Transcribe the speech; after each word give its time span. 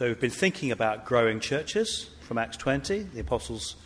So 0.00 0.06
we've 0.06 0.18
been 0.18 0.30
thinking 0.30 0.70
about 0.72 1.04
growing 1.04 1.40
churches 1.40 2.08
from 2.22 2.38
Acts 2.38 2.56
20, 2.56 3.00
the 3.00 3.20
Apostles' 3.20 3.76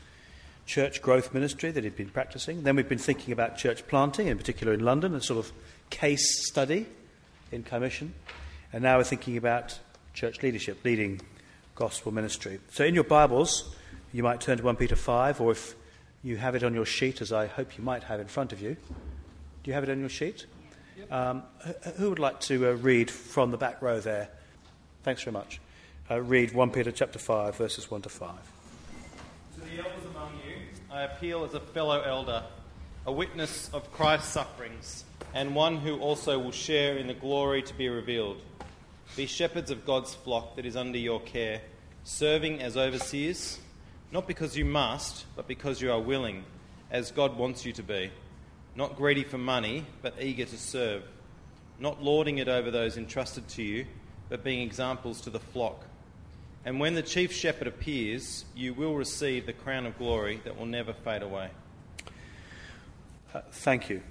church 0.65 1.03
growth 1.03 1.35
ministry 1.35 1.73
that 1.73 1.83
he'd 1.83 1.97
been 1.97 2.09
practicing. 2.09 2.63
Then 2.63 2.77
we've 2.77 2.89
been 2.89 2.99
thinking 2.99 3.33
about 3.33 3.57
church 3.57 3.85
planting, 3.89 4.29
in 4.29 4.39
particular 4.39 4.73
in 4.73 4.85
London, 4.85 5.17
a 5.17 5.21
sort 5.21 5.45
of 5.45 5.51
case 5.91 6.47
study 6.47 6.87
in 7.51 7.65
commission. 7.65 8.15
And 8.73 8.85
now 8.85 8.99
we're 8.99 9.03
thinking 9.03 9.37
about 9.37 9.77
church 10.13 10.41
leadership, 10.41 10.85
leading 10.85 11.21
gospel 11.75 12.13
ministry. 12.13 12.61
So 12.71 12.85
in 12.85 12.95
your 12.95 13.03
Bibles, 13.03 13.75
you 14.13 14.23
might 14.23 14.41
turn 14.41 14.59
to 14.59 14.63
1 14.63 14.77
Peter 14.77 14.95
5, 14.95 15.41
or 15.41 15.51
if 15.51 15.75
you 16.23 16.37
have 16.37 16.55
it 16.55 16.63
on 16.63 16.75
your 16.75 16.87
sheet, 16.87 17.23
as 17.23 17.33
I 17.33 17.49
hope 17.49 17.77
you 17.77 17.83
might 17.83 18.05
have 18.05 18.21
in 18.21 18.29
front 18.29 18.53
of 18.53 18.63
you. 18.63 18.77
Do 19.65 19.69
you 19.69 19.73
have 19.73 19.83
it 19.83 19.91
on 19.91 19.99
your 19.99 20.09
sheet? 20.09 20.47
Um, 21.11 21.43
who 21.97 22.11
would 22.11 22.21
like 22.21 22.39
to 22.43 22.71
uh, 22.71 22.73
read 22.75 23.11
from 23.11 23.51
the 23.51 23.59
back 23.59 23.83
row 23.83 23.99
there? 23.99 24.29
Thanks 25.03 25.25
very 25.25 25.33
much. 25.33 25.59
Uh, 26.11 26.21
read 26.21 26.53
1 26.53 26.71
Peter 26.71 26.93
chapter 26.93 27.19
5, 27.19 27.57
verses 27.57 27.91
1 27.91 28.03
to 28.03 28.11
5. 28.11 28.31
To 29.55 29.61
the 29.61 29.79
elders 29.79 30.05
among 30.11 30.33
you, 30.47 30.57
I 30.93 31.05
appeal 31.05 31.45
as 31.45 31.55
a 31.55 31.61
fellow 31.61 32.03
elder, 32.03 32.43
a 33.07 33.13
witness 33.13 33.71
of 33.73 33.91
Christ's 33.91 34.29
sufferings, 34.29 35.07
and 35.33 35.55
one 35.55 35.79
who 35.79 35.99
also 35.99 36.39
will 36.39 36.53
share 36.53 36.99
in 36.99 37.07
the 37.07 37.15
glory 37.15 37.63
to 37.63 37.73
be 37.73 37.89
revealed. 37.89 38.43
Be 39.17 39.25
shepherds 39.25 39.71
of 39.71 39.87
God's 39.87 40.13
flock 40.13 40.57
that 40.57 40.67
is 40.67 40.77
under 40.77 40.99
your 40.99 41.21
care, 41.21 41.63
serving 42.03 42.61
as 42.61 42.77
overseers, 42.77 43.59
not 44.13 44.27
because 44.27 44.59
you 44.59 44.67
must, 44.67 45.25
but 45.37 45.49
because 45.49 45.81
you 45.81 45.91
are 45.91 46.01
willing, 46.01 46.45
as 46.91 47.13
God 47.13 47.39
wants 47.39 47.65
you 47.65 47.73
to 47.73 47.83
be 47.83 48.11
not 48.77 48.97
greedy 48.97 49.25
for 49.25 49.39
money, 49.39 49.87
but 50.03 50.15
eager 50.21 50.45
to 50.45 50.59
serve, 50.59 51.03
not 51.79 52.03
lording 52.03 52.39
it 52.39 52.49
over 52.49 52.71
those 52.71 52.99
entrusted 52.99 53.49
to 53.49 53.63
you, 53.63 53.87
but 54.29 54.45
being 54.45 54.61
examples 54.61 55.23
to 55.23 55.31
the 55.31 55.41
flock. 55.41 55.87
And 56.67 56.81
when 56.81 56.95
the 56.95 57.03
chief 57.03 57.33
shepherd 57.33 57.67
appears, 57.67 58.47
you 58.57 58.73
will 58.73 58.95
receive 58.95 59.45
the 59.45 59.53
crown 59.53 59.85
of 59.85 59.99
glory 59.99 60.41
that 60.45 60.59
will 60.59 60.67
never 60.67 60.95
fade 60.95 61.23
away. 61.23 61.51
Uh, 63.35 63.41
thank 63.51 63.91
you. 63.91 64.03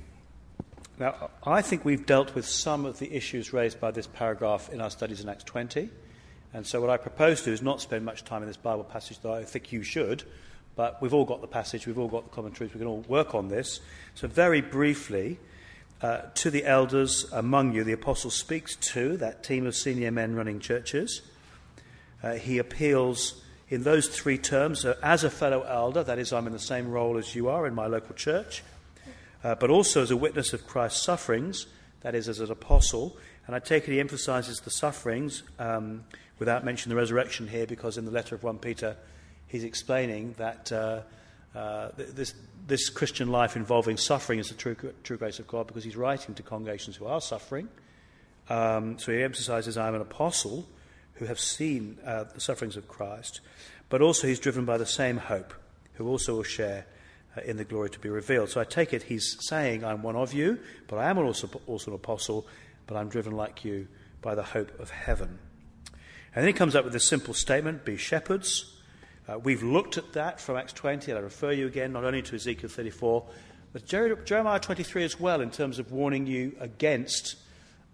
Now, 0.99 1.31
I 1.43 1.63
think 1.63 1.83
we've 1.83 2.05
dealt 2.05 2.35
with 2.35 2.45
some 2.45 2.85
of 2.85 2.99
the 2.99 3.11
issues 3.11 3.51
raised 3.53 3.79
by 3.79 3.89
this 3.89 4.05
paragraph 4.05 4.69
in 4.71 4.81
our 4.81 4.91
studies 4.91 5.21
in 5.21 5.29
Acts 5.29 5.43
20. 5.45 5.89
And 6.53 6.67
so, 6.67 6.79
what 6.79 6.91
I 6.91 6.97
propose 6.97 7.39
to 7.39 7.45
do 7.45 7.53
is 7.53 7.63
not 7.63 7.81
spend 7.81 8.05
much 8.05 8.23
time 8.23 8.43
in 8.43 8.47
this 8.47 8.57
Bible 8.57 8.83
passage, 8.83 9.19
though 9.21 9.33
I 9.33 9.43
think 9.43 9.71
you 9.71 9.81
should, 9.81 10.23
but 10.75 11.01
we've 11.01 11.13
all 11.13 11.25
got 11.25 11.41
the 11.41 11.47
passage, 11.47 11.87
we've 11.87 11.97
all 11.97 12.07
got 12.07 12.25
the 12.25 12.35
commentaries, 12.35 12.71
we 12.73 12.77
can 12.77 12.87
all 12.87 13.03
work 13.07 13.33
on 13.33 13.47
this. 13.47 13.79
So, 14.13 14.27
very 14.27 14.61
briefly, 14.61 15.39
uh, 16.03 16.21
to 16.35 16.51
the 16.51 16.65
elders 16.65 17.25
among 17.31 17.73
you, 17.73 17.83
the 17.83 17.93
apostle 17.93 18.29
speaks 18.29 18.75
to 18.75 19.17
that 19.17 19.43
team 19.43 19.65
of 19.65 19.75
senior 19.75 20.11
men 20.11 20.35
running 20.35 20.59
churches. 20.59 21.23
Uh, 22.23 22.33
he 22.33 22.57
appeals 22.57 23.43
in 23.69 23.83
those 23.83 24.07
three 24.07 24.37
terms 24.37 24.85
uh, 24.85 24.95
as 25.03 25.23
a 25.23 25.29
fellow 25.29 25.61
elder, 25.63 26.03
that 26.03 26.19
is, 26.19 26.31
I'm 26.31 26.47
in 26.47 26.53
the 26.53 26.59
same 26.59 26.89
role 26.89 27.17
as 27.17 27.35
you 27.35 27.49
are 27.49 27.67
in 27.67 27.75
my 27.75 27.87
local 27.87 28.15
church, 28.15 28.63
uh, 29.43 29.55
but 29.55 29.69
also 29.69 30.01
as 30.01 30.11
a 30.11 30.17
witness 30.17 30.53
of 30.53 30.67
Christ's 30.67 31.01
sufferings, 31.01 31.65
that 32.01 32.15
is, 32.15 32.29
as 32.29 32.39
an 32.39 32.51
apostle. 32.51 33.17
And 33.45 33.55
I 33.55 33.59
take 33.59 33.87
it 33.87 33.91
he 33.91 33.99
emphasizes 33.99 34.59
the 34.59 34.69
sufferings 34.69 35.43
um, 35.59 36.05
without 36.39 36.63
mentioning 36.63 36.95
the 36.95 37.01
resurrection 37.01 37.47
here, 37.47 37.65
because 37.65 37.97
in 37.97 38.05
the 38.05 38.11
letter 38.11 38.35
of 38.35 38.43
1 38.43 38.59
Peter, 38.59 38.95
he's 39.47 39.63
explaining 39.63 40.35
that 40.37 40.71
uh, 40.71 41.01
uh, 41.55 41.89
this, 41.97 42.33
this 42.67 42.89
Christian 42.89 43.29
life 43.29 43.55
involving 43.55 43.97
suffering 43.97 44.39
is 44.39 44.49
the 44.49 44.55
true, 44.55 44.75
true 45.03 45.17
grace 45.17 45.39
of 45.39 45.47
God 45.47 45.67
because 45.67 45.83
he's 45.83 45.97
writing 45.97 46.35
to 46.35 46.43
congregations 46.43 46.95
who 46.95 47.05
are 47.05 47.21
suffering. 47.21 47.67
Um, 48.49 48.97
so 48.97 49.11
he 49.11 49.21
emphasizes, 49.21 49.77
I'm 49.77 49.95
an 49.95 50.01
apostle 50.01 50.67
who 51.15 51.25
have 51.25 51.39
seen 51.39 51.97
uh, 52.05 52.25
the 52.25 52.39
sufferings 52.39 52.77
of 52.77 52.87
Christ, 52.87 53.41
but 53.89 54.01
also 54.01 54.27
he's 54.27 54.39
driven 54.39 54.65
by 54.65 54.77
the 54.77 54.85
same 54.85 55.17
hope, 55.17 55.53
who 55.93 56.07
also 56.07 56.35
will 56.35 56.43
share 56.43 56.85
uh, 57.37 57.41
in 57.41 57.57
the 57.57 57.63
glory 57.63 57.89
to 57.89 57.99
be 57.99 58.09
revealed. 58.09 58.49
So 58.49 58.59
I 58.59 58.63
take 58.63 58.93
it 58.93 59.03
he's 59.03 59.37
saying, 59.47 59.83
I'm 59.83 60.01
one 60.03 60.15
of 60.15 60.33
you, 60.33 60.59
but 60.87 60.97
I 60.97 61.09
am 61.09 61.17
also, 61.17 61.49
also 61.67 61.91
an 61.91 61.95
apostle, 61.95 62.47
but 62.87 62.97
I'm 62.97 63.09
driven 63.09 63.33
like 63.33 63.63
you 63.63 63.87
by 64.21 64.35
the 64.35 64.43
hope 64.43 64.79
of 64.79 64.89
heaven. 64.89 65.39
And 66.35 66.43
then 66.43 66.47
he 66.47 66.53
comes 66.53 66.75
up 66.75 66.83
with 66.83 66.93
this 66.93 67.07
simple 67.07 67.33
statement 67.33 67.85
be 67.85 67.97
shepherds 67.97 68.73
uh, 69.27 69.39
we've 69.39 69.63
looked 69.63 69.97
at 69.97 70.13
that 70.13 70.41
from 70.41 70.57
Acts 70.57 70.73
20, 70.73 71.11
and 71.11 71.17
I 71.17 71.21
refer 71.21 71.51
you 71.51 71.65
again 71.67 71.93
not 71.93 72.03
only 72.03 72.21
to 72.23 72.35
Ezekiel 72.35 72.69
34, 72.69 73.25
but 73.71 73.85
Jeremiah 73.85 74.59
23 74.59 75.03
as 75.03 75.19
well, 75.19 75.39
in 75.39 75.49
terms 75.49 75.79
of 75.79 75.91
warning 75.91 76.27
you 76.27 76.55
against 76.59 77.35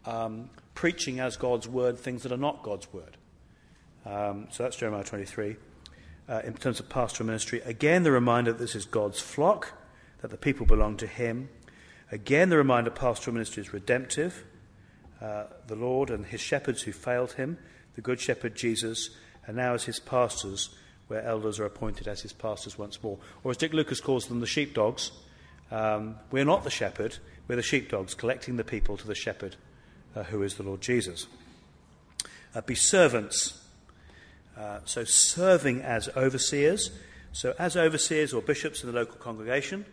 um, 0.06 0.50
preaching 0.74 1.20
as 1.20 1.38
God's 1.38 1.68
word 1.68 1.98
things 1.98 2.24
that 2.24 2.32
are 2.32 2.38
not 2.38 2.64
God's 2.64 2.92
word. 2.94 3.18
Um, 4.06 4.48
so 4.52 4.64
that's 4.64 4.78
Jeremiah 4.78 5.04
23. 5.04 5.56
Uh, 6.28 6.42
in 6.46 6.54
terms 6.54 6.80
of 6.80 6.90
pastoral 6.90 7.26
ministry, 7.28 7.62
again, 7.62 8.04
the 8.04 8.12
reminder 8.12 8.52
that 8.52 8.60
this 8.60 8.76
is 8.76 8.86
God's 8.86 9.20
flock, 9.20 9.74
that 10.22 10.30
the 10.30 10.38
people 10.38 10.66
belong 10.66 10.98
to 10.98 11.08
Him. 11.08 11.50
Again, 12.12 12.50
the 12.50 12.58
reminder 12.58 12.92
pastoral 12.92 13.34
ministry 13.34 13.62
is 13.62 13.74
redemptive. 13.74 14.44
Uh, 15.22 15.46
the 15.68 15.76
Lord 15.76 16.10
and 16.10 16.26
His 16.26 16.40
shepherds 16.40 16.84
who 16.84 16.92
failed 16.92 17.34
Him, 17.34 17.58
the 17.96 18.02
Good 18.02 18.20
Shepherd 18.20 18.56
Jesus, 18.56 19.10
and 19.48 19.58
now 19.58 19.74
as 19.74 19.86
His 19.86 20.00
pastors 20.00 20.70
where 21.10 21.24
elders 21.24 21.60
are 21.60 21.66
appointed 21.66 22.08
as 22.08 22.22
his 22.22 22.32
pastors 22.32 22.78
once 22.78 23.02
more. 23.04 23.18
Or 23.44 23.52
as 23.52 23.58
Dick 23.58 23.74
Lucas 23.74 24.00
calls 24.00 24.28
them, 24.28 24.40
the 24.40 24.48
sheepdogs. 24.48 25.12
Um, 25.72 26.16
we're 26.32 26.46
not 26.46 26.64
the 26.64 26.70
shepherd, 26.70 27.18
we're 27.48 27.56
the 27.56 27.64
sheepdogs, 27.64 28.14
collecting 28.14 28.56
the 28.56 28.64
people 28.64 28.96
to 28.98 29.08
the 29.08 29.16
shepherd, 29.16 29.56
uh, 30.16 30.24
who 30.24 30.44
is 30.44 30.56
the 30.56 30.64
Lord 30.64 30.82
Jesus. 30.82 31.28
Uh, 32.56 32.62
be 32.62 32.76
servants. 32.76 33.64
Uh, 34.58 34.80
so, 34.86 35.04
serving 35.04 35.82
as 35.82 36.10
overseers. 36.18 36.92
So, 37.32 37.54
as 37.60 37.78
overseers 37.78 38.34
or 38.34 38.42
bishops 38.42 38.84
in 38.84 38.92
the 38.92 38.96
local 38.96 39.18
congregation, 39.18 39.86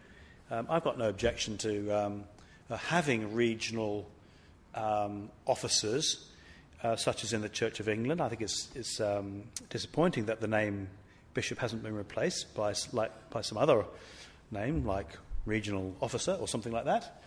um, 0.50 0.66
I've 0.70 0.82
got 0.82 0.98
no 0.98 1.08
objection 1.08 1.58
to 1.58 1.90
um, 1.90 2.24
uh, 2.70 2.76
having 2.76 3.34
regional 3.34 4.08
um, 4.74 5.30
officers, 5.46 6.30
uh, 6.82 6.96
such 6.96 7.24
as 7.24 7.32
in 7.32 7.42
the 7.42 7.48
Church 7.48 7.78
of 7.80 7.88
England. 7.88 8.20
I 8.20 8.28
think 8.28 8.42
it's, 8.42 8.68
it's 8.74 9.00
um, 9.00 9.44
disappointing 9.70 10.26
that 10.26 10.40
the 10.40 10.48
name 10.48 10.88
bishop 11.34 11.58
hasn't 11.58 11.82
been 11.82 11.94
replaced 11.94 12.54
by, 12.54 12.74
like, 12.92 13.12
by 13.30 13.42
some 13.42 13.58
other 13.58 13.84
name, 14.50 14.86
like 14.86 15.08
regional 15.44 15.94
officer 16.00 16.32
or 16.40 16.48
something 16.48 16.72
like 16.72 16.86
that. 16.86 17.22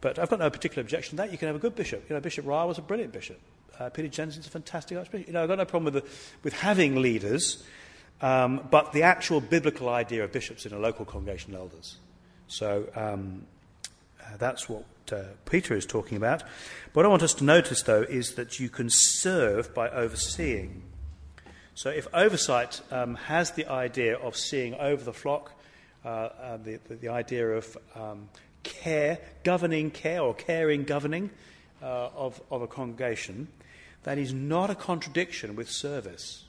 But 0.00 0.18
I've 0.18 0.30
got 0.30 0.38
no 0.38 0.50
particular 0.50 0.80
objection 0.80 1.10
to 1.12 1.16
that. 1.16 1.32
You 1.32 1.38
can 1.38 1.46
have 1.46 1.56
a 1.56 1.60
good 1.60 1.74
bishop. 1.74 2.08
You 2.08 2.14
know, 2.14 2.20
Bishop 2.20 2.46
Ryle 2.46 2.68
was 2.68 2.78
a 2.78 2.82
brilliant 2.82 3.12
bishop. 3.12 3.38
Uh, 3.78 3.90
Peter 3.90 4.08
Jensen's 4.08 4.46
a 4.46 4.50
fantastic 4.50 4.96
archbishop. 4.96 5.26
You 5.26 5.32
know, 5.32 5.42
I've 5.42 5.48
got 5.48 5.58
no 5.58 5.64
problem 5.64 5.92
with, 5.92 6.04
the, 6.04 6.10
with 6.42 6.54
having 6.54 7.00
leaders, 7.00 7.62
um, 8.20 8.66
but 8.70 8.92
the 8.92 9.02
actual 9.02 9.40
biblical 9.40 9.88
idea 9.88 10.24
of 10.24 10.32
bishops 10.32 10.66
in 10.66 10.72
a 10.72 10.78
local 10.78 11.04
congregation 11.04 11.54
elders. 11.54 11.98
So 12.46 12.88
um, 12.94 13.46
uh, 14.20 14.36
that's 14.38 14.68
what 14.68 14.84
uh, 15.12 15.22
Peter 15.44 15.74
is 15.74 15.86
talking 15.86 16.16
about. 16.16 16.42
What 16.92 17.04
I 17.04 17.08
want 17.08 17.22
us 17.22 17.34
to 17.34 17.44
notice, 17.44 17.82
though, 17.82 18.02
is 18.02 18.34
that 18.34 18.60
you 18.60 18.68
can 18.68 18.88
serve 18.90 19.74
by 19.74 19.88
overseeing. 19.90 20.82
So, 21.74 21.90
if 21.90 22.06
oversight 22.12 22.80
um, 22.90 23.14
has 23.14 23.52
the 23.52 23.66
idea 23.66 24.16
of 24.18 24.36
seeing 24.36 24.74
over 24.74 25.02
the 25.02 25.12
flock, 25.12 25.52
uh, 26.04 26.08
uh, 26.08 26.56
the, 26.58 26.78
the, 26.88 26.96
the, 26.96 27.08
idea 27.08 27.48
of 27.48 27.76
um, 27.94 28.28
care, 28.80 29.18
governing 29.44 29.90
care, 29.90 30.20
or 30.20 30.34
caring 30.34 30.84
governing 30.84 31.30
uh, 31.82 32.08
of, 32.14 32.40
of 32.50 32.62
a 32.62 32.66
congregation, 32.66 33.48
that 34.04 34.18
is 34.18 34.32
not 34.32 34.70
a 34.70 34.74
contradiction 34.74 35.56
with 35.56 35.70
service. 35.70 36.44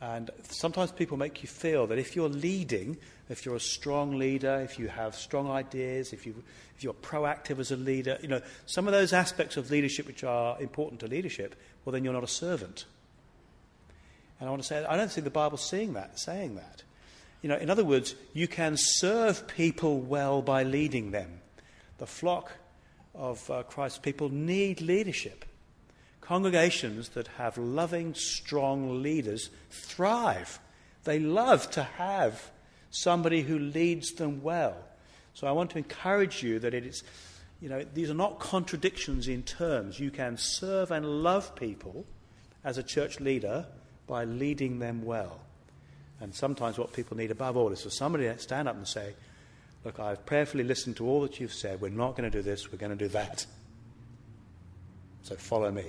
And 0.00 0.30
sometimes 0.48 0.90
people 0.90 1.16
make 1.16 1.42
you 1.42 1.48
feel 1.48 1.86
that 1.86 1.98
if 1.98 2.16
you're 2.16 2.28
leading, 2.28 2.96
if 3.28 3.46
you're 3.46 3.54
a 3.54 3.60
strong 3.60 4.18
leader, 4.18 4.60
if 4.64 4.78
you 4.78 4.88
have 4.88 5.14
strong 5.14 5.48
ideas, 5.48 6.12
if, 6.12 6.26
you, 6.26 6.34
if 6.76 6.82
you're 6.82 6.94
proactive 6.94 7.60
as 7.60 7.70
a 7.70 7.76
leader, 7.76 8.18
you 8.20 8.28
know, 8.28 8.40
some 8.66 8.88
of 8.88 8.92
those 8.92 9.12
aspects 9.12 9.56
of 9.56 9.70
leadership 9.70 10.06
which 10.06 10.24
are 10.24 10.60
important 10.60 11.00
to 11.00 11.06
leadership, 11.06 11.54
well, 11.84 11.92
then 11.92 12.02
you're 12.02 12.12
not 12.12 12.24
a 12.24 12.28
servant. 12.28 12.84
And 14.40 14.48
I 14.48 14.50
want 14.50 14.62
to 14.62 14.66
say, 14.66 14.84
I 14.84 14.96
don't 14.96 15.10
see 15.10 15.20
the 15.20 15.30
Bible 15.30 15.56
saying 15.56 15.92
that, 15.92 16.18
saying 16.18 16.56
that. 16.56 16.82
You 17.42 17.48
know, 17.48 17.56
in 17.56 17.70
other 17.70 17.84
words, 17.84 18.14
you 18.32 18.46
can 18.46 18.76
serve 18.76 19.48
people 19.48 20.00
well 20.00 20.42
by 20.42 20.62
leading 20.62 21.10
them. 21.10 21.40
The 21.98 22.06
flock 22.06 22.52
of 23.14 23.50
uh, 23.50 23.64
Christ's 23.64 23.98
people 23.98 24.28
need 24.28 24.80
leadership. 24.80 25.44
Congregations 26.20 27.10
that 27.10 27.26
have 27.26 27.58
loving, 27.58 28.14
strong 28.14 29.02
leaders 29.02 29.50
thrive. 29.70 30.60
They 31.02 31.18
love 31.18 31.68
to 31.72 31.82
have 31.82 32.50
somebody 32.90 33.42
who 33.42 33.58
leads 33.58 34.12
them 34.12 34.40
well. 34.42 34.76
So 35.34 35.48
I 35.48 35.52
want 35.52 35.70
to 35.70 35.78
encourage 35.78 36.42
you 36.42 36.60
that 36.60 36.74
it 36.74 36.86
is, 36.86 37.02
you 37.60 37.68
know, 37.68 37.84
these 37.92 38.10
are 38.10 38.14
not 38.14 38.38
contradictions 38.38 39.26
in 39.26 39.42
terms. 39.42 39.98
You 39.98 40.12
can 40.12 40.36
serve 40.36 40.92
and 40.92 41.24
love 41.24 41.56
people 41.56 42.06
as 42.62 42.78
a 42.78 42.82
church 42.82 43.18
leader 43.18 43.66
by 44.06 44.24
leading 44.24 44.78
them 44.78 45.04
well. 45.04 45.40
And 46.22 46.32
sometimes 46.32 46.78
what 46.78 46.92
people 46.92 47.16
need 47.16 47.32
above 47.32 47.56
all 47.56 47.72
is 47.72 47.82
for 47.82 47.90
somebody 47.90 48.24
to 48.24 48.38
stand 48.38 48.68
up 48.68 48.76
and 48.76 48.86
say, 48.86 49.14
Look, 49.84 49.98
I've 49.98 50.24
prayerfully 50.24 50.62
listened 50.62 50.96
to 50.98 51.06
all 51.08 51.22
that 51.22 51.40
you've 51.40 51.52
said. 51.52 51.80
We're 51.80 51.88
not 51.88 52.16
going 52.16 52.30
to 52.30 52.38
do 52.38 52.40
this, 52.40 52.70
we're 52.70 52.78
going 52.78 52.96
to 52.96 53.04
do 53.04 53.08
that. 53.08 53.44
So 55.22 55.34
follow 55.34 55.72
me. 55.72 55.86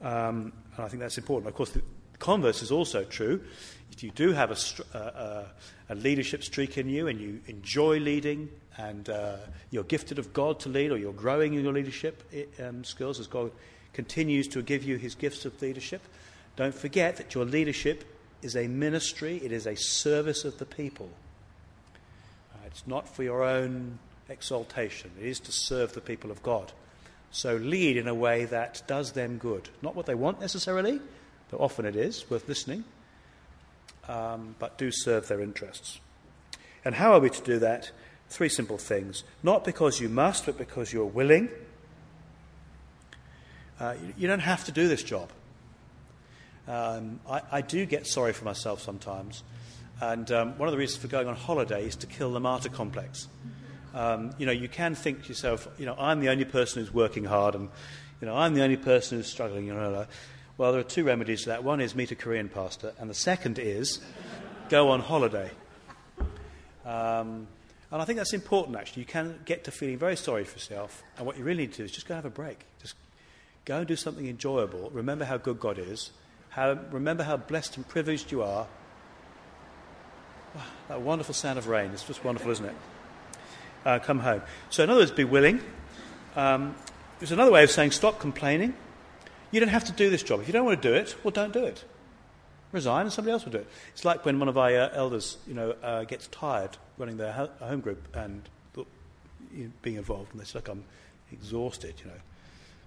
Um, 0.00 0.52
and 0.76 0.84
I 0.84 0.88
think 0.88 1.00
that's 1.00 1.18
important. 1.18 1.48
Of 1.48 1.56
course, 1.56 1.70
the 1.70 1.82
converse 2.20 2.62
is 2.62 2.70
also 2.70 3.02
true. 3.02 3.42
If 3.90 4.04
you 4.04 4.12
do 4.12 4.32
have 4.32 4.52
a, 4.52 4.96
a, 4.96 5.46
a 5.88 5.94
leadership 5.96 6.44
streak 6.44 6.78
in 6.78 6.88
you 6.88 7.08
and 7.08 7.20
you 7.20 7.40
enjoy 7.48 7.98
leading 7.98 8.48
and 8.78 9.08
uh, 9.10 9.38
you're 9.72 9.82
gifted 9.82 10.20
of 10.20 10.32
God 10.32 10.60
to 10.60 10.68
lead 10.68 10.92
or 10.92 10.96
you're 10.96 11.12
growing 11.12 11.54
in 11.54 11.64
your 11.64 11.72
leadership 11.72 12.22
um, 12.60 12.84
skills 12.84 13.18
as 13.18 13.26
God 13.26 13.50
continues 13.92 14.46
to 14.48 14.62
give 14.62 14.84
you 14.84 14.96
his 14.96 15.16
gifts 15.16 15.44
of 15.44 15.60
leadership, 15.60 16.02
don't 16.54 16.74
forget 16.74 17.16
that 17.16 17.34
your 17.34 17.44
leadership 17.44 18.04
is 18.42 18.56
a 18.56 18.66
ministry, 18.68 19.40
it 19.42 19.52
is 19.52 19.66
a 19.66 19.76
service 19.76 20.44
of 20.44 20.58
the 20.58 20.64
people. 20.64 21.10
Uh, 22.54 22.66
it's 22.66 22.86
not 22.86 23.08
for 23.08 23.22
your 23.22 23.42
own 23.42 23.98
exaltation, 24.28 25.10
it 25.20 25.26
is 25.26 25.40
to 25.40 25.52
serve 25.52 25.92
the 25.92 26.00
people 26.00 26.30
of 26.30 26.42
God. 26.42 26.72
So 27.32 27.56
lead 27.56 27.96
in 27.96 28.08
a 28.08 28.14
way 28.14 28.44
that 28.46 28.82
does 28.86 29.12
them 29.12 29.38
good. 29.38 29.68
Not 29.82 29.94
what 29.94 30.06
they 30.06 30.14
want 30.14 30.40
necessarily, 30.40 31.00
though 31.50 31.58
often 31.58 31.84
it 31.84 31.96
is, 31.96 32.28
worth 32.28 32.48
listening, 32.48 32.84
um, 34.08 34.56
but 34.58 34.78
do 34.78 34.90
serve 34.90 35.28
their 35.28 35.40
interests. 35.40 36.00
And 36.84 36.94
how 36.94 37.12
are 37.12 37.20
we 37.20 37.30
to 37.30 37.42
do 37.42 37.58
that? 37.60 37.90
Three 38.28 38.48
simple 38.48 38.78
things. 38.78 39.22
Not 39.42 39.64
because 39.64 40.00
you 40.00 40.08
must, 40.08 40.46
but 40.46 40.58
because 40.58 40.92
you're 40.92 41.04
willing. 41.04 41.48
Uh, 43.78 43.94
you, 44.00 44.14
you, 44.18 44.28
don't 44.28 44.40
have 44.40 44.64
to 44.64 44.72
do 44.72 44.88
this 44.88 45.02
job. 45.02 45.30
Um, 46.68 47.20
I, 47.28 47.42
I, 47.50 47.60
do 47.62 47.84
get 47.86 48.06
sorry 48.06 48.32
for 48.32 48.44
myself 48.44 48.82
sometimes. 48.82 49.42
And 50.00 50.30
um, 50.30 50.58
one 50.58 50.68
of 50.68 50.72
the 50.72 50.78
reasons 50.78 51.02
for 51.02 51.08
going 51.08 51.26
on 51.26 51.34
holiday 51.34 51.84
is 51.84 51.96
to 51.96 52.06
kill 52.06 52.32
the 52.32 52.40
martyr 52.40 52.68
complex. 52.68 53.28
Um, 53.94 54.32
you 54.38 54.46
know, 54.46 54.52
you 54.52 54.68
can 54.68 54.94
think 54.94 55.22
to 55.22 55.28
yourself, 55.28 55.66
you 55.78 55.86
know, 55.86 55.96
I'm 55.98 56.20
the 56.20 56.28
only 56.28 56.44
person 56.44 56.80
who's 56.82 56.94
working 56.94 57.24
hard 57.24 57.54
and, 57.54 57.68
you 58.20 58.26
know, 58.26 58.36
I'm 58.36 58.54
the 58.54 58.62
only 58.62 58.76
person 58.76 59.18
who's 59.18 59.26
struggling. 59.26 59.66
You 59.66 59.74
know, 59.74 60.06
well, 60.60 60.72
there 60.72 60.80
are 60.82 60.84
two 60.84 61.04
remedies 61.04 61.44
to 61.44 61.48
that. 61.48 61.64
One 61.64 61.80
is 61.80 61.94
meet 61.94 62.10
a 62.10 62.14
Korean 62.14 62.50
pastor, 62.50 62.92
and 62.98 63.08
the 63.08 63.14
second 63.14 63.58
is 63.58 63.98
go 64.68 64.90
on 64.90 65.00
holiday. 65.00 65.50
Um, 66.84 67.48
and 67.90 68.02
I 68.02 68.04
think 68.04 68.18
that's 68.18 68.34
important, 68.34 68.76
actually. 68.76 69.00
You 69.00 69.06
can 69.06 69.40
get 69.46 69.64
to 69.64 69.70
feeling 69.70 69.96
very 69.96 70.16
sorry 70.16 70.44
for 70.44 70.56
yourself, 70.56 71.02
and 71.16 71.26
what 71.26 71.38
you 71.38 71.44
really 71.44 71.62
need 71.62 71.72
to 71.72 71.78
do 71.78 71.84
is 71.84 71.92
just 71.92 72.06
go 72.06 72.14
have 72.14 72.26
a 72.26 72.30
break. 72.30 72.66
Just 72.82 72.94
go 73.64 73.78
and 73.78 73.86
do 73.86 73.96
something 73.96 74.26
enjoyable. 74.26 74.90
Remember 74.90 75.24
how 75.24 75.38
good 75.38 75.58
God 75.58 75.78
is. 75.78 76.10
How, 76.50 76.78
remember 76.90 77.22
how 77.22 77.36
blessed 77.36 77.76
and 77.76 77.88
privileged 77.88 78.32
you 78.32 78.42
are. 78.42 78.66
Oh, 80.56 80.66
that 80.88 81.00
wonderful 81.00 81.34
sound 81.34 81.58
of 81.58 81.68
rain. 81.68 81.90
It's 81.92 82.04
just 82.04 82.24
wonderful, 82.24 82.50
isn't 82.50 82.66
it? 82.66 82.74
uh, 83.84 83.98
come 83.98 84.20
home. 84.20 84.42
So, 84.70 84.84
in 84.84 84.90
other 84.90 85.00
words, 85.00 85.10
be 85.10 85.24
willing. 85.24 85.60
Um, 86.36 86.74
there's 87.18 87.32
another 87.32 87.50
way 87.50 87.64
of 87.64 87.70
saying 87.70 87.90
stop 87.92 88.18
complaining. 88.18 88.74
You 89.50 89.60
don't 89.60 89.68
have 89.68 89.84
to 89.84 89.92
do 89.92 90.10
this 90.10 90.22
job. 90.22 90.40
If 90.40 90.46
you 90.46 90.52
don't 90.52 90.64
want 90.64 90.80
to 90.80 90.88
do 90.88 90.94
it, 90.94 91.16
well, 91.24 91.32
don't 91.32 91.52
do 91.52 91.64
it. 91.64 91.84
Resign 92.72 93.02
and 93.02 93.12
somebody 93.12 93.32
else 93.32 93.44
will 93.44 93.52
do 93.52 93.58
it. 93.58 93.68
It's 93.92 94.04
like 94.04 94.24
when 94.24 94.38
one 94.38 94.48
of 94.48 94.56
our 94.56 94.70
uh, 94.70 94.90
elders, 94.92 95.38
you 95.46 95.54
know, 95.54 95.74
uh, 95.82 96.04
gets 96.04 96.28
tired 96.28 96.76
running 96.98 97.16
their 97.16 97.32
ho- 97.32 97.50
home 97.60 97.80
group 97.80 98.06
and 98.14 98.48
being 99.82 99.96
involved, 99.96 100.30
and 100.30 100.40
they 100.40 100.44
say, 100.44 100.58
"Look, 100.60 100.68
I'm 100.68 100.84
exhausted. 101.32 101.94
You 101.98 102.12
know, 102.12 102.20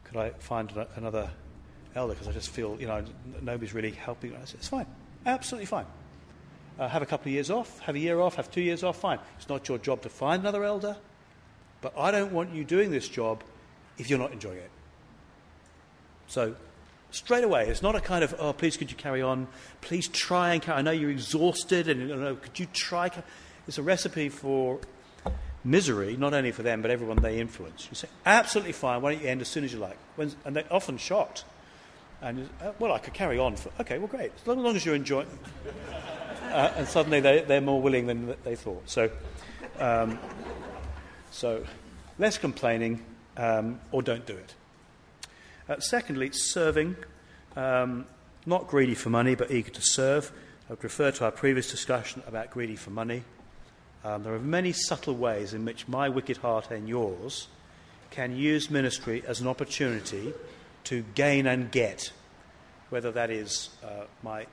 could 0.05 0.17
I 0.17 0.29
find 0.39 0.71
another 0.95 1.29
elder? 1.95 2.13
Because 2.13 2.27
I 2.27 2.31
just 2.31 2.49
feel, 2.49 2.77
you 2.79 2.87
know, 2.87 3.03
nobody's 3.41 3.73
really 3.73 3.91
helping." 3.91 4.35
I 4.35 4.45
said, 4.45 4.55
"It's 4.55 4.69
fine, 4.69 4.87
absolutely 5.25 5.65
fine 5.65 5.85
uh, 6.79 6.87
have 6.87 7.01
a 7.01 7.05
couple 7.05 7.29
of 7.29 7.33
years 7.33 7.51
off, 7.51 7.79
have 7.79 7.95
a 7.95 7.99
year 7.99 8.19
off, 8.19 8.35
have 8.35 8.51
two 8.51 8.61
years 8.61 8.83
off, 8.83 8.97
fine. 8.97 9.19
It's 9.37 9.49
not 9.49 9.67
your 9.67 9.77
job 9.77 10.01
to 10.01 10.09
find 10.09 10.41
another 10.41 10.63
elder, 10.63 10.97
but 11.81 11.93
I 11.97 12.11
don't 12.11 12.31
want 12.31 12.53
you 12.53 12.63
doing 12.63 12.91
this 12.91 13.07
job 13.07 13.43
if 13.97 14.09
you're 14.09 14.19
not 14.19 14.31
enjoying 14.31 14.57
it. 14.57 14.71
So, 16.27 16.55
straight 17.11 17.43
away, 17.43 17.67
it's 17.67 17.81
not 17.81 17.95
a 17.95 17.99
kind 17.99 18.23
of, 18.23 18.33
oh, 18.39 18.53
please 18.53 18.77
could 18.77 18.89
you 18.89 18.97
carry 18.97 19.21
on? 19.21 19.47
Please 19.81 20.07
try 20.07 20.53
and 20.53 20.61
carry 20.61 20.79
I 20.79 20.81
know 20.81 20.91
you're 20.91 21.11
exhausted, 21.11 21.87
and 21.87 22.09
you 22.09 22.15
know, 22.15 22.35
could 22.35 22.59
you 22.59 22.65
try? 22.73 23.11
It's 23.67 23.77
a 23.77 23.83
recipe 23.83 24.29
for 24.29 24.79
misery, 25.63 26.17
not 26.17 26.33
only 26.33 26.51
for 26.51 26.63
them, 26.63 26.81
but 26.81 26.91
everyone 26.91 27.17
they 27.17 27.39
influence. 27.39 27.87
You 27.89 27.95
say, 27.95 28.09
absolutely 28.25 28.73
fine, 28.73 29.01
why 29.01 29.13
don't 29.13 29.23
you 29.23 29.29
end 29.29 29.41
as 29.41 29.47
soon 29.47 29.63
as 29.63 29.71
you 29.71 29.79
like? 29.79 29.97
And 30.17 30.55
they're 30.55 30.65
often 30.71 30.97
shocked. 30.97 31.45
And, 32.23 32.49
uh, 32.61 32.71
well, 32.79 32.93
I 32.93 32.99
could 32.99 33.13
carry 33.13 33.37
on 33.37 33.57
for, 33.57 33.69
okay, 33.81 33.97
well, 33.97 34.07
great. 34.07 34.31
As 34.39 34.47
long, 34.47 34.57
as, 34.57 34.63
long 34.63 34.75
as 34.77 34.85
you're 34.85 34.95
enjoying 34.95 35.27
uh, 36.53 36.71
and 36.77 36.87
suddenly 36.87 37.19
they, 37.19 37.41
they're 37.41 37.59
more 37.59 37.81
willing 37.81 38.07
than 38.07 38.33
they 38.45 38.55
thought. 38.55 38.89
So, 38.89 39.11
um, 39.77 40.17
so 41.31 41.65
less 42.17 42.37
complaining 42.37 43.03
um, 43.35 43.81
or 43.91 44.01
don't 44.01 44.25
do 44.25 44.37
it. 44.37 44.55
Uh, 45.67 45.79
secondly, 45.79 46.29
serving, 46.31 46.95
um, 47.57 48.05
not 48.45 48.67
greedy 48.67 48.95
for 48.95 49.09
money 49.09 49.35
but 49.35 49.51
eager 49.51 49.71
to 49.71 49.81
serve. 49.81 50.31
I 50.69 50.73
would 50.73 50.83
refer 50.83 51.11
to 51.11 51.25
our 51.25 51.31
previous 51.31 51.69
discussion 51.69 52.23
about 52.25 52.51
greedy 52.51 52.77
for 52.77 52.91
money. 52.91 53.23
Um, 54.05 54.23
there 54.23 54.33
are 54.33 54.39
many 54.39 54.71
subtle 54.71 55.15
ways 55.15 55.53
in 55.53 55.65
which 55.65 55.89
my 55.89 56.07
wicked 56.07 56.37
heart 56.37 56.71
and 56.71 56.87
yours 56.87 57.49
can 58.11 58.33
use 58.33 58.69
ministry 58.69 59.23
as 59.27 59.41
an 59.41 59.47
opportunity 59.47 60.33
to 60.85 61.03
gain 61.15 61.47
and 61.47 61.71
get, 61.71 62.11
whether 62.89 63.11
that 63.11 63.29
is 63.29 63.69
uh, 63.83 64.05
my 64.21 64.45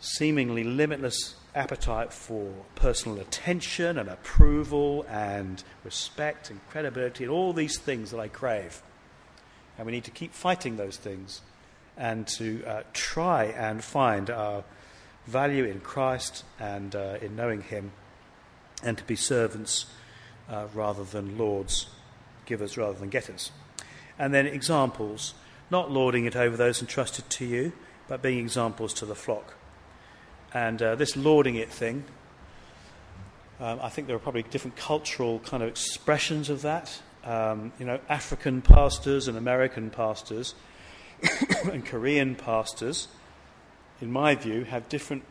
seemingly 0.00 0.64
limitless 0.64 1.36
appetite 1.54 2.12
for 2.12 2.52
personal 2.74 3.20
attention 3.20 3.98
and 3.98 4.08
approval 4.08 5.06
and 5.08 5.62
respect 5.84 6.50
and 6.50 6.60
credibility 6.68 7.24
and 7.24 7.32
all 7.32 7.52
these 7.52 7.78
things 7.78 8.10
that 8.10 8.18
I 8.18 8.28
crave. 8.28 8.82
And 9.76 9.86
we 9.86 9.92
need 9.92 10.04
to 10.04 10.10
keep 10.10 10.32
fighting 10.32 10.76
those 10.76 10.96
things 10.96 11.40
and 11.96 12.26
to 12.26 12.64
uh, 12.64 12.82
try 12.92 13.44
and 13.44 13.82
find 13.82 14.28
our 14.30 14.64
value 15.26 15.64
in 15.64 15.80
Christ 15.80 16.44
and 16.58 16.94
uh, 16.96 17.18
in 17.20 17.36
knowing 17.36 17.62
Him 17.62 17.92
and 18.82 18.98
to 18.98 19.04
be 19.04 19.16
servants 19.16 19.86
uh, 20.48 20.66
rather 20.74 21.04
than 21.04 21.38
lords, 21.38 21.86
givers 22.46 22.76
rather 22.76 22.98
than 22.98 23.08
getters. 23.08 23.52
And 24.18 24.32
then 24.32 24.46
examples, 24.46 25.34
not 25.70 25.90
lording 25.90 26.24
it 26.24 26.36
over 26.36 26.56
those 26.56 26.80
entrusted 26.80 27.28
to 27.30 27.44
you, 27.44 27.72
but 28.08 28.22
being 28.22 28.38
examples 28.38 28.92
to 28.94 29.06
the 29.06 29.14
flock. 29.14 29.54
And 30.52 30.82
uh, 30.82 30.94
this 30.96 31.16
lording 31.16 31.54
it 31.56 31.70
thing, 31.70 32.04
um, 33.58 33.78
I 33.80 33.88
think 33.88 34.06
there 34.06 34.16
are 34.16 34.20
probably 34.20 34.42
different 34.42 34.76
cultural 34.76 35.38
kind 35.38 35.62
of 35.62 35.68
expressions 35.68 36.50
of 36.50 36.62
that. 36.62 37.00
Um, 37.24 37.72
you 37.78 37.86
know, 37.86 38.00
African 38.08 38.60
pastors 38.60 39.28
and 39.28 39.38
American 39.38 39.90
pastors 39.90 40.54
and 41.70 41.86
Korean 41.86 42.34
pastors, 42.34 43.08
in 44.00 44.10
my 44.10 44.34
view, 44.34 44.64
have 44.64 44.88
different, 44.88 45.22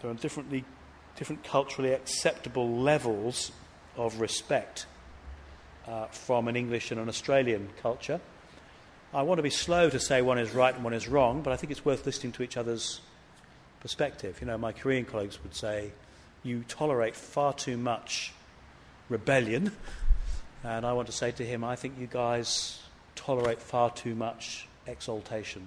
there 0.00 0.10
are 0.10 0.14
differently, 0.14 0.64
different 1.16 1.42
culturally 1.42 1.92
acceptable 1.92 2.76
levels 2.76 3.50
of 3.96 4.20
respect 4.20 4.86
uh, 5.88 6.06
from 6.06 6.48
an 6.48 6.56
English 6.56 6.90
and 6.90 7.00
an 7.00 7.08
Australian 7.08 7.68
culture. 7.82 8.20
I 9.12 9.22
want 9.22 9.38
to 9.38 9.42
be 9.42 9.50
slow 9.50 9.90
to 9.90 10.00
say 10.00 10.22
one 10.22 10.38
is 10.38 10.54
right 10.54 10.74
and 10.74 10.82
one 10.82 10.92
is 10.92 11.08
wrong, 11.08 11.42
but 11.42 11.52
I 11.52 11.56
think 11.56 11.70
it's 11.70 11.84
worth 11.84 12.04
listening 12.04 12.32
to 12.32 12.42
each 12.42 12.56
other's 12.56 13.00
perspective. 13.80 14.38
You 14.40 14.46
know, 14.46 14.58
my 14.58 14.72
Korean 14.72 15.04
colleagues 15.04 15.40
would 15.42 15.54
say, 15.54 15.92
you 16.42 16.64
tolerate 16.68 17.14
far 17.14 17.52
too 17.52 17.76
much 17.76 18.32
rebellion. 19.08 19.72
And 20.62 20.86
I 20.86 20.92
want 20.94 21.06
to 21.06 21.12
say 21.12 21.30
to 21.32 21.44
him, 21.44 21.62
I 21.62 21.76
think 21.76 21.98
you 21.98 22.06
guys 22.06 22.80
tolerate 23.14 23.60
far 23.60 23.90
too 23.90 24.14
much 24.14 24.66
exaltation. 24.86 25.62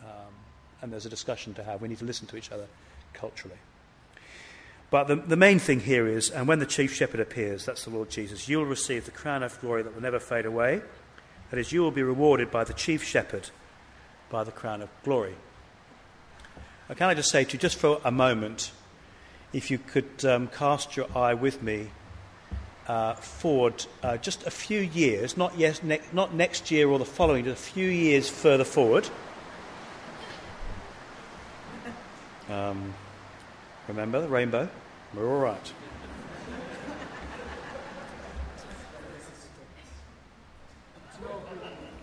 Um, 0.00 0.34
and 0.82 0.92
there's 0.92 1.06
a 1.06 1.10
discussion 1.10 1.54
to 1.54 1.64
have. 1.64 1.80
We 1.80 1.88
need 1.88 1.98
to 1.98 2.04
listen 2.04 2.26
to 2.28 2.36
each 2.36 2.52
other 2.52 2.66
culturally. 3.12 3.56
But 4.94 5.08
the, 5.08 5.16
the 5.16 5.34
main 5.34 5.58
thing 5.58 5.80
here 5.80 6.06
is, 6.06 6.30
and 6.30 6.46
when 6.46 6.60
the 6.60 6.66
chief 6.66 6.94
shepherd 6.94 7.18
appears, 7.18 7.66
that's 7.66 7.82
the 7.82 7.90
Lord 7.90 8.10
Jesus, 8.10 8.48
you 8.48 8.58
will 8.58 8.66
receive 8.66 9.06
the 9.06 9.10
crown 9.10 9.42
of 9.42 9.60
glory 9.60 9.82
that 9.82 9.92
will 9.92 10.00
never 10.00 10.20
fade 10.20 10.46
away. 10.46 10.82
That 11.50 11.58
is, 11.58 11.72
you 11.72 11.80
will 11.82 11.90
be 11.90 12.04
rewarded 12.04 12.52
by 12.52 12.62
the 12.62 12.74
chief 12.74 13.02
shepherd 13.02 13.50
by 14.30 14.44
the 14.44 14.52
crown 14.52 14.82
of 14.82 14.88
glory. 15.02 15.34
Can 16.94 17.08
I 17.08 17.14
just 17.14 17.28
say 17.28 17.42
to 17.42 17.54
you, 17.54 17.58
just 17.58 17.76
for 17.76 18.00
a 18.04 18.12
moment, 18.12 18.70
if 19.52 19.68
you 19.68 19.78
could 19.78 20.24
um, 20.24 20.46
cast 20.46 20.96
your 20.96 21.08
eye 21.18 21.34
with 21.34 21.60
me 21.60 21.88
uh, 22.86 23.14
forward 23.14 23.84
uh, 24.04 24.16
just 24.18 24.46
a 24.46 24.50
few 24.52 24.78
years, 24.78 25.36
not, 25.36 25.58
yes, 25.58 25.82
ne- 25.82 26.02
not 26.12 26.34
next 26.34 26.70
year 26.70 26.88
or 26.88 27.00
the 27.00 27.04
following, 27.04 27.46
just 27.46 27.60
a 27.60 27.72
few 27.72 27.88
years 27.88 28.30
further 28.30 28.62
forward. 28.62 29.08
Um, 32.48 32.94
remember 33.88 34.20
the 34.20 34.28
rainbow? 34.28 34.68
We're 35.16 35.28
all 35.28 35.40
right. 35.40 35.72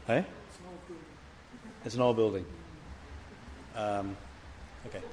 Hey? 0.08 0.26
It's 1.86 1.96
an 1.96 2.02
old 2.02 2.16
building. 2.16 2.46
Um, 3.76 4.16
Okay. 4.88 4.98
Is 4.98 5.04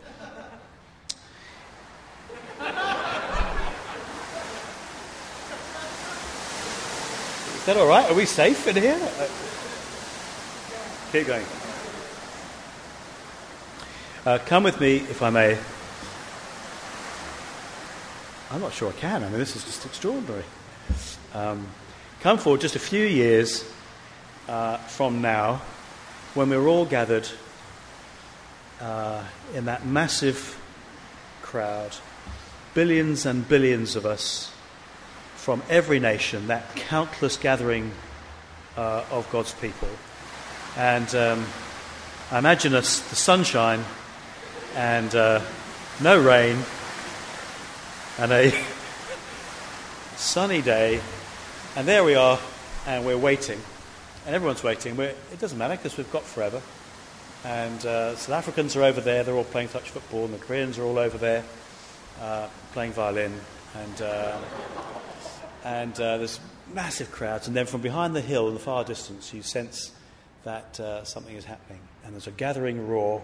that 7.66 7.76
all 7.76 7.86
right? 7.86 8.10
Are 8.10 8.14
we 8.14 8.24
safe 8.24 8.66
in 8.66 8.76
here? 8.76 8.98
Uh, 9.18 9.28
keep 11.12 11.26
going. 11.26 11.44
Uh, 14.24 14.38
come 14.46 14.62
with 14.62 14.80
me, 14.80 14.96
if 14.96 15.22
I 15.22 15.28
may. 15.30 15.58
I'm 18.50 18.62
not 18.62 18.72
sure 18.72 18.88
I 18.88 18.92
can. 18.92 19.22
I 19.22 19.28
mean, 19.28 19.38
this 19.38 19.56
is 19.56 19.64
just 19.64 19.84
extraordinary. 19.84 20.44
Um, 21.34 21.66
come 22.20 22.38
forward 22.38 22.62
just 22.62 22.76
a 22.76 22.80
few 22.80 23.04
years 23.04 23.62
uh, 24.48 24.78
from 24.78 25.20
now, 25.20 25.60
when 26.32 26.48
we're 26.48 26.66
all 26.66 26.86
gathered 26.86 27.28
uh, 28.80 29.22
in 29.54 29.66
that 29.66 29.84
massive 29.84 30.58
crowd, 31.42 31.94
billions 32.72 33.26
and 33.26 33.46
billions 33.46 33.96
of 33.96 34.06
us 34.06 34.50
from 35.36 35.62
every 35.68 36.00
nation, 36.00 36.46
that 36.46 36.74
countless 36.74 37.36
gathering 37.36 37.90
uh, 38.78 39.04
of 39.10 39.30
God's 39.30 39.52
people. 39.52 39.88
And 40.74 41.14
um, 41.14 41.44
I 42.30 42.38
imagine 42.38 42.74
us 42.74 43.00
the 43.10 43.16
sunshine 43.16 43.84
and 44.74 45.14
uh, 45.14 45.42
no 46.00 46.18
rain 46.18 46.56
and 48.18 48.32
a 48.32 48.52
sunny 50.16 50.60
day. 50.60 51.00
And 51.76 51.86
there 51.86 52.02
we 52.02 52.16
are, 52.16 52.38
and 52.84 53.06
we're 53.06 53.16
waiting. 53.16 53.60
And 54.26 54.34
everyone's 54.34 54.64
waiting. 54.64 54.96
We're, 54.96 55.14
it 55.32 55.38
doesn't 55.38 55.56
matter 55.56 55.76
because 55.76 55.96
we've 55.96 56.10
got 56.10 56.24
forever. 56.24 56.60
And 57.44 57.86
uh, 57.86 58.16
South 58.16 58.34
Africans 58.34 58.74
are 58.74 58.82
over 58.82 59.00
there, 59.00 59.22
they're 59.22 59.36
all 59.36 59.44
playing 59.44 59.68
touch 59.68 59.90
football, 59.90 60.24
and 60.24 60.34
the 60.34 60.38
Koreans 60.38 60.78
are 60.78 60.82
all 60.82 60.98
over 60.98 61.16
there 61.16 61.44
uh, 62.20 62.48
playing 62.72 62.92
violin. 62.92 63.32
And, 63.76 64.02
uh, 64.02 64.38
and 65.64 65.94
uh, 66.00 66.18
there's 66.18 66.40
massive 66.74 67.12
crowds. 67.12 67.46
And 67.46 67.56
then 67.56 67.66
from 67.66 67.82
behind 67.82 68.16
the 68.16 68.20
hill 68.20 68.48
in 68.48 68.54
the 68.54 68.60
far 68.60 68.82
distance, 68.82 69.32
you 69.32 69.42
sense 69.42 69.92
that 70.42 70.80
uh, 70.80 71.04
something 71.04 71.36
is 71.36 71.44
happening. 71.44 71.80
And 72.04 72.14
there's 72.14 72.26
a 72.26 72.32
gathering 72.32 72.88
roar 72.88 73.22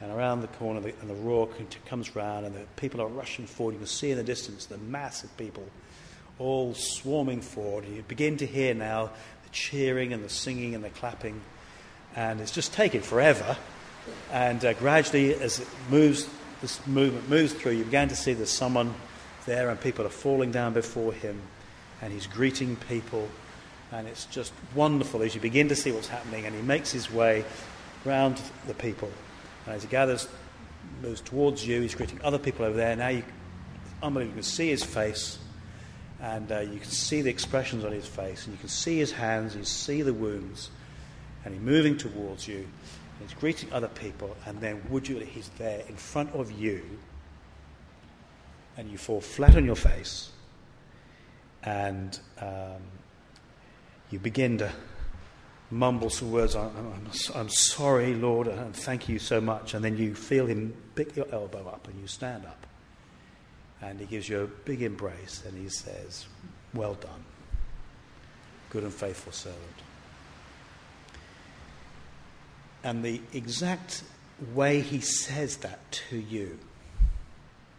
and 0.00 0.12
around 0.12 0.42
the 0.42 0.48
corner, 0.48 0.80
the, 0.80 0.94
and 1.00 1.08
the 1.08 1.14
roar 1.14 1.48
comes 1.86 2.14
round, 2.14 2.44
and 2.44 2.54
the 2.54 2.64
people 2.76 3.00
are 3.00 3.08
rushing 3.08 3.46
forward. 3.46 3.72
You 3.72 3.78
can 3.78 3.86
see 3.86 4.10
in 4.10 4.18
the 4.18 4.24
distance 4.24 4.66
the 4.66 4.78
mass 4.78 5.24
of 5.24 5.34
people 5.36 5.66
all 6.38 6.74
swarming 6.74 7.40
forward. 7.40 7.86
You 7.86 8.02
begin 8.06 8.36
to 8.38 8.46
hear 8.46 8.74
now 8.74 9.06
the 9.06 9.50
cheering 9.52 10.12
and 10.12 10.22
the 10.22 10.28
singing 10.28 10.74
and 10.74 10.84
the 10.84 10.90
clapping, 10.90 11.40
and 12.14 12.40
it's 12.40 12.50
just 12.50 12.74
taken 12.74 13.00
forever. 13.00 13.56
And 14.32 14.64
uh, 14.64 14.74
gradually, 14.74 15.34
as 15.34 15.60
it 15.60 15.68
moves, 15.90 16.28
this 16.60 16.86
movement 16.86 17.28
moves 17.30 17.54
through, 17.54 17.72
you 17.72 17.84
begin 17.84 18.08
to 18.08 18.16
see 18.16 18.34
there's 18.34 18.50
someone 18.50 18.94
there, 19.46 19.70
and 19.70 19.80
people 19.80 20.04
are 20.04 20.10
falling 20.10 20.50
down 20.50 20.74
before 20.74 21.12
him, 21.14 21.40
and 22.02 22.12
he's 22.12 22.26
greeting 22.26 22.76
people. 22.88 23.28
And 23.92 24.06
it's 24.06 24.26
just 24.26 24.52
wonderful 24.74 25.22
as 25.22 25.34
you 25.34 25.40
begin 25.40 25.68
to 25.68 25.76
see 25.76 25.90
what's 25.90 26.08
happening, 26.08 26.44
and 26.44 26.54
he 26.54 26.60
makes 26.60 26.92
his 26.92 27.10
way 27.10 27.44
round 28.04 28.40
the 28.66 28.74
people 28.74 29.10
and 29.66 29.74
as 29.74 29.82
he 29.82 29.88
gathers, 29.88 30.28
moves 31.02 31.20
towards 31.20 31.66
you, 31.66 31.80
he's 31.80 31.94
greeting 31.94 32.20
other 32.22 32.38
people 32.38 32.64
over 32.64 32.76
there. 32.76 32.96
Now 32.96 33.08
you, 33.08 33.24
unbelievable, 34.02 34.36
you 34.36 34.42
can 34.42 34.42
see 34.42 34.68
his 34.68 34.84
face, 34.84 35.38
and 36.20 36.50
uh, 36.50 36.60
you 36.60 36.78
can 36.78 36.90
see 36.90 37.22
the 37.22 37.30
expressions 37.30 37.84
on 37.84 37.92
his 37.92 38.06
face, 38.06 38.46
and 38.46 38.54
you 38.54 38.58
can 38.58 38.68
see 38.68 38.98
his 38.98 39.12
hands, 39.12 39.52
and 39.52 39.62
you 39.62 39.66
see 39.66 40.02
the 40.02 40.14
wounds, 40.14 40.70
and 41.44 41.54
he's 41.54 41.62
moving 41.62 41.96
towards 41.96 42.48
you, 42.48 42.58
and 42.58 43.28
he's 43.28 43.34
greeting 43.34 43.72
other 43.72 43.88
people, 43.88 44.36
and 44.46 44.60
then 44.60 44.82
would 44.88 45.08
you, 45.08 45.18
he's 45.18 45.50
there 45.58 45.82
in 45.88 45.96
front 45.96 46.32
of 46.34 46.50
you, 46.52 46.82
and 48.76 48.90
you 48.90 48.98
fall 48.98 49.20
flat 49.20 49.56
on 49.56 49.64
your 49.64 49.76
face, 49.76 50.30
and 51.62 52.20
um, 52.40 52.82
you 54.10 54.18
begin 54.18 54.58
to 54.58 54.70
mumble 55.70 56.10
some 56.10 56.30
words, 56.30 56.54
I'm, 56.54 56.70
I'm, 56.76 57.10
I'm, 57.34 57.48
sorry, 57.48 58.14
Lord, 58.14 58.46
and 58.46 58.74
thank 58.74 59.08
you 59.08 59.18
so 59.18 59.40
much. 59.40 59.74
And 59.74 59.84
then 59.84 59.96
you 59.96 60.14
feel 60.14 60.46
him 60.46 60.74
pick 60.94 61.16
your 61.16 61.26
elbow 61.32 61.66
up 61.68 61.88
and 61.88 62.00
you 62.00 62.06
stand 62.06 62.46
up. 62.46 62.66
And 63.82 64.00
he 64.00 64.06
gives 64.06 64.28
you 64.28 64.42
a 64.42 64.46
big 64.46 64.82
embrace 64.82 65.42
and 65.46 65.56
he 65.56 65.68
says, 65.68 66.26
Well 66.72 66.94
done, 66.94 67.24
good 68.70 68.84
and 68.84 68.92
faithful 68.92 69.32
servant. 69.32 69.60
And 72.82 73.04
the 73.04 73.20
exact 73.32 74.04
way 74.54 74.80
he 74.80 75.00
says 75.00 75.58
that 75.58 75.80
to 76.08 76.16
you, 76.16 76.58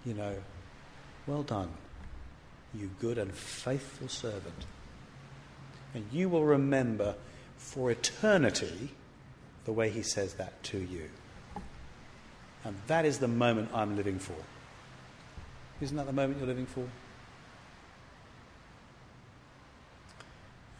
you 0.06 0.13
know, 0.13 0.36
well 1.25 1.44
done, 1.44 1.70
you 2.74 2.89
good 3.00 3.17
and 3.17 3.34
faithful 3.34 4.10
servant. 4.10 4.65
And 5.94 6.06
you 6.12 6.29
will 6.29 6.44
remember 6.44 7.15
for 7.58 7.92
eternity 7.92 8.92
the 9.66 9.72
way 9.72 9.90
he 9.90 10.02
says 10.02 10.36
that 10.36 10.62
to 10.64 10.78
you. 10.78 11.10
And 12.64 12.76
that 12.88 13.06
is 13.06 13.20
the 13.20 13.28
moment 13.28 13.70
I'm 13.74 13.96
living 13.96 14.20
for. 14.20 14.36
Isn't 15.82 15.98
that 15.98 16.06
the 16.06 16.14
moment 16.14 16.40
you're 16.40 16.48
living 16.48 16.66
for? 16.66 16.88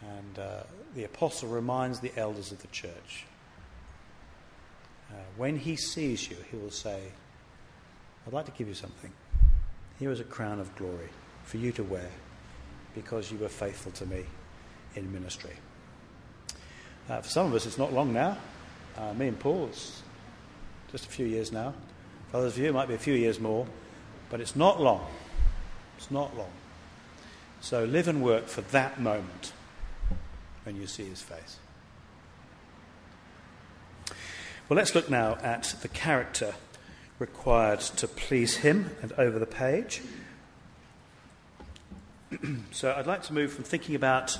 And 0.02 0.38
uh, 0.38 0.62
the 0.94 1.04
apostle 1.04 1.48
reminds 1.48 2.00
the 2.00 2.12
elders 2.16 2.52
of 2.52 2.60
the 2.60 2.68
church 2.68 3.24
uh, 5.10 5.14
when 5.36 5.56
he 5.56 5.76
sees 5.76 6.28
you, 6.30 6.36
he 6.50 6.56
will 6.56 6.70
say, 6.70 7.00
I'd 8.26 8.32
like 8.32 8.46
to 8.46 8.52
give 8.52 8.68
you 8.68 8.74
something. 8.74 9.12
Here 9.98 10.10
is 10.10 10.20
a 10.20 10.24
crown 10.24 10.60
of 10.60 10.74
glory 10.76 11.08
for 11.44 11.56
you 11.56 11.72
to 11.72 11.82
wear 11.82 12.10
because 12.94 13.32
you 13.32 13.38
were 13.38 13.48
faithful 13.48 13.92
to 13.92 14.06
me 14.06 14.24
in 14.94 15.10
ministry. 15.12 15.54
Uh, 17.08 17.22
for 17.22 17.28
some 17.30 17.46
of 17.46 17.54
us, 17.54 17.64
it's 17.64 17.78
not 17.78 17.92
long 17.92 18.12
now. 18.12 18.36
Uh, 18.96 19.14
me 19.14 19.28
and 19.28 19.38
Paul, 19.38 19.68
it's 19.68 20.02
just 20.92 21.06
a 21.06 21.08
few 21.08 21.24
years 21.24 21.50
now. 21.50 21.72
For 22.30 22.36
others 22.36 22.52
of 22.54 22.58
you, 22.58 22.68
it 22.68 22.74
might 22.74 22.88
be 22.88 22.94
a 22.94 22.98
few 22.98 23.14
years 23.14 23.40
more, 23.40 23.66
but 24.28 24.40
it's 24.40 24.54
not 24.54 24.78
long. 24.78 25.06
It's 25.96 26.10
not 26.10 26.36
long. 26.36 26.50
So 27.62 27.84
live 27.84 28.08
and 28.08 28.22
work 28.22 28.46
for 28.46 28.60
that 28.60 29.00
moment 29.00 29.52
when 30.64 30.76
you 30.76 30.86
see 30.86 31.04
his 31.04 31.22
face. 31.22 31.56
Well, 34.68 34.76
let's 34.76 34.94
look 34.94 35.08
now 35.08 35.38
at 35.42 35.76
the 35.80 35.88
character 35.88 36.54
required 37.18 37.80
to 37.80 38.06
please 38.06 38.58
him 38.58 38.90
and 39.00 39.12
over 39.12 39.38
the 39.38 39.46
page. 39.46 40.02
so 42.70 42.92
I'd 42.94 43.06
like 43.06 43.22
to 43.24 43.32
move 43.32 43.50
from 43.50 43.64
thinking 43.64 43.94
about 43.94 44.38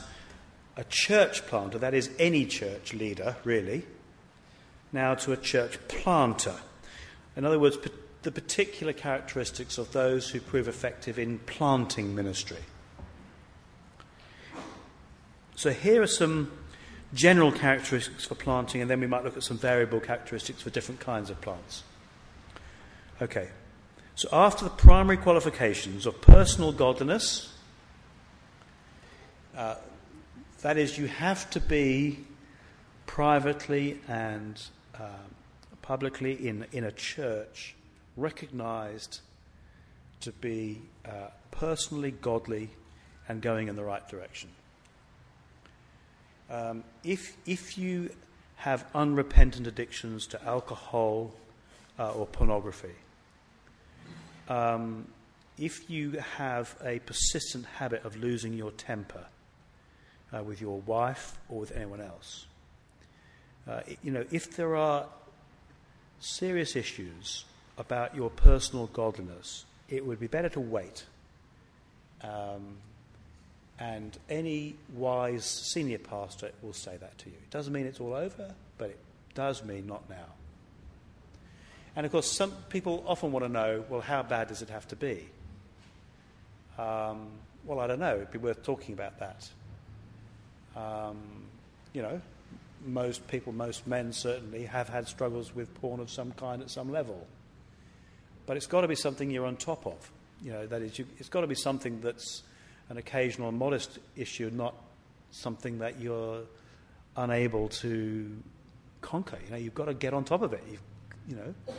a 0.79 0.85
church 0.85 1.45
planter, 1.47 1.77
that 1.79 1.93
is, 1.93 2.09
any 2.21 2.47
church 2.47 2.95
leader, 2.95 3.37
really, 3.43 3.85
now 4.93 5.15
to 5.17 5.33
a 5.33 5.37
church 5.37 5.77
planter. 5.89 6.55
In 7.37 7.45
other 7.45 7.59
words, 7.59 7.77
the 8.23 8.31
particular 8.31 8.93
characteristics 8.93 9.77
of 9.77 9.93
those 9.93 10.31
who 10.31 10.41
prove 10.41 10.69
effective 10.69 11.19
in 11.19 11.41
planting 11.41 12.15
ministry. 12.15 12.63
So 15.57 15.71
here 15.71 16.01
are 16.01 16.07
some 16.07 16.53
general 17.13 17.51
characteristics 17.51 18.25
for 18.25 18.37
planting, 18.37 18.81
and 18.81 18.89
then 18.89 19.01
we 19.01 19.09
might 19.09 19.25
look 19.25 19.37
at 19.37 19.43
some 19.43 19.59
variable 19.59 19.99
characteristics 19.99 20.63
for 20.63 20.71
different 20.71 21.01
kinds 21.01 21.29
of 21.29 21.41
plants. 21.41 21.83
Okay, 23.21 23.49
so 24.15 24.29
after 24.33 24.63
the 24.63 24.71
primary 24.71 25.17
qualifications 25.17 26.07
of 26.07 26.21
personal 26.21 26.71
godliness, 26.71 27.53
uh, 29.57 29.75
that 30.63 30.77
is, 30.77 30.99
you 30.99 31.07
have 31.07 31.49
to 31.51 31.61
be 31.61 32.19
privately 33.07 34.01
and 34.09 34.61
uh, 34.95 35.09
publicly 35.83 36.49
in, 36.49 36.67
in 36.73 36.85
a 36.85 36.93
church 36.93 37.75
recognized 38.17 39.21
to 40.21 40.33
be 40.33 40.83
uh, 41.07 41.29
personally 41.51 42.11
godly 42.11 42.71
and 43.29 43.41
going 43.41 43.69
in 43.69 43.77
the 43.77 43.85
right 43.85 44.07
direction. 44.09 44.51
Um, 46.51 46.83
if, 47.05 47.37
if 47.47 47.79
you 47.79 48.11
have 48.57 48.85
unrepentant 48.95 49.67
addictions 49.67 50.27
to 50.29 50.45
alcohol 50.45 51.33
uh, 51.99 52.11
or 52.13 52.27
pornography, 52.27 52.95
um, 54.49 55.07
if 55.59 55.91
you 55.91 56.13
have 56.37 56.75
a 56.85 56.99
persistent 57.01 57.67
habit 57.67 58.05
of 58.05 58.17
losing 58.17 58.55
your 58.55 58.71
temper, 58.73 59.27
uh, 60.35 60.43
with 60.43 60.61
your 60.61 60.81
wife 60.81 61.39
or 61.49 61.61
with 61.61 61.77
anyone 61.77 62.01
else. 62.01 62.47
Uh, 63.67 63.81
you 64.03 64.11
know, 64.11 64.25
if 64.31 64.57
there 64.57 64.77
are 64.77 65.07
serious 66.21 66.75
issues 66.77 67.45
about 67.77 68.15
your 68.15 68.31
personal 68.31 68.87
godliness, 68.89 69.65
it 69.89 70.05
would 70.05 70.19
be 70.19 70.27
better 70.27 70.49
to 70.49 70.61
wait. 70.61 71.05
Um, 72.23 72.79
and 73.79 74.19
any 74.29 74.75
wise 74.95 75.45
senior 75.45 75.99
pastor 75.99 76.51
will 76.63 76.73
say 76.73 76.97
that 76.97 77.17
to 77.19 77.31
you. 77.31 77.37
It 77.37 77.51
doesn't 77.51 77.73
mean 77.73 77.87
it's 77.87 78.01
all 78.01 78.15
over, 78.15 78.53
but 78.77 78.91
it 78.91 78.99
does 79.35 79.65
mean 79.65 79.87
not 79.87 80.09
now. 80.11 80.27
And 81.95 82.05
of 82.05 82.13
course, 82.13 82.31
some 82.31 82.53
people 82.69 83.05
often 83.07 83.33
want 83.33 83.45
to 83.45 83.49
know 83.49 83.85
well, 83.89 84.01
how 84.01 84.23
bad 84.23 84.49
does 84.49 84.63
it 84.63 84.71
have 84.71 84.89
to 84.89 84.97
be? 84.97 85.29
Um, 86.79 87.29
well, 87.65 87.81
I 87.81 87.87
don't 87.87 88.01
know. 88.01 88.17
It'd 88.17 88.31
be 88.31 88.39
worth 88.39 88.63
talking 88.63 88.95
about 88.95 89.19
that. 89.21 89.49
Um, 90.77 91.19
you 91.93 92.03
know, 92.03 92.21
most 92.87 93.27
people, 93.29 93.53
most 93.53 93.87
men 93.87 94.13
certainly, 94.13 94.65
have 94.67 94.89
had 94.89 95.09
struggles 95.09 95.55
with 95.55 95.73
porn 95.81 96.01
of 96.01 96.11
some 96.11 96.33
kind 96.33 96.63
at 96.63 96.71
some 96.71 96.91
level. 96.91 97.27
But 98.47 98.57
it's 98.57 98.67
got 98.67 98.83
to 98.83 98.89
be 98.89 98.95
something 98.95 99.31
you're 99.31 99.47
on 99.47 99.57
top 99.57 99.87
of. 99.87 100.11
You 100.43 100.53
know, 100.53 100.67
that 100.67 100.83
is, 100.83 100.99
you, 100.99 101.07
it's 101.19 101.29
got 101.29 101.41
to 101.41 101.47
be 101.47 101.55
something 101.55 102.01
that's 102.01 102.43
an 102.89 102.97
occasional 102.97 103.53
modest 103.53 103.99
issue, 104.17 104.51
not 104.51 104.75
something 105.31 105.79
that 105.81 106.01
you're 106.01 106.43
unable 107.17 107.69
to 107.69 108.37
conquer. 109.01 109.39
You 109.45 109.51
know, 109.51 109.57
you've 109.57 109.75
got 109.75 109.87
to 109.87 109.95
get 109.95 110.15
on 110.15 110.25
top 110.25 110.43
of 110.43 110.53
it. 110.53 110.63
You've, 110.71 110.83
you 111.29 111.37
know, 111.37 111.75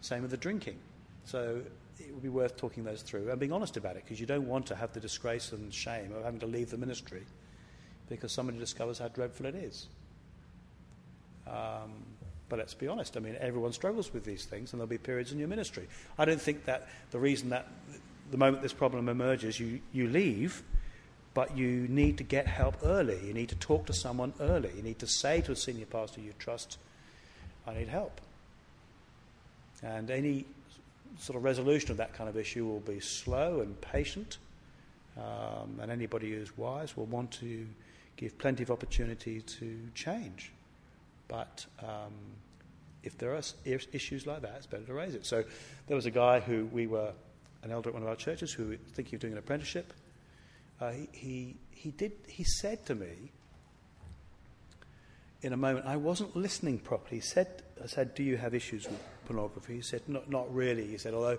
same 0.00 0.22
with 0.22 0.30
the 0.30 0.36
drinking. 0.36 0.76
So 1.24 1.60
it 1.98 2.12
would 2.12 2.22
be 2.22 2.28
worth 2.28 2.56
talking 2.56 2.84
those 2.84 3.02
through 3.02 3.30
and 3.30 3.38
being 3.38 3.52
honest 3.52 3.76
about 3.76 3.96
it 3.96 4.04
because 4.04 4.20
you 4.20 4.26
don't 4.26 4.46
want 4.46 4.66
to 4.66 4.74
have 4.74 4.92
the 4.92 5.00
disgrace 5.00 5.52
and 5.52 5.72
shame 5.72 6.12
of 6.12 6.24
having 6.24 6.40
to 6.40 6.46
leave 6.46 6.70
the 6.70 6.76
ministry 6.76 7.22
because 8.08 8.32
somebody 8.32 8.58
discovers 8.58 8.98
how 8.98 9.08
dreadful 9.08 9.46
it 9.46 9.54
is. 9.54 9.86
Um, 11.46 11.92
but 12.48 12.58
let's 12.58 12.74
be 12.74 12.88
honest, 12.88 13.16
I 13.16 13.20
mean, 13.20 13.36
everyone 13.40 13.72
struggles 13.72 14.12
with 14.12 14.24
these 14.24 14.44
things, 14.44 14.72
and 14.72 14.80
there'll 14.80 14.88
be 14.88 14.98
periods 14.98 15.32
in 15.32 15.38
your 15.38 15.48
ministry. 15.48 15.88
I 16.18 16.24
don't 16.24 16.40
think 16.40 16.66
that 16.66 16.88
the 17.10 17.18
reason 17.18 17.48
that 17.50 17.66
the 18.30 18.38
moment 18.38 18.62
this 18.62 18.72
problem 18.72 19.08
emerges, 19.08 19.58
you, 19.58 19.80
you 19.92 20.08
leave, 20.08 20.62
but 21.34 21.56
you 21.56 21.86
need 21.88 22.18
to 22.18 22.24
get 22.24 22.46
help 22.46 22.76
early. 22.84 23.18
You 23.26 23.34
need 23.34 23.48
to 23.48 23.56
talk 23.56 23.86
to 23.86 23.92
someone 23.92 24.32
early. 24.40 24.70
You 24.76 24.82
need 24.82 24.98
to 25.00 25.06
say 25.06 25.40
to 25.42 25.52
a 25.52 25.56
senior 25.56 25.86
pastor 25.86 26.20
you 26.20 26.32
trust, 26.38 26.78
I 27.66 27.74
need 27.74 27.88
help. 27.88 28.20
And 29.82 30.10
any 30.10 30.44
sort 31.18 31.36
of 31.36 31.44
resolution 31.44 31.90
of 31.90 31.96
that 31.98 32.14
kind 32.14 32.28
of 32.28 32.36
issue 32.36 32.64
will 32.64 32.80
be 32.80 33.00
slow 33.00 33.60
and 33.60 33.80
patient, 33.80 34.38
um, 35.16 35.78
and 35.80 35.90
anybody 35.90 36.32
who's 36.32 36.56
wise 36.56 36.96
will 36.96 37.06
want 37.06 37.30
to 37.32 37.66
give 38.16 38.38
plenty 38.38 38.62
of 38.62 38.70
opportunity 38.70 39.40
to 39.40 39.78
change. 39.94 40.52
But 41.28 41.66
um, 41.80 42.12
if 43.02 43.18
there 43.18 43.34
are 43.34 43.42
issues 43.64 44.26
like 44.26 44.42
that, 44.42 44.54
it's 44.56 44.66
better 44.66 44.84
to 44.84 44.94
raise 44.94 45.14
it. 45.14 45.26
So 45.26 45.44
there 45.86 45.96
was 45.96 46.06
a 46.06 46.10
guy 46.10 46.40
who 46.40 46.66
we 46.66 46.86
were 46.86 47.12
an 47.62 47.70
elder 47.70 47.88
at 47.88 47.94
one 47.94 48.02
of 48.02 48.08
our 48.08 48.16
churches 48.16 48.52
who 48.52 48.76
thinking 48.92 49.16
of 49.16 49.20
doing 49.20 49.32
an 49.32 49.38
apprenticeship. 49.38 49.92
Uh, 50.80 50.90
he, 50.92 51.08
he, 51.12 51.56
he, 51.70 51.90
did, 51.90 52.12
he 52.28 52.44
said 52.44 52.84
to 52.86 52.94
me 52.94 53.32
in 55.44 55.52
a 55.52 55.56
moment, 55.56 55.84
I 55.86 55.96
wasn't 55.96 56.34
listening 56.34 56.78
properly. 56.78 57.16
He 57.16 57.20
said, 57.20 57.62
I 57.82 57.86
said, 57.86 58.14
Do 58.14 58.22
you 58.22 58.38
have 58.38 58.54
issues 58.54 58.88
with 58.88 58.98
pornography? 59.26 59.74
He 59.74 59.82
said, 59.82 60.00
Not, 60.08 60.30
not 60.30 60.52
really. 60.54 60.86
He 60.86 60.96
said, 60.96 61.12
Although 61.12 61.38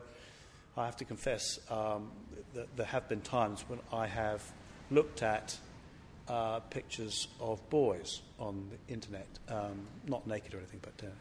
I 0.78 0.86
have 0.86 0.96
to 0.98 1.06
confess 1.06 1.60
um, 1.72 2.12
that 2.54 2.76
there 2.78 2.86
have 2.86 3.10
been 3.10 3.22
times 3.22 3.66
when 3.68 3.80
I 3.92 4.06
have 4.06 4.44
looked 4.92 5.24
at 5.24 5.58
uh, 6.28 6.60
pictures 6.60 7.28
of 7.40 7.68
boys 7.70 8.22
on 8.40 8.70
the 8.70 8.94
internet, 8.94 9.28
um, 9.50 9.88
not 10.08 10.26
naked 10.28 10.54
or 10.54 10.58
anything, 10.58 10.80
but 10.82 10.94
uh, 11.04 11.06
anyway. 11.06 11.18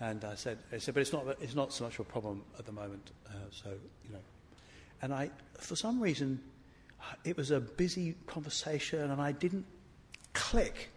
And 0.00 0.24
I 0.24 0.34
said, 0.34 0.58
I 0.72 0.78
said, 0.78 0.94
but 0.94 1.00
it's 1.00 1.12
not, 1.12 1.26
it's 1.40 1.54
not 1.54 1.72
so 1.72 1.84
much 1.84 1.94
of 1.94 2.00
a 2.00 2.10
problem 2.10 2.42
at 2.58 2.66
the 2.66 2.72
moment. 2.72 3.10
Uh, 3.28 3.32
so, 3.50 3.70
you 4.04 4.12
know. 4.12 4.20
And 5.02 5.14
I, 5.14 5.30
for 5.58 5.76
some 5.76 6.00
reason, 6.00 6.40
it 7.24 7.36
was 7.36 7.50
a 7.50 7.60
busy 7.60 8.14
conversation 8.26 9.10
and 9.10 9.20
I 9.20 9.32
didn't 9.32 9.66
click. 10.32 10.90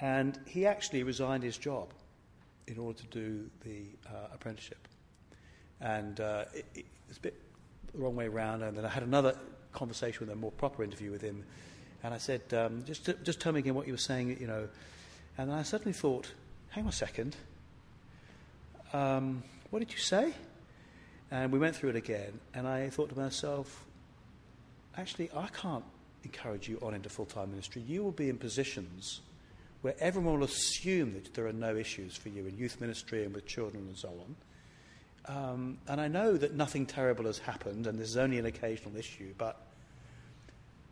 And 0.00 0.38
he 0.46 0.66
actually 0.66 1.02
resigned 1.02 1.42
his 1.42 1.56
job 1.56 1.88
in 2.66 2.78
order 2.78 2.98
to 3.00 3.06
do 3.06 3.50
the 3.64 3.84
uh, 4.08 4.28
apprenticeship. 4.32 4.88
And 5.80 6.18
uh, 6.20 6.44
it, 6.54 6.64
it 6.74 6.86
was 7.08 7.18
a 7.18 7.20
bit 7.20 7.40
the 7.92 7.98
wrong 7.98 8.16
way 8.16 8.26
around. 8.26 8.62
And 8.62 8.76
then 8.76 8.84
I 8.84 8.88
had 8.88 9.02
another 9.02 9.36
conversation 9.72 10.20
with 10.20 10.30
him, 10.30 10.38
a 10.38 10.40
more 10.40 10.52
proper 10.52 10.82
interview 10.82 11.10
with 11.10 11.22
him. 11.22 11.44
And 12.04 12.12
I 12.12 12.18
said, 12.18 12.42
um, 12.52 12.84
just, 12.84 13.08
just 13.24 13.40
tell 13.40 13.52
me 13.52 13.60
again 13.60 13.74
what 13.74 13.86
you 13.86 13.94
were 13.94 13.98
saying, 13.98 14.36
you 14.38 14.46
know. 14.46 14.68
And 15.38 15.50
I 15.50 15.62
suddenly 15.62 15.94
thought, 15.94 16.30
hang 16.68 16.84
on 16.84 16.90
a 16.90 16.92
second. 16.92 17.34
Um, 18.92 19.42
what 19.70 19.78
did 19.78 19.90
you 19.90 19.98
say? 19.98 20.34
And 21.30 21.50
we 21.50 21.58
went 21.58 21.74
through 21.74 21.90
it 21.90 21.96
again. 21.96 22.38
And 22.52 22.68
I 22.68 22.90
thought 22.90 23.08
to 23.08 23.18
myself, 23.18 23.86
actually, 24.98 25.30
I 25.34 25.46
can't 25.48 25.84
encourage 26.24 26.68
you 26.68 26.78
on 26.82 26.92
into 26.92 27.08
full 27.08 27.24
time 27.24 27.50
ministry. 27.52 27.80
You 27.80 28.04
will 28.04 28.12
be 28.12 28.28
in 28.28 28.36
positions 28.36 29.22
where 29.80 29.94
everyone 29.98 30.38
will 30.38 30.44
assume 30.44 31.14
that 31.14 31.32
there 31.32 31.46
are 31.46 31.54
no 31.54 31.74
issues 31.74 32.18
for 32.18 32.28
you 32.28 32.46
in 32.46 32.58
youth 32.58 32.82
ministry 32.82 33.24
and 33.24 33.34
with 33.34 33.46
children 33.46 33.84
and 33.86 33.96
so 33.96 34.12
on. 35.26 35.36
Um, 35.36 35.78
and 35.88 36.02
I 36.02 36.08
know 36.08 36.36
that 36.36 36.52
nothing 36.52 36.84
terrible 36.84 37.24
has 37.24 37.38
happened 37.38 37.86
and 37.86 37.98
this 37.98 38.10
is 38.10 38.18
only 38.18 38.38
an 38.38 38.44
occasional 38.44 38.94
issue, 38.94 39.32
but 39.38 39.58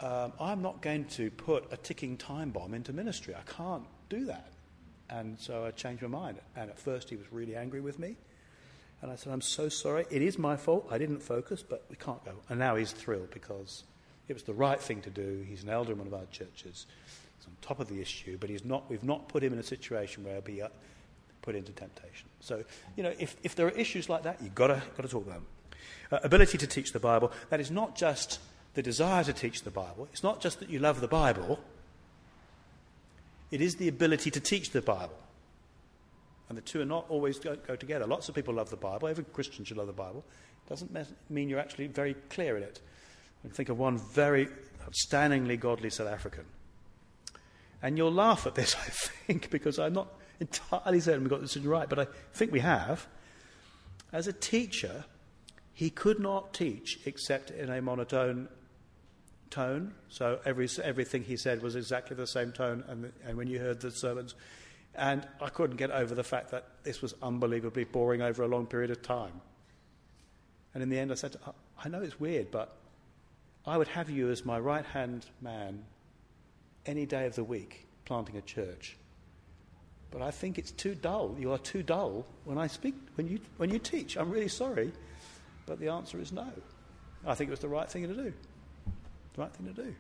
um, 0.03 0.33
I'm 0.41 0.63
not 0.63 0.83
going 0.83 1.05
to 1.07 1.31
put 1.31 1.73
a 1.73 1.77
ticking 1.77 2.17
time 2.17 2.51
bomb 2.51 2.75
into 2.75 2.93
ministry. 2.93 3.35
I 3.35 3.43
can't 3.51 3.85
do 4.09 4.25
that. 4.27 4.49
And 5.09 5.39
so 5.39 5.65
I 5.65 5.71
changed 5.71 6.03
my 6.03 6.09
mind. 6.09 6.39
And 6.57 6.71
at 6.71 6.79
first, 6.79 7.11
he 7.11 7.17
was 7.17 7.27
really 7.31 7.55
angry 7.55 7.81
with 7.81 7.99
me. 7.99 8.17
And 9.01 9.11
I 9.11 9.17
said, 9.17 9.33
I'm 9.33 9.41
so 9.41 9.69
sorry. 9.69 10.07
It 10.11 10.23
is 10.23 10.39
my 10.39 10.57
fault. 10.57 10.89
I 10.91 10.99
didn't 10.99 11.21
focus, 11.21 11.63
but 11.63 11.85
we 11.91 11.97
can't 11.97 12.25
go. 12.25 12.33
And 12.49 12.59
now 12.59 12.77
he's 12.77 12.93
thrilled 12.93 13.31
because 13.31 13.85
it 14.29 14.33
was 14.33 14.45
the 14.45 14.55
right 14.55 14.81
thing 14.81 15.03
to 15.03 15.11
do. 15.11 15.45
He's 15.49 15.63
an 15.63 15.69
elder 15.69 15.93
in 15.93 15.99
one 15.99 16.07
of 16.07 16.15
our 16.15 16.27
churches. 16.31 16.87
He's 17.39 17.47
on 17.47 17.57
top 17.61 17.81
of 17.81 17.89
the 17.89 18.01
issue, 18.01 18.39
but 18.39 18.49
he's 18.49 18.65
not, 18.65 18.89
we've 18.89 19.05
not 19.05 19.29
put 19.29 19.43
him 19.43 19.53
in 19.53 19.59
a 19.59 19.65
situation 19.65 20.25
where 20.25 20.35
he'll 20.35 20.43
be 20.43 20.63
uh, 20.63 20.69
put 21.43 21.57
into 21.57 21.73
temptation. 21.73 22.29
So, 22.41 22.65
you 22.97 23.03
know, 23.03 23.13
if, 23.19 23.37
if 23.43 23.57
there 23.57 23.67
are 23.67 23.71
issues 23.71 24.09
like 24.09 24.23
that, 24.23 24.41
you've 24.41 24.55
got 24.55 24.69
to, 24.69 24.83
got 24.97 25.03
to 25.03 25.09
talk 25.09 25.27
about 25.27 25.35
them. 25.35 25.47
Uh, 26.13 26.19
ability 26.23 26.59
to 26.59 26.67
teach 26.67 26.93
the 26.93 27.01
Bible, 27.01 27.33
that 27.51 27.61
is 27.61 27.71
not 27.71 27.97
just 27.97 28.39
the 28.75 28.83
desire 28.83 29.25
to 29.25 29.33
teach 29.33 29.63
the 29.63 29.71
Bible. 29.71 30.09
It's 30.13 30.23
not 30.23 30.41
just 30.41 30.61
that 30.61 30.71
you 30.71 30.79
love 30.79 31.01
the 31.01 31.09
Bible, 31.09 31.61
it 33.51 33.61
is 33.61 33.77
the 33.77 33.89
ability 33.89 34.31
to 34.31 34.41
teach 34.41 34.71
the 34.71 34.81
Bible. 34.81 35.19
And 36.49 36.57
the 36.57 36.63
two 36.63 36.81
are 36.81 36.87
not 36.87 37.07
always 37.09 37.39
go, 37.39 37.57
go 37.57 37.77
together. 37.77 38.07
Lots 38.07 38.29
of 38.29 38.35
people 38.35 38.55
love 38.55 38.71
the 38.71 38.77
Bible. 38.77 39.09
Every 39.09 39.25
Christian 39.25 39.65
should 39.65 39.77
love 39.77 39.87
the 39.87 39.93
Bible. 39.93 40.25
It 40.67 40.69
doesn't 40.69 40.97
mean 41.31 41.49
you're 41.49 41.59
actually 41.59 41.87
very 41.87 42.15
clear 42.31 42.57
in 42.57 42.63
it. 42.63 42.81
I 43.45 43.49
think 43.49 43.69
of 43.69 43.79
one 43.79 43.99
very 43.99 44.49
outstandingly 44.87 45.59
godly 45.59 45.91
South 45.91 46.09
African. 46.09 46.45
And 47.83 47.99
you'll 47.99 48.13
laugh 48.13 48.47
at 48.47 48.55
this, 48.55 48.75
I 48.87 48.91
think, 48.91 49.51
because 49.51 49.79
I'm 49.79 49.95
not 49.95 50.09
entirely 50.41 51.01
certain 51.01 51.25
we 51.25 51.31
got 51.31 51.41
this 51.41 51.57
right, 51.59 51.89
but 51.89 51.99
I 51.99 52.07
think 52.33 52.53
we 52.53 52.61
have. 52.61 53.07
As 54.13 54.27
a 54.27 54.33
teacher, 54.33 55.05
he 55.73 55.91
could 55.91 56.21
not 56.21 56.53
teach 56.53 57.01
except 57.07 57.51
in 57.51 57.71
a 57.71 57.81
monotone 57.81 58.49
tone. 59.53 59.95
So 60.09 60.41
every, 60.45 60.69
everything 60.83 61.23
he 61.23 61.37
said 61.37 61.63
was 61.63 61.77
exactly 61.77 62.17
the 62.17 62.27
same 62.27 62.51
tone, 62.51 62.83
and, 62.89 63.13
and 63.25 63.37
when 63.37 63.47
you 63.47 63.61
heard 63.61 63.81
the 63.81 63.91
sermons, 63.91 64.35
and 64.95 65.27
I 65.41 65.49
couldn't 65.49 65.77
get 65.77 65.91
over 65.91 66.15
the 66.15 66.25
fact 66.25 66.51
that 66.51 66.67
this 66.83 67.01
was 67.01 67.15
unbelievably 67.23 67.85
boring 67.85 68.21
over 68.21 68.43
a 68.43 68.49
long 68.49 68.67
period 68.67 68.91
of 68.91 69.03
time. 69.03 69.41
And 70.75 70.83
in 70.83 70.89
the 70.89 70.99
end, 70.99 71.13
I 71.13 71.15
said, 71.15 71.37
I 71.83 71.89
know 71.89 72.03
it's 72.03 72.19
weird, 72.19 72.51
but 72.51 72.75
I 73.67 73.79
would 73.79 73.89
have 73.89 74.11
you 74.11 74.31
as 74.31 74.45
my 74.45 74.59
right 74.59 74.85
hand 74.85 75.27
man 75.41 75.85
any 76.85 77.07
day 77.07 77.27
of 77.27 77.37
the 77.37 77.45
week 77.45 77.87
planting 78.05 78.37
a 78.37 78.43
church. 78.43 78.97
But 80.11 80.21
I 80.21 80.31
think 80.31 80.59
it's 80.59 80.73
too 80.73 80.95
dull. 80.95 81.37
You 81.39 81.53
are 81.53 81.59
too 81.59 81.83
dull 81.83 82.27
when 82.45 82.59
I 82.59 82.67
speak, 82.67 82.95
when 83.15 83.29
you, 83.29 83.39
when 83.57 83.71
you 83.71 83.79
teach. 83.79 84.17
I'm 84.17 84.31
really 84.31 84.49
sorry, 84.49 84.93
but 85.65 85.79
the 85.79 85.89
answer 85.89 86.21
is 86.21 86.33
no. 86.33 86.49
I 87.27 87.35
think 87.35 87.49
it 87.49 87.53
was 87.53 87.61
the 87.61 87.69
right 87.69 87.89
thing 87.91 88.07
to 88.09 88.15
do 88.15 88.33
the 89.35 89.43
right 89.43 89.53
thing 89.53 89.75
to 89.75 89.83
do. 89.83 89.95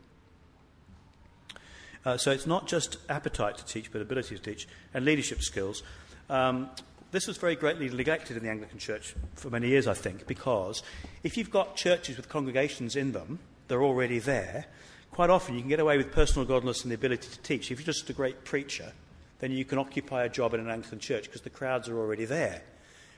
Uh, 2.04 2.16
so 2.16 2.30
it's 2.30 2.46
not 2.46 2.66
just 2.66 2.96
appetite 3.08 3.56
to 3.58 3.64
teach, 3.64 3.92
but 3.92 4.02
ability 4.02 4.36
to 4.36 4.42
teach, 4.42 4.66
and 4.92 5.04
leadership 5.04 5.42
skills. 5.42 5.82
Um, 6.28 6.70
this 7.12 7.26
was 7.26 7.36
very 7.36 7.54
greatly 7.54 7.88
neglected 7.88 8.36
in 8.36 8.42
the 8.42 8.48
Anglican 8.48 8.78
Church 8.78 9.14
for 9.34 9.50
many 9.50 9.68
years, 9.68 9.86
I 9.86 9.94
think, 9.94 10.26
because 10.26 10.82
if 11.22 11.36
you've 11.36 11.50
got 11.50 11.76
churches 11.76 12.16
with 12.16 12.28
congregations 12.28 12.96
in 12.96 13.12
them, 13.12 13.38
they're 13.68 13.82
already 13.82 14.18
there. 14.18 14.66
Quite 15.12 15.30
often, 15.30 15.54
you 15.54 15.60
can 15.60 15.68
get 15.68 15.78
away 15.78 15.98
with 15.98 16.10
personal 16.10 16.46
godliness 16.46 16.82
and 16.82 16.90
the 16.90 16.94
ability 16.94 17.28
to 17.28 17.38
teach. 17.40 17.70
If 17.70 17.78
you're 17.78 17.86
just 17.86 18.08
a 18.08 18.14
great 18.14 18.44
preacher, 18.44 18.92
then 19.40 19.52
you 19.52 19.64
can 19.64 19.78
occupy 19.78 20.24
a 20.24 20.28
job 20.28 20.54
in 20.54 20.60
an 20.60 20.70
Anglican 20.70 21.00
church 21.00 21.24
because 21.24 21.42
the 21.42 21.50
crowds 21.50 21.88
are 21.88 21.98
already 21.98 22.24
there. 22.24 22.62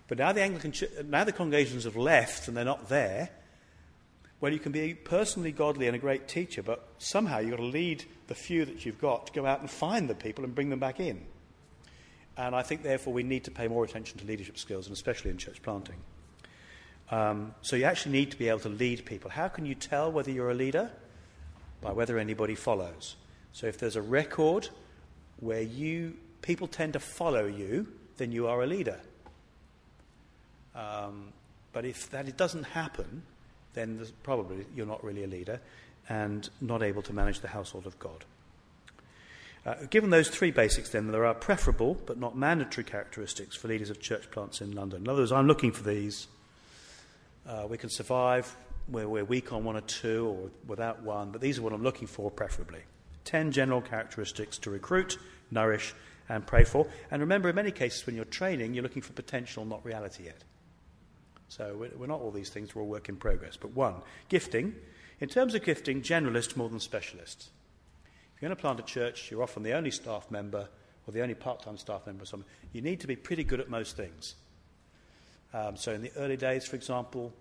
But 0.08 0.18
now 0.18 0.32
the 0.32 0.42
Anglican 0.42 0.74
now 1.08 1.24
the 1.24 1.32
congregations 1.32 1.84
have 1.84 1.96
left 1.96 2.48
and 2.48 2.56
they're 2.56 2.64
not 2.64 2.88
there, 2.88 3.30
well, 4.44 4.52
you 4.52 4.58
can 4.58 4.72
be 4.72 4.92
personally 4.92 5.52
godly 5.52 5.86
and 5.86 5.96
a 5.96 5.98
great 5.98 6.28
teacher, 6.28 6.62
but 6.62 6.86
somehow 6.98 7.38
you've 7.38 7.52
got 7.52 7.56
to 7.56 7.62
lead 7.62 8.04
the 8.26 8.34
few 8.34 8.66
that 8.66 8.84
you've 8.84 9.00
got 9.00 9.28
to 9.28 9.32
go 9.32 9.46
out 9.46 9.60
and 9.60 9.70
find 9.70 10.06
the 10.06 10.14
people 10.14 10.44
and 10.44 10.54
bring 10.54 10.68
them 10.68 10.78
back 10.78 11.00
in. 11.00 11.24
And 12.36 12.54
I 12.54 12.60
think, 12.60 12.82
therefore, 12.82 13.14
we 13.14 13.22
need 13.22 13.44
to 13.44 13.50
pay 13.50 13.68
more 13.68 13.86
attention 13.86 14.18
to 14.18 14.26
leadership 14.26 14.58
skills, 14.58 14.86
and 14.86 14.92
especially 14.92 15.30
in 15.30 15.38
church 15.38 15.62
planting. 15.62 15.96
Um, 17.10 17.54
so 17.62 17.74
you 17.74 17.84
actually 17.84 18.12
need 18.12 18.32
to 18.32 18.36
be 18.36 18.50
able 18.50 18.58
to 18.58 18.68
lead 18.68 19.06
people. 19.06 19.30
How 19.30 19.48
can 19.48 19.64
you 19.64 19.74
tell 19.74 20.12
whether 20.12 20.30
you're 20.30 20.50
a 20.50 20.54
leader? 20.54 20.90
By 21.80 21.92
whether 21.92 22.18
anybody 22.18 22.54
follows. 22.54 23.16
So 23.52 23.66
if 23.66 23.78
there's 23.78 23.96
a 23.96 24.02
record 24.02 24.68
where 25.40 25.62
you 25.62 26.18
people 26.42 26.66
tend 26.66 26.92
to 26.92 27.00
follow 27.00 27.46
you, 27.46 27.86
then 28.18 28.30
you 28.30 28.46
are 28.48 28.62
a 28.62 28.66
leader. 28.66 29.00
Um, 30.74 31.32
but 31.72 31.86
if 31.86 32.10
that 32.10 32.28
it 32.28 32.36
doesn't 32.36 32.64
happen, 32.64 33.22
then 33.74 34.04
probably 34.22 34.66
you're 34.74 34.86
not 34.86 35.02
really 35.04 35.24
a 35.24 35.28
leader 35.28 35.60
and 36.08 36.48
not 36.60 36.82
able 36.82 37.02
to 37.02 37.12
manage 37.12 37.40
the 37.40 37.48
household 37.48 37.86
of 37.86 37.98
God. 37.98 38.24
Uh, 39.66 39.74
given 39.88 40.10
those 40.10 40.28
three 40.28 40.50
basics, 40.50 40.90
then, 40.90 41.10
there 41.10 41.24
are 41.24 41.34
preferable 41.34 41.96
but 42.06 42.18
not 42.18 42.36
mandatory 42.36 42.84
characteristics 42.84 43.56
for 43.56 43.68
leaders 43.68 43.88
of 43.88 43.98
church 43.98 44.30
plants 44.30 44.60
in 44.60 44.72
London. 44.72 45.02
In 45.02 45.08
other 45.08 45.22
words, 45.22 45.32
I'm 45.32 45.46
looking 45.46 45.72
for 45.72 45.82
these. 45.82 46.26
Uh, 47.48 47.66
we 47.68 47.78
can 47.78 47.88
survive 47.88 48.54
where 48.86 49.08
we're 49.08 49.24
weak 49.24 49.52
on 49.52 49.64
one 49.64 49.76
or 49.76 49.80
two 49.82 50.26
or 50.26 50.50
without 50.66 51.02
one, 51.02 51.30
but 51.30 51.40
these 51.40 51.58
are 51.58 51.62
what 51.62 51.72
I'm 51.72 51.82
looking 51.82 52.06
for 52.06 52.30
preferably. 52.30 52.80
Ten 53.24 53.52
general 53.52 53.80
characteristics 53.80 54.58
to 54.58 54.70
recruit, 54.70 55.18
nourish, 55.50 55.94
and 56.28 56.46
pray 56.46 56.64
for. 56.64 56.86
And 57.10 57.22
remember, 57.22 57.48
in 57.48 57.54
many 57.54 57.70
cases, 57.70 58.04
when 58.04 58.16
you're 58.16 58.26
training, 58.26 58.74
you're 58.74 58.82
looking 58.82 59.02
for 59.02 59.14
potential, 59.14 59.64
not 59.64 59.84
reality 59.84 60.24
yet. 60.24 60.44
So 61.48 61.86
we're 61.96 62.06
not 62.06 62.20
all 62.20 62.30
these 62.30 62.50
things, 62.50 62.74
we're 62.74 62.82
all 62.82 62.88
work 62.88 63.08
in 63.08 63.16
progress. 63.16 63.56
But 63.56 63.72
one, 63.72 63.96
gifting. 64.28 64.74
In 65.20 65.28
terms 65.28 65.54
of 65.54 65.64
gifting, 65.64 66.02
generalist 66.02 66.56
more 66.56 66.68
than 66.68 66.80
specialist. 66.80 67.50
If 68.34 68.42
you're 68.42 68.48
going 68.48 68.56
to 68.56 68.60
plant 68.60 68.80
a 68.80 68.82
church, 68.82 69.30
you're 69.30 69.42
often 69.42 69.62
the 69.62 69.72
only 69.72 69.90
staff 69.90 70.30
member 70.30 70.68
or 71.06 71.12
the 71.12 71.22
only 71.22 71.34
part 71.34 71.62
time 71.62 71.76
staff 71.76 72.06
member 72.06 72.22
or 72.22 72.26
something. 72.26 72.48
You 72.72 72.80
need 72.80 73.00
to 73.00 73.06
be 73.06 73.16
pretty 73.16 73.44
good 73.44 73.60
at 73.60 73.68
most 73.68 73.96
things. 73.96 74.34
Um, 75.52 75.76
so 75.76 75.92
in 75.92 76.02
the 76.02 76.10
early 76.16 76.36
days, 76.36 76.66
for 76.66 76.76
example, 76.76 77.32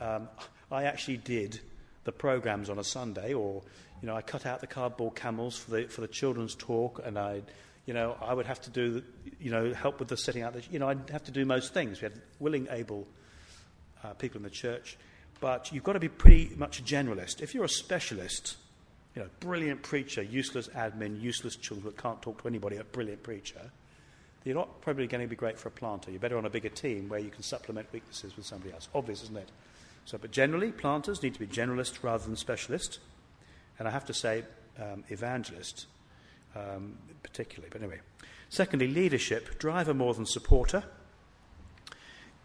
um, 0.00 0.28
I 0.70 0.84
actually 0.84 1.16
did 1.16 1.60
the 2.04 2.12
programs 2.12 2.68
on 2.68 2.78
a 2.78 2.84
Sunday, 2.84 3.32
or 3.32 3.62
you 4.02 4.06
know, 4.06 4.14
I 4.14 4.22
cut 4.22 4.46
out 4.46 4.60
the 4.60 4.66
cardboard 4.66 5.14
camels 5.14 5.56
for 5.56 5.70
the 5.70 5.84
for 5.84 6.02
the 6.02 6.08
children's 6.08 6.54
talk, 6.54 7.00
and 7.04 7.18
I, 7.18 7.42
you 7.86 7.94
know, 7.94 8.16
I 8.20 8.34
would 8.34 8.46
have 8.46 8.60
to 8.62 8.70
do, 8.70 9.02
you 9.40 9.50
know, 9.50 9.72
help 9.72 9.98
with 9.98 10.08
the 10.08 10.16
setting 10.16 10.42
out. 10.42 10.52
The, 10.52 10.62
you 10.70 10.78
know, 10.78 10.88
I'd 10.88 11.08
have 11.10 11.24
to 11.24 11.30
do 11.30 11.44
most 11.44 11.72
things. 11.72 12.00
We 12.00 12.06
had 12.06 12.20
willing, 12.38 12.68
able 12.70 13.06
uh, 14.04 14.14
people 14.14 14.38
in 14.38 14.42
the 14.42 14.50
church, 14.50 14.96
but 15.40 15.72
you've 15.72 15.84
got 15.84 15.94
to 15.94 16.00
be 16.00 16.08
pretty 16.08 16.52
much 16.56 16.80
a 16.80 16.82
generalist. 16.82 17.40
If 17.40 17.54
you're 17.54 17.64
a 17.64 17.68
specialist, 17.68 18.56
you 19.14 19.22
know, 19.22 19.28
brilliant 19.40 19.82
preacher, 19.82 20.22
useless 20.22 20.68
admin, 20.68 21.20
useless 21.20 21.56
children 21.56 21.86
that 21.86 22.02
can't 22.02 22.20
talk 22.20 22.42
to 22.42 22.48
anybody, 22.48 22.76
a 22.76 22.84
brilliant 22.84 23.22
preacher, 23.22 23.70
you're 24.44 24.54
not 24.54 24.80
probably 24.80 25.06
going 25.06 25.20
to 25.22 25.28
be 25.28 25.36
great 25.36 25.58
for 25.58 25.68
a 25.68 25.72
planter. 25.72 26.10
You're 26.10 26.20
better 26.20 26.38
on 26.38 26.46
a 26.46 26.50
bigger 26.50 26.68
team 26.68 27.08
where 27.08 27.20
you 27.20 27.30
can 27.30 27.42
supplement 27.42 27.92
weaknesses 27.92 28.36
with 28.36 28.46
somebody 28.46 28.72
else. 28.72 28.88
Obvious, 28.94 29.22
isn't 29.24 29.36
it? 29.36 29.50
So, 30.04 30.16
but 30.16 30.30
generally, 30.30 30.72
planters 30.72 31.22
need 31.22 31.34
to 31.34 31.40
be 31.40 31.46
generalist 31.46 32.02
rather 32.02 32.24
than 32.24 32.36
specialist. 32.36 32.98
And 33.78 33.86
I 33.86 33.90
have 33.90 34.06
to 34.06 34.14
say, 34.14 34.44
um, 34.80 35.04
evangelist, 35.08 35.86
um, 36.56 36.96
particularly. 37.22 37.68
But 37.70 37.82
anyway. 37.82 38.00
Secondly, 38.48 38.88
leadership, 38.88 39.58
driver 39.58 39.92
more 39.92 40.14
than 40.14 40.24
supporter. 40.24 40.84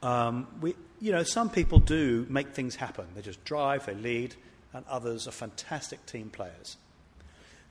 Um, 0.02 0.48
we, 0.60 0.76
you 1.04 1.12
know, 1.12 1.24
some 1.24 1.50
people 1.50 1.80
do 1.80 2.26
make 2.30 2.54
things 2.54 2.78
happen. 2.78 3.06
They 3.14 3.22
just 3.22 3.44
drive, 3.44 3.88
they 3.88 3.94
lead, 3.94 4.36
and 4.72 4.86
others 4.88 5.28
are 5.28 5.32
fantastic 5.32 6.06
team 6.06 6.30
players. 6.30 6.78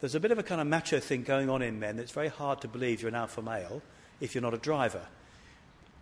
There's 0.00 0.14
a 0.14 0.20
bit 0.20 0.32
of 0.32 0.38
a 0.38 0.42
kind 0.42 0.60
of 0.60 0.66
macho 0.66 1.00
thing 1.00 1.22
going 1.22 1.48
on 1.48 1.62
in 1.62 1.80
men. 1.80 1.98
It's 1.98 2.12
very 2.12 2.28
hard 2.28 2.60
to 2.60 2.68
believe 2.68 3.00
you're 3.00 3.08
an 3.08 3.14
alpha 3.14 3.40
male 3.40 3.80
if 4.20 4.34
you're 4.34 4.42
not 4.42 4.52
a 4.52 4.58
driver. 4.58 5.00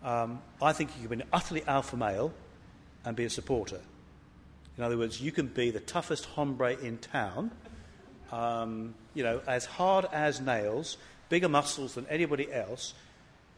Um, 0.03 0.41
I 0.61 0.73
think 0.73 0.89
you 0.97 1.07
can 1.07 1.19
be 1.19 1.23
an 1.23 1.29
utterly 1.31 1.63
alpha 1.67 1.95
male 1.95 2.33
and 3.05 3.15
be 3.15 3.23
a 3.23 3.29
supporter. 3.29 3.79
In 4.77 4.83
other 4.83 4.97
words, 4.97 5.21
you 5.21 5.31
can 5.31 5.47
be 5.47 5.71
the 5.71 5.79
toughest 5.79 6.25
hombre 6.25 6.73
in 6.73 6.97
town, 6.97 7.51
um, 8.33 8.93
you 9.13 9.23
know, 9.23 9.39
as 9.47 9.63
hard 9.63 10.05
as 10.11 10.41
nails, 10.41 10.97
bigger 11.29 11.47
muscles 11.47 11.95
than 11.95 12.05
anybody 12.07 12.51
else. 12.51 12.93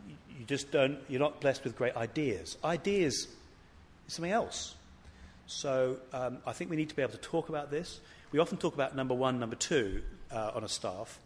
You 0.07 0.45
just 0.45 0.69
don't, 0.69 0.99
you're 1.09 1.19
not 1.19 1.41
blessed 1.41 1.63
with 1.63 1.75
great 1.75 1.95
ideas. 1.95 2.55
Ideas 2.63 3.29
is 4.07 4.13
something 4.13 4.31
else. 4.31 4.75
So 5.47 5.97
um, 6.13 6.37
I 6.45 6.53
think 6.53 6.69
we 6.69 6.77
need 6.77 6.89
to 6.89 6.95
be 6.95 7.01
able 7.01 7.13
to 7.13 7.17
talk 7.17 7.49
about 7.49 7.69
this. 7.69 7.99
We 8.31 8.39
often 8.39 8.57
talk 8.57 8.73
about 8.73 8.95
number 8.95 9.13
one, 9.13 9.39
number 9.39 9.55
two 9.55 10.01
uh, 10.31 10.51
on 10.55 10.63
a 10.63 10.69
staff. 10.69 11.19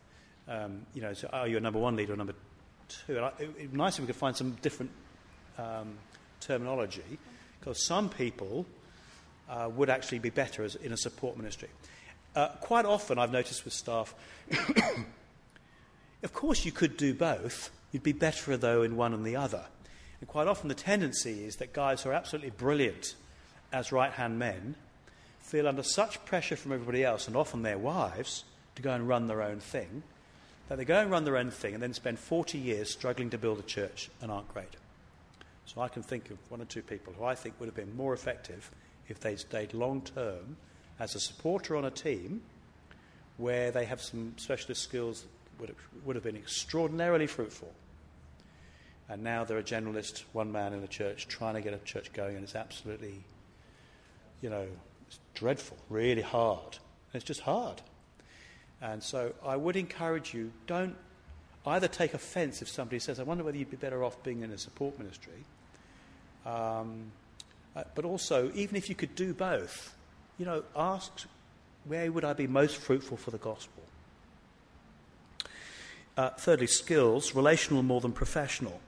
Um, 0.47 0.85
you 0.93 1.01
know, 1.01 1.13
so 1.13 1.27
are 1.31 1.47
you 1.47 1.57
a 1.57 1.59
number 1.59 1.79
one 1.79 1.95
leader 1.95 2.13
or 2.13 2.17
number 2.17 2.33
two? 2.87 3.15
And 3.17 3.25
I, 3.25 3.31
it 3.39 3.47
would 3.47 3.71
be 3.71 3.77
nice 3.77 3.95
if 3.95 4.01
we 4.01 4.07
could 4.07 4.15
find 4.15 4.35
some 4.35 4.51
different 4.61 4.91
um, 5.57 5.93
terminology 6.39 7.19
because 7.59 7.85
some 7.85 8.09
people 8.09 8.65
uh, 9.49 9.69
would 9.75 9.89
actually 9.89 10.19
be 10.19 10.29
better 10.29 10.63
as, 10.63 10.75
in 10.75 10.91
a 10.91 10.97
support 10.97 11.37
ministry. 11.37 11.69
Uh, 12.35 12.49
quite 12.61 12.85
often, 12.85 13.17
I've 13.17 13.31
noticed 13.31 13.65
with 13.65 13.73
staff, 13.73 14.13
of 16.23 16.33
course, 16.33 16.65
you 16.65 16.71
could 16.71 16.97
do 16.97 17.13
both. 17.13 17.71
You'd 17.91 18.03
be 18.03 18.11
better, 18.11 18.57
though, 18.57 18.83
in 18.83 18.95
one 18.95 19.13
and 19.13 19.25
the 19.25 19.35
other. 19.35 19.65
And 20.19 20.27
quite 20.27 20.47
often, 20.47 20.67
the 20.67 20.75
tendency 20.75 21.45
is 21.45 21.57
that 21.57 21.73
guys 21.73 22.01
who 22.01 22.09
are 22.09 22.13
absolutely 22.13 22.51
brilliant 22.51 23.15
as 23.71 23.91
right 23.91 24.11
hand 24.11 24.39
men 24.39 24.75
feel 25.39 25.67
under 25.67 25.83
such 25.83 26.23
pressure 26.25 26.55
from 26.55 26.73
everybody 26.73 27.03
else, 27.03 27.27
and 27.27 27.35
often 27.35 27.61
their 27.61 27.77
wives, 27.77 28.43
to 28.75 28.81
go 28.81 28.91
and 28.91 29.07
run 29.07 29.27
their 29.27 29.41
own 29.41 29.59
thing, 29.59 30.03
that 30.67 30.77
they 30.77 30.85
go 30.85 30.99
and 30.99 31.09
run 31.09 31.23
their 31.23 31.37
own 31.37 31.51
thing 31.51 31.73
and 31.73 31.81
then 31.81 31.93
spend 31.93 32.19
40 32.19 32.57
years 32.57 32.91
struggling 32.91 33.29
to 33.29 33.37
build 33.37 33.59
a 33.59 33.63
church 33.63 34.09
and 34.21 34.31
aren't 34.31 34.53
great. 34.53 34.75
So 35.65 35.81
I 35.81 35.87
can 35.87 36.03
think 36.03 36.29
of 36.29 36.37
one 36.49 36.61
or 36.61 36.65
two 36.65 36.81
people 36.81 37.13
who 37.17 37.23
I 37.23 37.35
think 37.35 37.55
would 37.59 37.67
have 37.67 37.75
been 37.75 37.95
more 37.95 38.13
effective 38.13 38.69
if 39.07 39.19
they'd 39.19 39.39
stayed 39.39 39.73
long 39.73 40.01
term 40.01 40.57
as 40.99 41.15
a 41.15 41.19
supporter 41.19 41.75
on 41.75 41.85
a 41.85 41.91
team 41.91 42.41
where 43.37 43.71
they 43.71 43.85
have 43.85 44.01
some 44.01 44.33
specialist 44.37 44.81
skills 44.81 45.21
that 45.21 45.61
would 45.61 45.69
have, 45.69 45.77
would 46.05 46.15
have 46.15 46.23
been 46.23 46.35
extraordinarily 46.35 47.27
fruitful. 47.27 47.71
And 49.09 49.23
now 49.23 49.45
they're 49.45 49.57
a 49.57 49.63
generalist, 49.63 50.23
one 50.33 50.51
man 50.51 50.73
in 50.73 50.83
a 50.83 50.87
church, 50.87 51.27
trying 51.27 51.53
to 51.53 51.61
get 51.61 51.73
a 51.73 51.77
church 51.79 52.11
going, 52.13 52.35
and 52.35 52.43
it's 52.43 52.55
absolutely, 52.55 53.23
you 54.41 54.49
know, 54.49 54.67
it's 55.07 55.19
dreadful, 55.33 55.77
really 55.89 56.21
hard. 56.21 56.77
It's 57.13 57.23
just 57.23 57.41
hard. 57.41 57.81
And 58.81 59.01
so 59.01 59.33
I 59.45 59.55
would 59.55 59.75
encourage 59.75 60.33
you 60.33 60.51
don't 60.67 60.95
either 61.65 61.87
take 61.87 62.13
offense 62.13 62.61
if 62.61 62.67
somebody 62.67 62.99
says, 62.99 63.19
I 63.19 63.23
wonder 63.23 63.43
whether 63.43 63.57
you'd 63.57 63.71
be 63.71 63.77
better 63.77 64.03
off 64.03 64.21
being 64.23 64.41
in 64.41 64.51
a 64.51 64.57
support 64.57 64.97
ministry 64.97 65.45
um, 66.47 67.11
uh, 67.75 67.83
but 67.93 68.05
also, 68.05 68.51
even 68.55 68.75
if 68.75 68.89
you 68.89 68.95
could 68.95 69.13
do 69.15 69.33
both, 69.33 69.95
you 70.37 70.45
know, 70.45 70.63
ask 70.75 71.27
where 71.85 72.11
would 72.11 72.23
I 72.23 72.33
be 72.33 72.47
most 72.47 72.77
fruitful 72.77 73.17
for 73.17 73.31
the 73.31 73.37
gospel? 73.37 73.83
Uh, 76.15 76.29
thirdly, 76.31 76.67
skills, 76.67 77.35
relational 77.35 77.83
more 77.83 78.01
than 78.01 78.11
professional. 78.11 78.79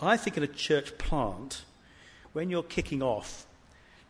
I 0.00 0.16
think 0.16 0.36
in 0.36 0.42
a 0.42 0.48
church 0.48 0.98
plant, 0.98 1.64
when 2.32 2.50
you're 2.50 2.62
kicking 2.62 3.02
off, 3.02 3.46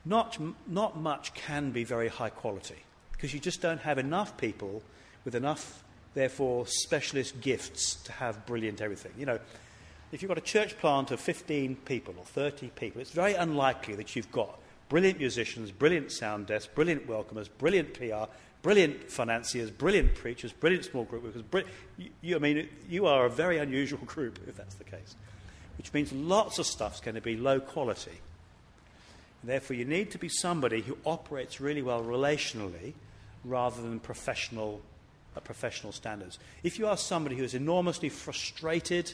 not, 0.05 0.39
not 0.67 0.99
much 0.99 1.35
can 1.35 1.71
be 1.71 1.85
very 1.85 2.09
high 2.09 2.31
quality 2.31 2.83
because 3.13 3.33
you 3.33 3.41
just 3.41 3.63
don't 3.63 3.81
have 3.81 3.99
enough 3.99 4.37
people 4.37 4.83
with 5.25 5.35
enough, 5.35 5.83
therefore, 6.15 6.67
specialist 6.67 7.41
gifts 7.41 7.97
to 8.05 8.13
have 8.13 8.47
brilliant 8.47 8.81
everything. 8.81 9.13
You 9.19 9.27
know, 9.27 9.39
if 10.13 10.23
you've 10.23 10.29
got 10.29 10.39
a 10.39 10.43
church 10.43 10.79
plant 10.79 11.11
of 11.11 11.21
15 11.21 11.77
people 11.85 12.15
or 12.17 12.25
30 12.25 12.69
people, 12.77 13.01
it's 13.01 13.11
very 13.11 13.35
unlikely 13.35 13.95
that 13.97 14.15
you've 14.15 14.31
got 14.31 14.59
brilliant 14.89 15.19
musicians, 15.19 15.73
brilliant 15.73 16.13
sound 16.13 16.47
desks, 16.47 16.71
brilliant 16.73 17.09
welcomers, 17.09 17.49
brilliant 17.59 17.95
PR, 17.95 18.31
brilliant 18.63 19.11
financiers, 19.11 19.71
brilliant 19.71 20.15
preachers, 20.15 20.53
brilliant 20.53 20.85
small 20.85 21.05
group 21.05 21.25
workers. 21.25 21.43
You, 21.97 22.11
you, 22.21 22.37
I 22.37 22.39
mean, 22.39 22.69
you 22.89 23.07
are 23.07 23.27
a 23.27 23.31
very 23.31 23.59
unusual 23.59 23.99
group 24.07 24.39
if 24.47 24.57
that's 24.57 24.77
the 24.77 24.85
case, 24.85 25.17
which 25.79 25.93
means 25.93 26.13
lots 26.13 26.59
of 26.59 26.67
stuff's 26.67 27.01
going 27.01 27.15
to 27.15 27.21
be 27.21 27.37
low 27.37 27.61
quality. 27.61 28.19
Therefore, 29.45 29.77
you 29.77 29.85
need 29.85 30.11
to 30.11 30.19
be 30.19 30.29
somebody 30.29 30.81
who 30.81 30.99
operates 31.07 31.61
really 31.61 31.83
well 31.83 32.03
relationally 32.03 32.95
rather 33.45 33.81
than 33.81 34.01
professional, 34.01 34.81
uh, 35.37 35.41
professional 35.41 35.93
standards. 35.93 36.39
If 36.63 36.79
you 36.79 36.89
are 36.89 36.97
somebody 36.97 37.37
who 37.37 37.45
is 37.45 37.55
enormously 37.55 38.09
frustrated 38.09 39.13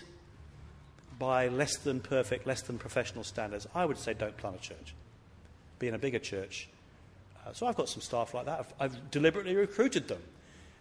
by 1.19 1.49
less 1.49 1.77
than 1.77 2.01
perfect, 2.01 2.47
less 2.47 2.63
than 2.63 2.79
professional 2.79 3.25
standards, 3.25 3.67
I 3.75 3.85
would 3.85 3.99
say 3.99 4.15
don't 4.15 4.37
plant 4.37 4.57
a 4.57 4.61
church. 4.61 4.95
Be 5.79 5.89
in 5.89 5.95
a 5.95 5.99
bigger 5.99 6.19
church. 6.19 6.69
Uh, 7.47 7.53
so 7.53 7.67
I've 7.67 7.77
got 7.77 7.89
some 7.89 8.01
staff 8.01 8.33
like 8.33 8.47
that. 8.47 8.61
I've, 8.61 8.75
I've 8.81 9.11
deliberately 9.11 9.55
recruited 9.55 10.09
them 10.09 10.23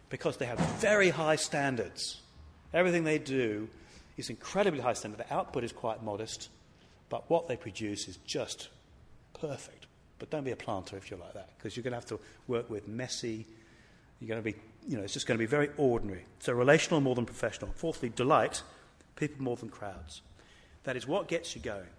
because 0.10 0.38
they 0.38 0.46
have 0.46 0.60
very 0.80 1.10
high 1.10 1.36
standards. 1.36 2.22
Everything 2.74 3.04
they 3.04 3.18
do 3.18 3.68
is 4.26 4.30
incredibly 4.30 4.80
high 4.80 4.94
standard. 4.94 5.20
The 5.20 5.34
output 5.34 5.64
is 5.64 5.72
quite 5.72 6.04
modest, 6.04 6.50
but 7.10 7.30
what 7.30 7.48
they 7.48 7.56
produce 7.56 8.08
is 8.08 8.18
just 8.26 8.70
perfect. 9.40 9.88
But 10.20 10.30
don't 10.30 10.44
be 10.44 10.52
a 10.52 10.56
planter 10.56 10.98
if 10.98 11.10
you're 11.10 11.20
like 11.20 11.34
that, 11.34 11.50
because 11.58 11.76
you're 11.76 11.84
going 11.84 11.92
to 11.92 11.98
have 11.98 12.06
to 12.08 12.20
work 12.48 12.70
with 12.70 12.88
messy. 12.88 13.46
You're 14.20 14.28
going 14.28 14.40
to 14.40 14.44
be, 14.44 14.56
you 14.88 14.98
know, 14.98 15.04
it's 15.04 15.14
just 15.14 15.26
going 15.26 15.38
to 15.38 15.42
be 15.42 15.48
very 15.48 15.70
ordinary. 15.78 16.26
So 16.40 16.54
relational 16.54 17.02
more 17.02 17.16
than 17.16 17.26
professional. 17.26 17.72
Fourthly, 17.76 18.10
delight 18.10 18.62
people 19.16 19.44
more 19.44 19.56
than 19.56 19.70
crowds. 19.70 20.22
That 20.84 20.96
is 20.96 21.08
what 21.08 21.28
gets 21.28 21.56
you 21.56 21.62
going. 21.62 21.90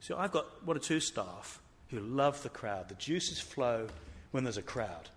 So 0.00 0.16
I've 0.16 0.32
got 0.32 0.66
one 0.66 0.76
or 0.76 0.80
two 0.80 1.00
staff 1.00 1.60
who 1.90 2.00
love 2.00 2.42
the 2.42 2.48
crowd. 2.48 2.88
The 2.88 2.94
juices 2.96 3.40
flow 3.40 3.86
when 4.32 4.44
there's 4.44 4.56
a 4.56 4.62
crowd. 4.62 5.08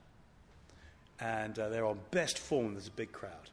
And 1.19 1.57
uh, 1.57 1.69
they're 1.69 1.85
on 1.85 1.99
best 2.11 2.37
form 2.37 2.65
when 2.65 2.73
there's 2.73 2.87
a 2.87 2.91
big 2.91 3.11
crowd. 3.11 3.49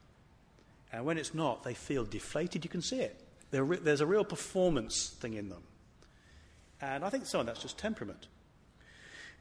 And 0.92 1.04
when 1.06 1.16
it's 1.16 1.34
not, 1.34 1.62
they 1.62 1.74
feel 1.74 2.04
deflated. 2.04 2.64
You 2.64 2.70
can 2.70 2.82
see 2.82 3.00
it. 3.00 3.18
Re- 3.50 3.78
there's 3.78 4.00
a 4.00 4.06
real 4.06 4.24
performance 4.24 5.10
thing 5.20 5.34
in 5.34 5.48
them. 5.48 5.62
And 6.80 7.04
I 7.04 7.10
think 7.10 7.26
some 7.26 7.40
of 7.40 7.46
that's 7.46 7.62
just 7.62 7.78
temperament. 7.78 8.26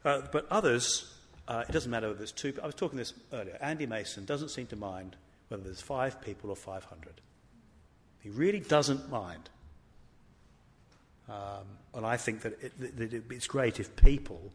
Uh, 0.05 0.21
but 0.31 0.47
others, 0.49 1.13
uh, 1.47 1.63
it 1.67 1.71
doesn't 1.71 1.91
matter 1.91 2.09
whether 2.09 2.23
it's 2.23 2.31
two. 2.31 2.53
I 2.61 2.65
was 2.65 2.75
talking 2.75 2.97
this 2.97 3.13
earlier. 3.33 3.57
Andy 3.61 3.85
Mason 3.85 4.25
doesn't 4.25 4.49
seem 4.49 4.67
to 4.67 4.75
mind 4.75 5.15
whether 5.49 5.63
there's 5.63 5.81
five 5.81 6.21
people 6.21 6.49
or 6.49 6.55
500. 6.55 7.13
He 8.21 8.29
really 8.29 8.59
doesn't 8.59 9.09
mind. 9.09 9.49
Um, 11.27 11.65
and 11.93 12.05
I 12.05 12.17
think 12.17 12.41
that, 12.41 12.53
it, 12.61 12.97
that 12.97 13.13
it, 13.13 13.23
it's 13.29 13.47
great 13.47 13.79
if 13.79 13.95
people, 13.95 14.51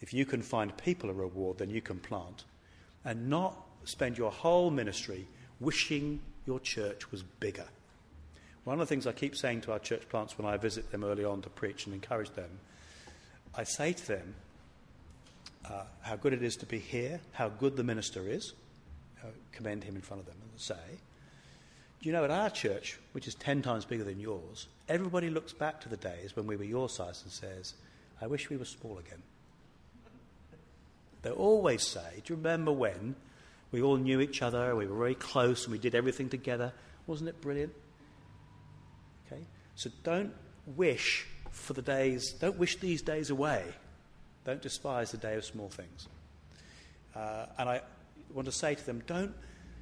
if 0.00 0.12
you 0.12 0.24
can 0.24 0.42
find 0.42 0.76
people 0.76 1.10
a 1.10 1.12
reward, 1.12 1.58
then 1.58 1.70
you 1.70 1.80
can 1.80 1.98
plant. 1.98 2.44
And 3.04 3.28
not 3.28 3.56
spend 3.84 4.16
your 4.16 4.30
whole 4.30 4.70
ministry 4.70 5.26
wishing 5.60 6.20
your 6.46 6.60
church 6.60 7.10
was 7.10 7.22
bigger. 7.22 7.66
One 8.64 8.80
of 8.80 8.80
the 8.80 8.86
things 8.86 9.06
I 9.06 9.12
keep 9.12 9.36
saying 9.36 9.62
to 9.62 9.72
our 9.72 9.78
church 9.78 10.08
plants 10.08 10.38
when 10.38 10.46
I 10.46 10.56
visit 10.56 10.90
them 10.90 11.04
early 11.04 11.24
on 11.24 11.42
to 11.42 11.50
preach 11.50 11.86
and 11.86 11.94
encourage 11.94 12.30
them, 12.30 12.50
I 13.54 13.64
say 13.64 13.92
to 13.92 14.06
them 14.06 14.34
uh, 15.70 15.84
how 16.00 16.16
good 16.16 16.32
it 16.32 16.42
is 16.42 16.56
to 16.56 16.66
be 16.66 16.78
here, 16.78 17.20
how 17.32 17.48
good 17.48 17.76
the 17.76 17.84
minister 17.84 18.28
is, 18.28 18.54
uh, 19.22 19.28
commend 19.52 19.84
him 19.84 19.96
in 19.96 20.02
front 20.02 20.20
of 20.20 20.26
them, 20.26 20.36
and 20.40 20.60
say, 20.60 20.74
Do 22.00 22.08
you 22.08 22.12
know, 22.12 22.24
at 22.24 22.30
our 22.30 22.50
church, 22.50 22.98
which 23.12 23.28
is 23.28 23.34
10 23.34 23.62
times 23.62 23.84
bigger 23.84 24.04
than 24.04 24.18
yours, 24.18 24.66
everybody 24.88 25.30
looks 25.30 25.52
back 25.52 25.80
to 25.82 25.88
the 25.88 25.96
days 25.96 26.34
when 26.34 26.46
we 26.46 26.56
were 26.56 26.64
your 26.64 26.88
size 26.88 27.22
and 27.22 27.32
says, 27.32 27.74
I 28.20 28.26
wish 28.26 28.48
we 28.48 28.56
were 28.56 28.64
small 28.64 28.98
again. 28.98 29.22
They 31.22 31.30
always 31.30 31.86
say, 31.86 32.22
Do 32.24 32.32
you 32.32 32.36
remember 32.36 32.72
when 32.72 33.16
we 33.74 33.82
all 33.82 33.96
knew 33.96 34.20
each 34.20 34.40
other, 34.40 34.76
we 34.76 34.86
were 34.86 34.96
very 34.96 35.16
close, 35.16 35.64
and 35.64 35.72
we 35.72 35.80
did 35.80 35.96
everything 35.96 36.28
together? 36.28 36.72
Wasn't 37.08 37.28
it 37.28 37.40
brilliant? 37.40 37.72
Okay? 39.26 39.42
So 39.74 39.90
don't 40.04 40.32
wish 40.76 41.26
for 41.50 41.72
the 41.72 41.82
days, 41.82 42.34
don't 42.34 42.56
wish 42.56 42.76
these 42.76 43.02
days 43.02 43.30
away. 43.30 43.64
Don't 44.44 44.62
despise 44.62 45.10
the 45.10 45.16
day 45.16 45.34
of 45.34 45.44
small 45.44 45.70
things. 45.70 46.06
Uh, 47.16 47.46
and 47.58 47.68
I 47.68 47.80
want 48.32 48.46
to 48.46 48.52
say 48.52 48.76
to 48.76 48.86
them, 48.86 49.02
don't, 49.08 49.34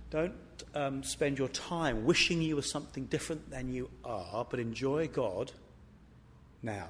don't 0.08 0.32
um, 0.74 1.02
spend 1.02 1.38
your 1.38 1.48
time 1.48 2.06
wishing 2.06 2.40
you 2.40 2.56
were 2.56 2.62
something 2.62 3.04
different 3.04 3.50
than 3.50 3.68
you 3.68 3.90
are, 4.06 4.46
but 4.48 4.58
enjoy 4.58 5.06
God 5.08 5.52
now. 6.62 6.88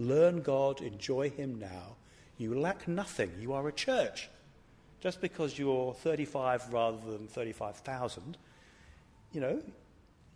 Learn 0.00 0.42
God, 0.42 0.80
enjoy 0.80 1.30
Him 1.30 1.60
now. 1.60 1.94
You 2.38 2.58
lack 2.58 2.88
nothing. 2.88 3.30
You 3.38 3.52
are 3.52 3.68
a 3.68 3.72
church. 3.72 4.28
Just 5.04 5.20
because 5.20 5.58
you're 5.58 5.92
35 5.92 6.72
rather 6.72 6.96
than 6.96 7.26
35,000, 7.28 8.38
you 9.34 9.40
know, 9.42 9.60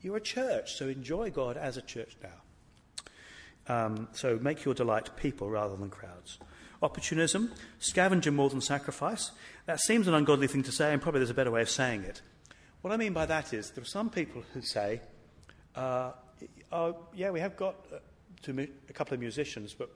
you're 0.02 0.18
a 0.18 0.20
church, 0.20 0.74
so 0.74 0.88
enjoy 0.88 1.30
God 1.30 1.56
as 1.56 1.78
a 1.78 1.80
church 1.80 2.18
now. 2.22 3.74
Um, 3.74 4.08
so 4.12 4.38
make 4.42 4.66
your 4.66 4.74
delight 4.74 5.16
people 5.16 5.48
rather 5.48 5.74
than 5.74 5.88
crowds. 5.88 6.36
Opportunism, 6.82 7.50
scavenger 7.78 8.30
more 8.30 8.50
than 8.50 8.60
sacrifice. 8.60 9.30
That 9.64 9.80
seems 9.80 10.06
an 10.06 10.12
ungodly 10.12 10.48
thing 10.48 10.64
to 10.64 10.72
say, 10.72 10.92
and 10.92 11.00
probably 11.00 11.20
there's 11.20 11.30
a 11.30 11.34
better 11.34 11.50
way 11.50 11.62
of 11.62 11.70
saying 11.70 12.02
it. 12.02 12.20
What 12.82 12.92
I 12.92 12.98
mean 12.98 13.14
by 13.14 13.24
that 13.24 13.54
is 13.54 13.70
there 13.70 13.80
are 13.80 13.86
some 13.86 14.10
people 14.10 14.42
who 14.52 14.60
say, 14.60 15.00
uh, 15.76 16.12
oh, 16.72 16.94
yeah, 17.14 17.30
we 17.30 17.40
have 17.40 17.56
got 17.56 17.74
uh, 17.90 18.52
a 18.52 18.92
couple 18.92 19.14
of 19.14 19.20
musicians, 19.20 19.72
but 19.72 19.88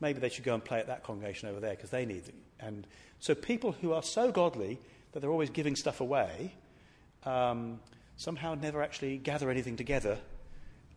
maybe 0.00 0.20
they 0.20 0.28
should 0.28 0.44
go 0.44 0.54
and 0.54 0.64
play 0.64 0.78
at 0.78 0.86
that 0.86 1.04
congregation 1.04 1.48
over 1.48 1.60
there 1.60 1.74
because 1.74 1.90
they 1.90 2.06
need 2.06 2.24
them. 2.24 2.36
And 2.58 2.86
so 3.18 3.34
people 3.34 3.72
who 3.72 3.92
are 3.92 4.02
so 4.02 4.32
godly 4.32 4.78
that 5.12 5.20
they're 5.20 5.30
always 5.30 5.50
giving 5.50 5.76
stuff 5.76 6.00
away. 6.00 6.54
Um, 7.24 7.80
somehow 8.20 8.54
never 8.54 8.82
actually 8.82 9.16
gather 9.16 9.50
anything 9.50 9.76
together. 9.76 10.18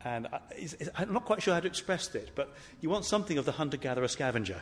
And 0.03 0.27
I, 0.27 1.01
am 1.01 1.13
not 1.13 1.23
quite 1.23 1.41
sure 1.41 1.53
how 1.53 1.61
to 1.61 1.67
express 1.67 2.13
it, 2.15 2.31
but 2.35 2.53
you 2.81 2.89
want 2.89 3.05
something 3.05 3.37
of 3.37 3.45
the 3.45 3.53
hunter 3.53 3.77
gatherer 3.77 4.09
scavenger. 4.09 4.61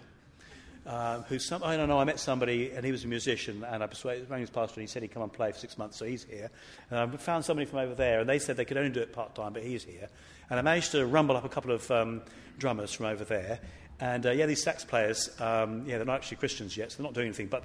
Uh, 0.86 1.22
who's 1.24 1.48
some, 1.48 1.64
I 1.64 1.78
don't 1.78 1.90
know, 1.90 2.00
I 2.00 2.04
met 2.06 2.20
somebody 2.20 2.72
and 2.72 2.84
he 2.84 2.92
was 2.92 3.04
a 3.04 3.08
musician 3.08 3.64
and 3.64 3.84
I 3.84 3.88
persuaded, 3.88 4.30
rang 4.30 4.42
his 4.42 4.50
pastor 4.50 4.80
and 4.80 4.88
he 4.88 4.92
said 4.92 5.04
he'd 5.04 5.12
come 5.12 5.22
and 5.22 5.32
play 5.32 5.52
for 5.52 5.60
six 5.60 5.78
months, 5.78 5.98
so 5.98 6.06
he's 6.06 6.24
here. 6.24 6.50
And 6.90 7.00
I 7.00 7.18
found 7.18 7.46
somebody 7.46 7.68
from 7.68 7.80
over 7.80 7.94
there 7.94 8.20
and 8.20 8.30
they 8.30 8.40
said 8.40 8.58
they 8.58 8.66
could 8.66 8.78
only 8.78 8.90
do 8.90 9.02
it 9.02 9.14
part 9.14 9.36
time, 9.36 9.54
but 9.54 9.64
he's 9.64 9.84
here. 9.84 10.10
And 10.50 10.58
I 10.58 10.62
managed 10.62 10.92
to 10.92 11.06
rumble 11.06 11.38
up 11.38 11.46
a 11.46 11.50
couple 11.50 11.72
of 11.72 11.90
um, 11.92 12.22
drummers 12.58 12.92
from 12.94 13.08
over 13.08 13.24
there 13.24 13.60
and 14.02 14.26
uh, 14.26 14.32
yeah, 14.32 14.48
these 14.48 14.64
sax 14.64 14.84
players, 14.84 15.30
um, 15.40 15.86
yeah, 15.86 15.98
they're 15.98 16.06
not 16.06 16.16
actually 16.16 16.38
Christians 16.38 16.76
yet, 16.76 16.92
so 16.92 16.98
they're 16.98 17.06
not 17.06 17.14
doing 17.14 17.28
anything, 17.28 17.48
but 17.48 17.64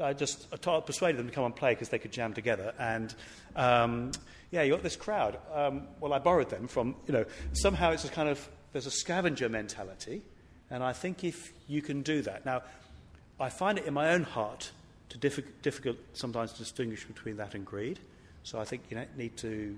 I 0.00 0.12
just 0.12 0.50
persuaded 0.50 1.16
them 1.16 1.28
to 1.28 1.32
come 1.32 1.44
and 1.44 1.54
play 1.54 1.72
because 1.72 1.90
they 1.90 2.00
could 2.00 2.10
jam 2.10 2.34
together. 2.34 2.74
And 2.76 3.14
um, 3.54 4.10
yeah, 4.50 4.62
you 4.62 4.72
got 4.72 4.82
this 4.82 4.96
crowd. 4.96 5.38
Um, 5.54 5.86
well, 6.00 6.12
I 6.12 6.18
borrowed 6.18 6.50
them 6.50 6.66
from, 6.66 6.96
you 7.06 7.12
know, 7.12 7.24
somehow 7.52 7.92
it's 7.92 8.04
a 8.04 8.08
kind 8.08 8.28
of, 8.28 8.46
there's 8.72 8.86
a 8.86 8.90
scavenger 8.90 9.48
mentality, 9.48 10.22
and 10.70 10.82
I 10.82 10.92
think 10.92 11.22
if 11.22 11.52
you 11.68 11.80
can 11.82 12.02
do 12.02 12.20
that. 12.22 12.44
Now, 12.44 12.62
I 13.38 13.48
find 13.48 13.78
it 13.78 13.86
in 13.86 13.94
my 13.94 14.10
own 14.12 14.24
heart 14.24 14.72
to 15.10 15.18
diffi- 15.18 15.44
difficult 15.62 15.98
sometimes 16.14 16.52
to 16.54 16.58
distinguish 16.58 17.04
between 17.04 17.36
that 17.36 17.54
and 17.54 17.64
greed. 17.64 18.00
So 18.42 18.58
I 18.58 18.64
think 18.64 18.82
you 18.90 18.96
know, 18.96 19.04
need 19.16 19.36
to 19.38 19.76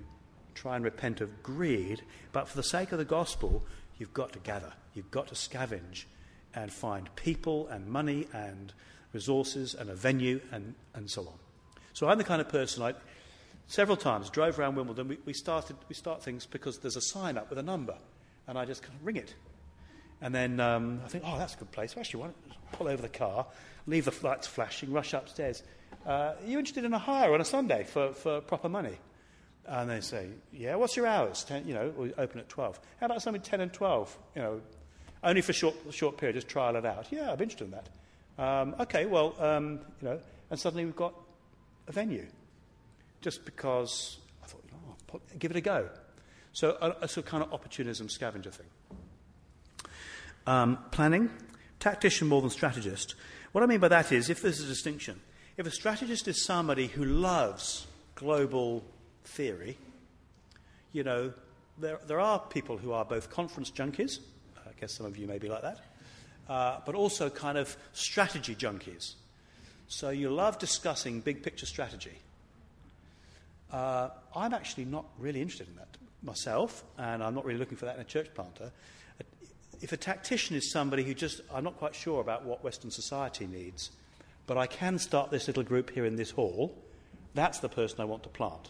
try 0.55 0.75
and 0.75 0.83
repent 0.83 1.21
of 1.21 1.43
greed, 1.43 2.01
but 2.31 2.47
for 2.47 2.55
the 2.55 2.63
sake 2.63 2.91
of 2.91 2.97
the 2.97 3.05
gospel, 3.05 3.63
you've 3.99 4.13
got 4.13 4.33
to 4.33 4.39
gather. 4.39 4.73
You've 4.95 5.11
got 5.11 5.27
to 5.27 5.35
scavenge 5.35 6.05
and 6.55 6.71
find 6.71 7.13
people 7.15 7.67
and 7.67 7.85
money 7.85 8.27
and 8.33 8.73
resources 9.13 9.75
and 9.75 9.89
a 9.89 9.95
venue 9.95 10.41
and, 10.51 10.73
and 10.95 11.09
so 11.09 11.21
on. 11.21 11.33
So 11.93 12.07
I'm 12.07 12.17
the 12.17 12.23
kind 12.23 12.41
of 12.41 12.49
person 12.49 12.81
I 12.81 12.93
several 13.67 13.97
times 13.97 14.29
drove 14.29 14.59
around 14.59 14.75
Wimbledon. 14.75 15.07
We, 15.07 15.17
we, 15.25 15.33
started, 15.33 15.75
we 15.87 15.95
start 15.95 16.23
things 16.23 16.45
because 16.45 16.79
there's 16.79 16.95
a 16.95 17.01
sign 17.01 17.37
up 17.37 17.49
with 17.49 17.59
a 17.59 17.63
number, 17.63 17.95
and 18.47 18.57
I 18.57 18.65
just 18.65 18.81
kind 18.81 18.95
of 18.99 19.05
ring 19.05 19.17
it. 19.17 19.35
And 20.21 20.35
then 20.35 20.59
um, 20.59 21.01
I 21.05 21.07
think, 21.07 21.23
oh, 21.25 21.37
that's 21.37 21.55
a 21.55 21.57
good 21.57 21.71
place. 21.71 21.95
Actually, 21.97 22.21
why 22.21 22.27
don't 22.27 22.71
pull 22.73 22.87
over 22.87 23.01
the 23.01 23.09
car, 23.09 23.45
leave 23.87 24.05
the 24.05 24.13
lights 24.21 24.47
flashing, 24.47 24.91
rush 24.91 25.13
upstairs. 25.13 25.63
Uh, 26.05 26.09
are 26.09 26.35
you 26.45 26.57
interested 26.59 26.83
in 26.83 26.93
a 26.93 26.99
hire 26.99 27.33
on 27.33 27.41
a 27.41 27.45
Sunday 27.45 27.83
for, 27.83 28.13
for 28.13 28.41
proper 28.41 28.69
money? 28.69 28.97
And 29.69 29.87
they 29.87 30.01
say, 30.01 30.29
yeah, 30.51 30.75
what's 30.75 30.97
your 30.97 31.05
hours? 31.05 31.43
Ten, 31.43 31.67
you 31.67 31.75
know, 31.75 31.93
we 31.95 32.11
open 32.15 32.39
at 32.39 32.49
12. 32.49 32.79
How 32.99 33.05
about 33.05 33.21
something 33.21 33.41
10 33.41 33.61
and 33.61 33.71
12? 33.71 34.17
You 34.35 34.41
know, 34.41 34.61
only 35.23 35.41
for 35.41 35.51
a 35.51 35.53
short, 35.53 35.75
short 35.91 36.17
period, 36.17 36.33
just 36.33 36.47
trial 36.47 36.75
it 36.75 36.85
out. 36.85 37.05
Yeah, 37.11 37.31
I'm 37.31 37.39
interested 37.39 37.65
in 37.65 37.71
that. 37.71 38.43
Um, 38.43 38.75
okay, 38.79 39.05
well, 39.05 39.35
um, 39.39 39.79
you 40.01 40.07
know, 40.07 40.19
and 40.49 40.59
suddenly 40.59 40.85
we've 40.85 40.95
got 40.95 41.13
a 41.87 41.91
venue. 41.91 42.25
Just 43.21 43.45
because 43.45 44.17
I 44.43 44.47
thought, 44.47 44.63
oh, 45.13 45.19
give 45.37 45.51
it 45.51 45.57
a 45.57 45.61
go. 45.61 45.87
So 46.53 46.75
a, 46.81 47.03
a 47.03 47.07
sort 47.07 47.25
of 47.25 47.31
kind 47.31 47.43
of 47.43 47.53
opportunism 47.53 48.09
scavenger 48.09 48.49
thing. 48.49 48.67
Um, 50.47 50.79
planning, 50.89 51.29
tactician 51.79 52.27
more 52.27 52.41
than 52.41 52.49
strategist. 52.49 53.13
What 53.51 53.63
I 53.63 53.67
mean 53.67 53.81
by 53.81 53.89
that 53.89 54.11
is, 54.11 54.31
if 54.31 54.41
there's 54.41 54.61
a 54.61 54.67
distinction, 54.67 55.19
if 55.57 55.67
a 55.67 55.71
strategist 55.71 56.27
is 56.27 56.43
somebody 56.43 56.87
who 56.87 57.05
loves 57.05 57.85
global 58.15 58.83
theory, 59.29 59.77
you 60.91 61.03
know, 61.03 61.33
there, 61.77 61.99
there 62.07 62.19
are 62.19 62.39
people 62.39 62.77
who 62.77 62.91
are 62.91 63.05
both 63.05 63.29
conference 63.29 63.71
junkies, 63.71 64.19
I 64.57 64.71
guess 64.79 64.93
some 64.93 65.05
of 65.05 65.17
you 65.17 65.27
may 65.27 65.37
be 65.37 65.47
like 65.47 65.61
that, 65.61 65.79
uh, 66.49 66.79
but 66.85 66.95
also 66.95 67.29
kind 67.29 67.57
of 67.57 67.75
strategy 67.93 68.55
junkies. 68.55 69.13
So 69.87 70.09
you 70.09 70.29
love 70.29 70.59
discussing 70.59 71.21
big 71.21 71.41
picture 71.41 71.65
strategy. 71.65 72.17
Uh, 73.71 74.09
I'm 74.35 74.53
actually 74.53 74.85
not 74.85 75.05
really 75.17 75.41
interested 75.41 75.67
in 75.67 75.75
that 75.75 75.87
myself, 76.21 76.83
and 76.97 77.23
I'm 77.23 77.33
not 77.33 77.45
really 77.45 77.59
looking 77.59 77.77
for 77.77 77.85
that 77.85 77.95
in 77.95 78.01
a 78.01 78.05
church 78.05 78.27
planter. 78.33 78.71
If 79.81 79.93
a 79.93 79.97
tactician 79.97 80.57
is 80.57 80.71
somebody 80.71 81.03
who 81.03 81.13
just, 81.13 81.41
I'm 81.53 81.63
not 81.63 81.77
quite 81.77 81.95
sure 81.95 82.19
about 82.19 82.43
what 82.43 82.63
Western 82.63 82.91
society 82.91 83.47
needs, 83.47 83.91
but 84.47 84.57
I 84.57 84.67
can 84.67 84.99
start 84.99 85.31
this 85.31 85.47
little 85.47 85.63
group 85.63 85.91
here 85.91 86.05
in 86.05 86.17
this 86.17 86.31
hall, 86.31 86.75
that's 87.35 87.59
the 87.59 87.69
person 87.69 88.01
I 88.01 88.05
want 88.05 88.23
to 88.23 88.29
plant. 88.29 88.69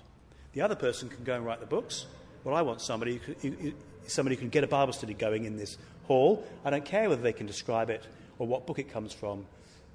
The 0.53 0.61
other 0.61 0.75
person 0.75 1.09
can 1.09 1.23
go 1.23 1.35
and 1.35 1.45
write 1.45 1.59
the 1.59 1.65
books. 1.65 2.05
Well, 2.43 2.55
I 2.55 2.61
want 2.61 2.81
somebody 2.81 3.17
who, 3.17 3.73
somebody 4.07 4.35
who 4.35 4.41
can 4.41 4.49
get 4.49 4.63
a 4.63 4.67
Bible 4.67 4.93
study 4.93 5.13
going 5.13 5.45
in 5.45 5.57
this 5.57 5.77
hall. 6.05 6.45
I 6.65 6.69
don't 6.69 6.85
care 6.85 7.09
whether 7.09 7.21
they 7.21 7.33
can 7.33 7.45
describe 7.45 7.89
it 7.89 8.03
or 8.39 8.47
what 8.47 8.65
book 8.65 8.79
it 8.79 8.91
comes 8.91 9.13
from. 9.13 9.45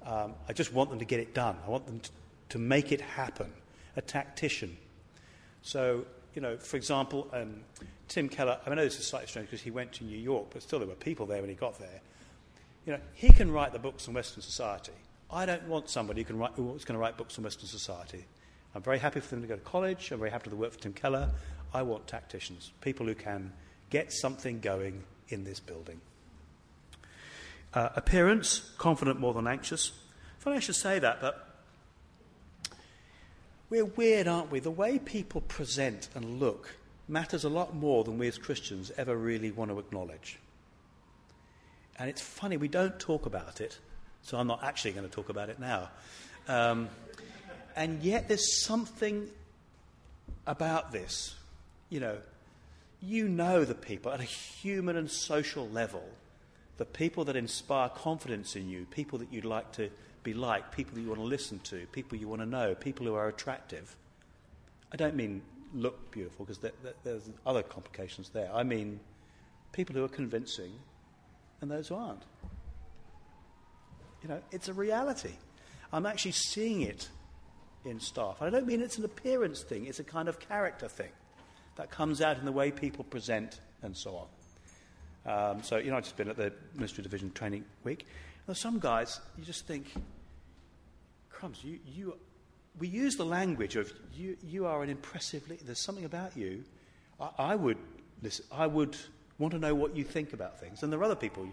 Um, 0.05 0.33
I 0.47 0.53
just 0.53 0.71
want 0.71 0.89
them 0.89 0.99
to 0.99 1.05
get 1.05 1.19
it 1.19 1.33
done. 1.33 1.57
I 1.65 1.69
want 1.69 1.87
them 1.87 1.99
to, 1.99 2.09
to 2.49 2.57
make 2.57 2.91
it 2.91 3.01
happen. 3.01 3.51
A 3.97 4.01
tactician. 4.01 4.77
So, 5.61 6.05
you 6.35 6.41
know, 6.41 6.57
for 6.57 6.77
example, 6.77 7.27
um, 7.33 7.61
Tim 8.07 8.29
Keller, 8.29 8.59
I 8.65 8.69
know 8.69 8.83
this 8.83 8.99
is 8.99 9.07
slightly 9.07 9.27
strange 9.27 9.49
because 9.49 9.63
he 9.63 9.71
went 9.71 9.93
to 9.93 10.03
New 10.03 10.17
York, 10.17 10.47
but 10.51 10.61
still 10.61 10.79
there 10.79 10.87
were 10.87 10.95
people 10.95 11.25
there 11.25 11.41
when 11.41 11.49
he 11.49 11.55
got 11.55 11.79
there. 11.79 12.01
You 12.85 12.93
know, 12.93 12.99
he 13.15 13.29
can 13.29 13.51
write 13.51 13.73
the 13.73 13.79
books 13.79 14.07
on 14.07 14.13
Western 14.13 14.43
society. 14.43 14.91
I 15.31 15.45
don't 15.45 15.67
want 15.67 15.89
somebody 15.89 16.21
who 16.21 16.27
can 16.27 16.37
write, 16.37 16.51
who's 16.55 16.85
going 16.85 16.95
to 16.95 17.01
write 17.01 17.17
books 17.17 17.37
on 17.37 17.43
Western 17.43 17.67
society. 17.67 18.25
I'm 18.75 18.81
very 18.81 18.99
happy 18.99 19.21
for 19.21 19.29
them 19.29 19.41
to 19.41 19.47
go 19.47 19.55
to 19.55 19.61
college. 19.61 20.11
I'm 20.11 20.19
very 20.19 20.31
happy 20.31 20.49
to 20.49 20.55
work 20.55 20.73
for 20.73 20.79
Tim 20.79 20.91
Keller. 20.91 21.31
I 21.73 21.81
want 21.81 22.07
tacticians, 22.07 22.73
people 22.81 23.05
who 23.05 23.15
can 23.15 23.53
get 23.89 24.11
something 24.11 24.59
going 24.59 25.03
in 25.29 25.45
this 25.45 25.61
building. 25.61 26.01
Uh, 27.73 27.89
appearance, 27.95 28.71
confident 28.77 29.19
more 29.19 29.33
than 29.33 29.47
anxious. 29.47 29.93
Funny 30.39 30.57
I 30.57 30.59
should 30.59 30.75
say 30.75 30.99
that, 30.99 31.21
but 31.21 31.47
we're 33.69 33.85
weird, 33.85 34.27
aren't 34.27 34.51
we? 34.51 34.59
The 34.59 34.71
way 34.71 34.99
people 34.99 35.41
present 35.41 36.09
and 36.13 36.39
look 36.39 36.75
matters 37.07 37.45
a 37.45 37.49
lot 37.49 37.73
more 37.73 38.03
than 38.03 38.17
we 38.17 38.27
as 38.27 38.37
Christians 38.37 38.91
ever 38.97 39.15
really 39.15 39.51
want 39.51 39.71
to 39.71 39.79
acknowledge. 39.79 40.37
And 41.97 42.09
it's 42.09 42.21
funny, 42.21 42.57
we 42.57 42.67
don't 42.67 42.99
talk 42.99 43.25
about 43.25 43.61
it, 43.61 43.79
so 44.21 44.37
I'm 44.37 44.47
not 44.47 44.63
actually 44.63 44.91
going 44.91 45.07
to 45.07 45.13
talk 45.13 45.29
about 45.29 45.49
it 45.49 45.59
now. 45.59 45.89
Um, 46.47 46.89
and 47.75 48.01
yet 48.03 48.27
there's 48.27 48.63
something 48.63 49.29
about 50.47 50.91
this. 50.91 51.35
You 51.89 51.99
know, 51.99 52.17
you 53.01 53.27
know 53.27 53.65
the 53.65 53.75
people 53.75 54.11
at 54.11 54.19
a 54.19 54.23
human 54.23 54.95
and 54.95 55.09
social 55.09 55.67
level, 55.69 56.03
the 56.77 56.85
people 56.85 57.25
that 57.25 57.35
inspire 57.35 57.89
confidence 57.89 58.55
in 58.55 58.69
you, 58.69 58.85
people 58.91 59.19
that 59.19 59.31
you'd 59.31 59.45
like 59.45 59.71
to 59.73 59.89
be 60.23 60.33
like, 60.33 60.71
people 60.71 60.95
that 60.95 61.01
you 61.01 61.09
want 61.09 61.19
to 61.19 61.25
listen 61.25 61.59
to, 61.59 61.85
people 61.91 62.17
you 62.17 62.27
want 62.27 62.41
to 62.41 62.47
know, 62.47 62.73
people 62.75 63.05
who 63.05 63.13
are 63.13 63.27
attractive. 63.27 63.95
I 64.91 64.95
don't 64.95 65.15
mean 65.15 65.41
look 65.73 66.11
beautiful 66.11 66.45
because 66.45 66.59
there, 66.59 66.71
there, 66.83 66.93
there's 67.03 67.29
other 67.45 67.61
complications 67.61 68.29
there. 68.29 68.49
I 68.53 68.63
mean 68.63 68.99
people 69.73 69.95
who 69.95 70.03
are 70.03 70.09
convincing 70.09 70.71
and 71.61 71.69
those 71.69 71.89
who 71.89 71.95
aren't. 71.95 72.23
You 74.23 74.29
know, 74.29 74.41
it's 74.51 74.69
a 74.69 74.73
reality. 74.73 75.33
I'm 75.93 76.05
actually 76.05 76.31
seeing 76.31 76.81
it 76.81 77.09
in 77.85 77.99
staff. 77.99 78.41
I 78.41 78.49
don't 78.49 78.65
mean 78.65 78.81
it's 78.81 78.97
an 78.97 79.05
appearance 79.05 79.61
thing, 79.61 79.85
it's 79.85 79.99
a 79.99 80.03
kind 80.03 80.27
of 80.27 80.39
character 80.39 80.87
thing 80.87 81.11
that 81.75 81.89
comes 81.89 82.21
out 82.21 82.37
in 82.37 82.45
the 82.45 82.51
way 82.51 82.71
people 82.71 83.03
present 83.03 83.59
and 83.81 83.95
so 83.95 84.15
on. 84.15 84.27
Um, 85.25 85.63
so, 85.63 85.77
you 85.77 85.89
know, 85.89 85.97
I've 85.97 86.03
just 86.03 86.17
been 86.17 86.29
at 86.29 86.37
the 86.37 86.53
Ministry 86.75 87.03
Division 87.03 87.31
Training 87.31 87.65
Week. 87.83 88.05
There's 88.45 88.59
some 88.59 88.79
guys, 88.79 89.19
you 89.37 89.43
just 89.43 89.65
think, 89.65 89.91
crumbs, 91.29 91.63
you, 91.63 91.79
you, 91.85 92.15
we 92.79 92.87
use 92.87 93.15
the 93.15 93.25
language 93.25 93.75
of 93.75 93.91
you, 94.15 94.37
you 94.43 94.67
are 94.67 94.83
an 94.83 94.89
impressive 94.89 95.47
leader. 95.49 95.63
There's 95.65 95.79
something 95.79 96.05
about 96.05 96.37
you. 96.37 96.63
I, 97.19 97.29
I, 97.39 97.55
would 97.55 97.77
listen, 98.21 98.45
I 98.51 98.67
would 98.67 98.95
want 99.39 99.53
to 99.53 99.59
know 99.59 99.73
what 99.73 99.95
you 99.95 100.03
think 100.03 100.33
about 100.33 100.59
things. 100.59 100.83
And 100.83 100.93
there 100.93 100.99
are 100.99 101.03
other 101.03 101.15
people. 101.15 101.47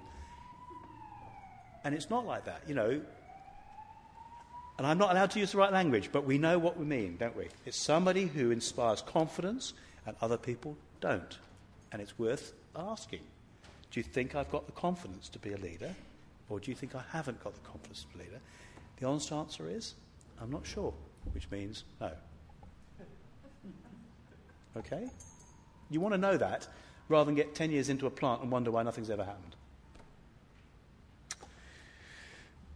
And 1.85 1.95
it's 1.95 2.11
not 2.11 2.27
like 2.27 2.45
that, 2.45 2.63
you 2.69 2.75
know. 2.75 3.01
And 4.83 4.91
I'm 4.91 4.99
not 4.99 5.13
allowed 5.13 5.31
to 5.31 5.39
use 5.39 5.53
the 5.53 5.59
right 5.59 5.73
language, 5.73 6.09
but 6.11 6.25
we 6.25 6.39
know 6.39 6.59
what 6.59 6.77
we 6.77 6.85
mean, 6.85 7.17
don't 7.17 7.37
we? 7.37 7.47
It's 7.65 7.77
somebody 7.77 8.27
who 8.27 8.51
inspires 8.51 9.01
confidence 9.01 9.75
and 10.05 10.17
other 10.21 10.37
people 10.37 10.77
don't. 11.01 11.39
And 11.93 12.03
it's 12.03 12.19
worth 12.19 12.53
asking 12.75 13.21
do 13.93 14.01
you 14.01 14.03
think 14.03 14.35
I've 14.35 14.51
got 14.51 14.67
the 14.67 14.73
confidence 14.73 15.29
to 15.29 15.39
be 15.39 15.53
a 15.53 15.57
leader? 15.57 15.95
Or 16.49 16.59
do 16.59 16.69
you 16.73 16.75
think 16.75 16.97
I 16.97 17.05
haven't 17.13 17.45
got 17.45 17.55
the 17.55 17.61
confidence 17.61 18.05
to 18.11 18.19
be 18.19 18.25
a 18.25 18.27
leader? 18.27 18.41
The 18.99 19.07
honest 19.07 19.31
answer 19.31 19.71
is, 19.71 19.95
I'm 20.41 20.51
not 20.51 20.67
sure, 20.67 20.93
which 21.33 21.49
means 21.53 21.85
no. 22.01 22.11
Okay? 24.77 25.09
You 25.91 26.01
want 26.01 26.15
to 26.15 26.19
know 26.19 26.37
that 26.37 26.67
rather 27.09 27.27
than 27.27 27.37
get 27.37 27.55
10 27.55 27.71
years 27.71 27.89
into 27.89 28.07
a 28.07 28.11
plant 28.11 28.43
and 28.43 28.51
wonder 28.51 28.73
why 28.73 28.83
nothing's 28.83 29.11
ever 29.11 29.23
happened. 29.23 29.55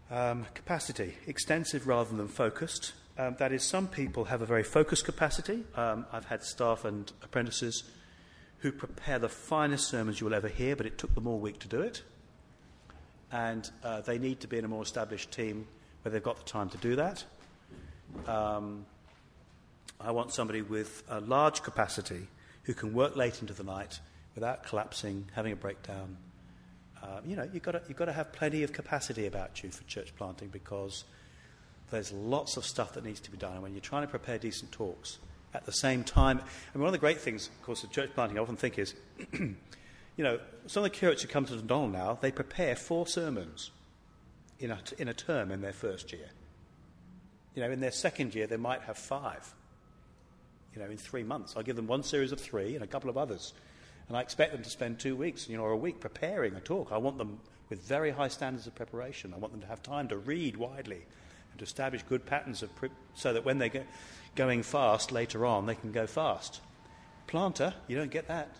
Um, 0.08 0.46
capacity, 0.54 1.14
extensive 1.26 1.88
rather 1.88 2.16
than 2.16 2.28
focused. 2.28 2.92
Um, 3.18 3.34
that 3.38 3.50
is, 3.50 3.64
some 3.64 3.88
people 3.88 4.26
have 4.26 4.40
a 4.40 4.46
very 4.46 4.62
focused 4.62 5.04
capacity. 5.04 5.64
Um, 5.74 6.06
I've 6.12 6.26
had 6.26 6.44
staff 6.44 6.84
and 6.84 7.10
apprentices 7.22 7.82
who 8.58 8.70
prepare 8.70 9.18
the 9.18 9.28
finest 9.28 9.88
sermons 9.88 10.20
you 10.20 10.26
will 10.26 10.34
ever 10.34 10.48
hear, 10.48 10.76
but 10.76 10.86
it 10.86 10.96
took 10.96 11.14
them 11.14 11.26
all 11.26 11.40
week 11.40 11.58
to 11.60 11.68
do 11.68 11.80
it. 11.80 12.02
And 13.32 13.68
uh, 13.82 14.02
they 14.02 14.18
need 14.18 14.40
to 14.40 14.46
be 14.46 14.58
in 14.58 14.64
a 14.64 14.68
more 14.68 14.82
established 14.82 15.32
team 15.32 15.66
where 16.02 16.12
they've 16.12 16.22
got 16.22 16.36
the 16.36 16.44
time 16.44 16.68
to 16.70 16.78
do 16.78 16.96
that. 16.96 17.24
Um, 18.28 18.86
I 20.00 20.12
want 20.12 20.32
somebody 20.32 20.62
with 20.62 21.02
a 21.08 21.20
large 21.20 21.62
capacity 21.62 22.28
who 22.62 22.74
can 22.74 22.94
work 22.94 23.16
late 23.16 23.40
into 23.40 23.54
the 23.54 23.64
night 23.64 23.98
without 24.36 24.62
collapsing, 24.62 25.26
having 25.34 25.52
a 25.52 25.56
breakdown. 25.56 26.16
Uh, 27.06 27.20
you 27.24 27.36
know, 27.36 27.48
you've 27.52 27.62
got, 27.62 27.72
to, 27.72 27.82
you've 27.86 27.96
got 27.96 28.06
to 28.06 28.12
have 28.12 28.32
plenty 28.32 28.62
of 28.62 28.72
capacity 28.72 29.26
about 29.26 29.62
you 29.62 29.70
for 29.70 29.84
church 29.84 30.12
planting 30.16 30.48
because 30.48 31.04
there's 31.90 32.12
lots 32.12 32.56
of 32.56 32.64
stuff 32.64 32.94
that 32.94 33.04
needs 33.04 33.20
to 33.20 33.30
be 33.30 33.36
done. 33.36 33.52
And 33.52 33.62
when 33.62 33.72
you're 33.72 33.80
trying 33.80 34.02
to 34.02 34.08
prepare 34.08 34.38
decent 34.38 34.72
talks 34.72 35.18
at 35.54 35.64
the 35.66 35.72
same 35.72 36.02
time, 36.02 36.40
and 36.72 36.82
one 36.82 36.88
of 36.88 36.92
the 36.92 36.98
great 36.98 37.20
things, 37.20 37.46
of 37.46 37.62
course, 37.62 37.84
of 37.84 37.90
church 37.92 38.10
planting 38.14 38.38
I 38.38 38.40
often 38.40 38.56
think 38.56 38.78
is, 38.78 38.94
you 39.32 39.54
know, 40.18 40.40
some 40.66 40.84
of 40.84 40.90
the 40.90 40.96
curates 40.98 41.22
who 41.22 41.28
come 41.28 41.44
to 41.44 41.56
Dundonald 41.56 41.92
now, 41.92 42.18
they 42.20 42.32
prepare 42.32 42.74
four 42.74 43.06
sermons 43.06 43.70
in 44.58 44.72
a, 44.72 44.78
in 44.98 45.08
a 45.08 45.14
term 45.14 45.52
in 45.52 45.60
their 45.60 45.72
first 45.72 46.12
year. 46.12 46.28
You 47.54 47.62
know, 47.62 47.70
in 47.70 47.80
their 47.80 47.92
second 47.92 48.34
year, 48.34 48.46
they 48.46 48.56
might 48.56 48.82
have 48.82 48.98
five. 48.98 49.54
You 50.74 50.82
know, 50.82 50.90
in 50.90 50.98
three 50.98 51.22
months. 51.22 51.54
I'll 51.56 51.62
give 51.62 51.76
them 51.76 51.86
one 51.86 52.02
series 52.02 52.32
of 52.32 52.40
three 52.40 52.74
and 52.74 52.84
a 52.84 52.86
couple 52.86 53.08
of 53.08 53.16
others. 53.16 53.54
And 54.08 54.16
I 54.16 54.20
expect 54.20 54.52
them 54.52 54.62
to 54.62 54.70
spend 54.70 54.98
two 54.98 55.16
weeks, 55.16 55.48
you 55.48 55.56
know, 55.56 55.64
or 55.64 55.72
a 55.72 55.76
week 55.76 56.00
preparing 56.00 56.54
a 56.54 56.60
talk. 56.60 56.92
I 56.92 56.98
want 56.98 57.18
them 57.18 57.40
with 57.68 57.82
very 57.82 58.10
high 58.10 58.28
standards 58.28 58.66
of 58.66 58.74
preparation. 58.74 59.34
I 59.34 59.38
want 59.38 59.52
them 59.52 59.60
to 59.62 59.66
have 59.66 59.82
time 59.82 60.08
to 60.08 60.16
read 60.16 60.56
widely 60.56 61.02
and 61.50 61.58
to 61.58 61.64
establish 61.64 62.02
good 62.04 62.24
patterns 62.24 62.62
of 62.62 62.74
pre- 62.76 62.90
so 63.14 63.32
that 63.32 63.44
when 63.44 63.58
they're 63.58 63.84
going 64.36 64.62
fast 64.62 65.10
later 65.10 65.44
on, 65.44 65.66
they 65.66 65.74
can 65.74 65.90
go 65.90 66.06
fast. 66.06 66.60
Planter, 67.26 67.74
you 67.88 67.96
don't 67.96 68.10
get 68.10 68.28
that. 68.28 68.54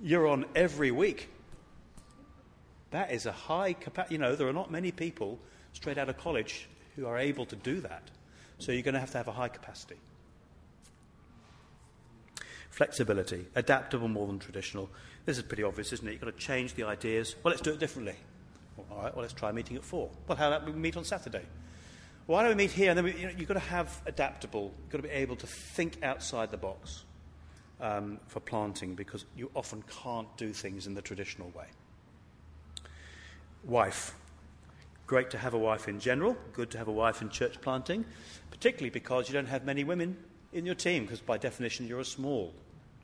You're 0.00 0.28
on 0.28 0.44
every 0.54 0.92
week. 0.92 1.28
That 2.92 3.10
is 3.10 3.26
a 3.26 3.32
high 3.32 3.72
capacity. 3.72 4.14
You 4.14 4.20
know, 4.20 4.36
there 4.36 4.46
are 4.48 4.52
not 4.52 4.70
many 4.70 4.92
people 4.92 5.40
straight 5.72 5.98
out 5.98 6.08
of 6.08 6.16
college 6.18 6.68
who 6.94 7.06
are 7.06 7.18
able 7.18 7.46
to 7.46 7.56
do 7.56 7.80
that. 7.80 8.02
So 8.58 8.72
you're 8.72 8.82
going 8.82 8.94
to 8.94 9.00
have 9.00 9.10
to 9.12 9.18
have 9.18 9.28
a 9.28 9.32
high 9.32 9.48
capacity. 9.48 9.96
Flexibility, 12.78 13.44
adaptable 13.56 14.06
more 14.06 14.28
than 14.28 14.38
traditional. 14.38 14.88
This 15.26 15.36
is 15.36 15.42
pretty 15.42 15.64
obvious, 15.64 15.92
isn't 15.92 16.06
it? 16.06 16.12
You've 16.12 16.20
got 16.20 16.26
to 16.26 16.38
change 16.38 16.74
the 16.74 16.84
ideas. 16.84 17.34
Well, 17.42 17.50
let's 17.50 17.60
do 17.60 17.72
it 17.72 17.80
differently. 17.80 18.14
Well, 18.76 18.86
all 18.92 19.02
right, 19.02 19.12
well, 19.16 19.22
let's 19.22 19.34
try 19.34 19.50
meeting 19.50 19.76
at 19.76 19.82
four. 19.82 20.10
Well, 20.28 20.38
how 20.38 20.46
about 20.46 20.64
we 20.64 20.70
meet 20.70 20.96
on 20.96 21.02
Saturday? 21.02 21.42
Why 22.26 22.42
don't 22.42 22.50
we 22.52 22.54
meet 22.54 22.70
here? 22.70 22.90
And 22.90 22.96
then 22.96 23.04
we, 23.04 23.16
you 23.16 23.26
know, 23.26 23.32
you've 23.36 23.48
got 23.48 23.54
to 23.54 23.58
have 23.58 24.00
adaptable, 24.06 24.72
you've 24.80 24.90
got 24.90 24.98
to 24.98 25.08
be 25.08 25.08
able 25.08 25.34
to 25.34 25.46
think 25.48 26.04
outside 26.04 26.52
the 26.52 26.56
box 26.56 27.02
um, 27.80 28.20
for 28.28 28.38
planting 28.38 28.94
because 28.94 29.24
you 29.36 29.50
often 29.56 29.82
can't 30.04 30.28
do 30.36 30.52
things 30.52 30.86
in 30.86 30.94
the 30.94 31.02
traditional 31.02 31.50
way. 31.56 31.66
Wife. 33.64 34.14
Great 35.08 35.30
to 35.30 35.38
have 35.38 35.52
a 35.52 35.58
wife 35.58 35.88
in 35.88 35.98
general, 35.98 36.36
good 36.52 36.70
to 36.70 36.78
have 36.78 36.86
a 36.86 36.92
wife 36.92 37.22
in 37.22 37.28
church 37.28 37.60
planting, 37.60 38.04
particularly 38.52 38.90
because 38.90 39.28
you 39.28 39.34
don't 39.34 39.48
have 39.48 39.64
many 39.64 39.82
women 39.82 40.16
in 40.52 40.64
your 40.64 40.76
team, 40.76 41.02
because 41.02 41.20
by 41.20 41.36
definition 41.36 41.88
you're 41.88 41.98
a 41.98 42.04
small 42.04 42.54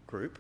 group. 0.07 0.39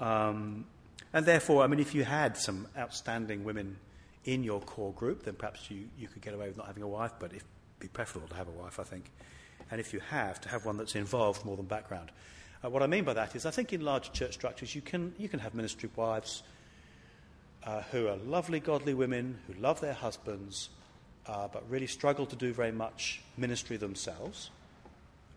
Um, 0.00 0.66
and 1.12 1.24
therefore, 1.24 1.64
I 1.64 1.66
mean, 1.66 1.80
if 1.80 1.94
you 1.94 2.04
had 2.04 2.36
some 2.36 2.66
outstanding 2.76 3.44
women 3.44 3.76
in 4.24 4.44
your 4.44 4.60
core 4.60 4.92
group, 4.92 5.24
then 5.24 5.34
perhaps 5.34 5.70
you, 5.70 5.88
you 5.98 6.08
could 6.08 6.22
get 6.22 6.34
away 6.34 6.48
with 6.48 6.56
not 6.56 6.66
having 6.66 6.82
a 6.82 6.88
wife, 6.88 7.12
but 7.18 7.32
it'd 7.32 7.42
be 7.80 7.88
preferable 7.88 8.28
to 8.28 8.34
have 8.34 8.48
a 8.48 8.52
wife, 8.52 8.78
I 8.78 8.84
think. 8.84 9.10
And 9.70 9.80
if 9.80 9.92
you 9.92 10.00
have, 10.10 10.40
to 10.42 10.48
have 10.48 10.64
one 10.64 10.76
that's 10.76 10.94
involved 10.94 11.44
more 11.44 11.56
than 11.56 11.66
background. 11.66 12.10
Uh, 12.62 12.70
what 12.70 12.82
I 12.82 12.86
mean 12.86 13.04
by 13.04 13.14
that 13.14 13.36
is, 13.36 13.46
I 13.46 13.50
think 13.50 13.72
in 13.72 13.80
large 13.80 14.12
church 14.12 14.34
structures, 14.34 14.74
you 14.74 14.80
can, 14.80 15.14
you 15.18 15.28
can 15.28 15.40
have 15.40 15.54
ministry 15.54 15.88
wives 15.96 16.42
uh, 17.64 17.82
who 17.90 18.08
are 18.08 18.16
lovely, 18.16 18.60
godly 18.60 18.94
women 18.94 19.38
who 19.46 19.54
love 19.54 19.80
their 19.80 19.94
husbands, 19.94 20.70
uh, 21.26 21.48
but 21.48 21.68
really 21.70 21.86
struggle 21.86 22.26
to 22.26 22.36
do 22.36 22.52
very 22.52 22.72
much 22.72 23.22
ministry 23.36 23.76
themselves. 23.76 24.50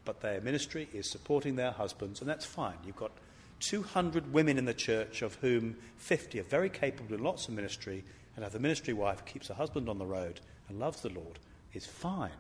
But 0.04 0.22
their 0.22 0.42
ministry 0.42 0.90
is 0.94 1.10
supporting 1.10 1.56
their 1.56 1.72
husbands, 1.72 2.22
and 2.22 2.30
that's 2.30 2.46
fine. 2.46 2.76
You've 2.86 2.96
got 2.96 3.12
200 3.60 4.34
women 4.34 4.58
in 4.58 4.66
the 4.66 4.74
church, 4.74 5.22
of 5.22 5.36
whom 5.36 5.76
50 5.98 6.40
are 6.40 6.44
very 6.44 6.70
capable 6.70 7.16
in 7.16 7.24
lots 7.24 7.48
of 7.48 7.54
ministry, 7.54 8.04
and 8.36 8.44
have 8.44 8.54
the 8.54 8.60
ministry 8.60 8.94
wife 8.94 9.26
keeps 9.26 9.48
her 9.50 9.54
husband 9.54 9.90
on 9.90 10.00
the 10.00 10.06
road 10.06 10.40
and 10.68 10.80
loves 10.80 11.02
the 11.02 11.10
Lord, 11.10 11.40
is 11.74 11.86
fine. 11.86 12.32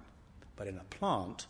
But 0.55 0.67
in 0.67 0.77
a 0.77 0.83
plant, 0.85 1.47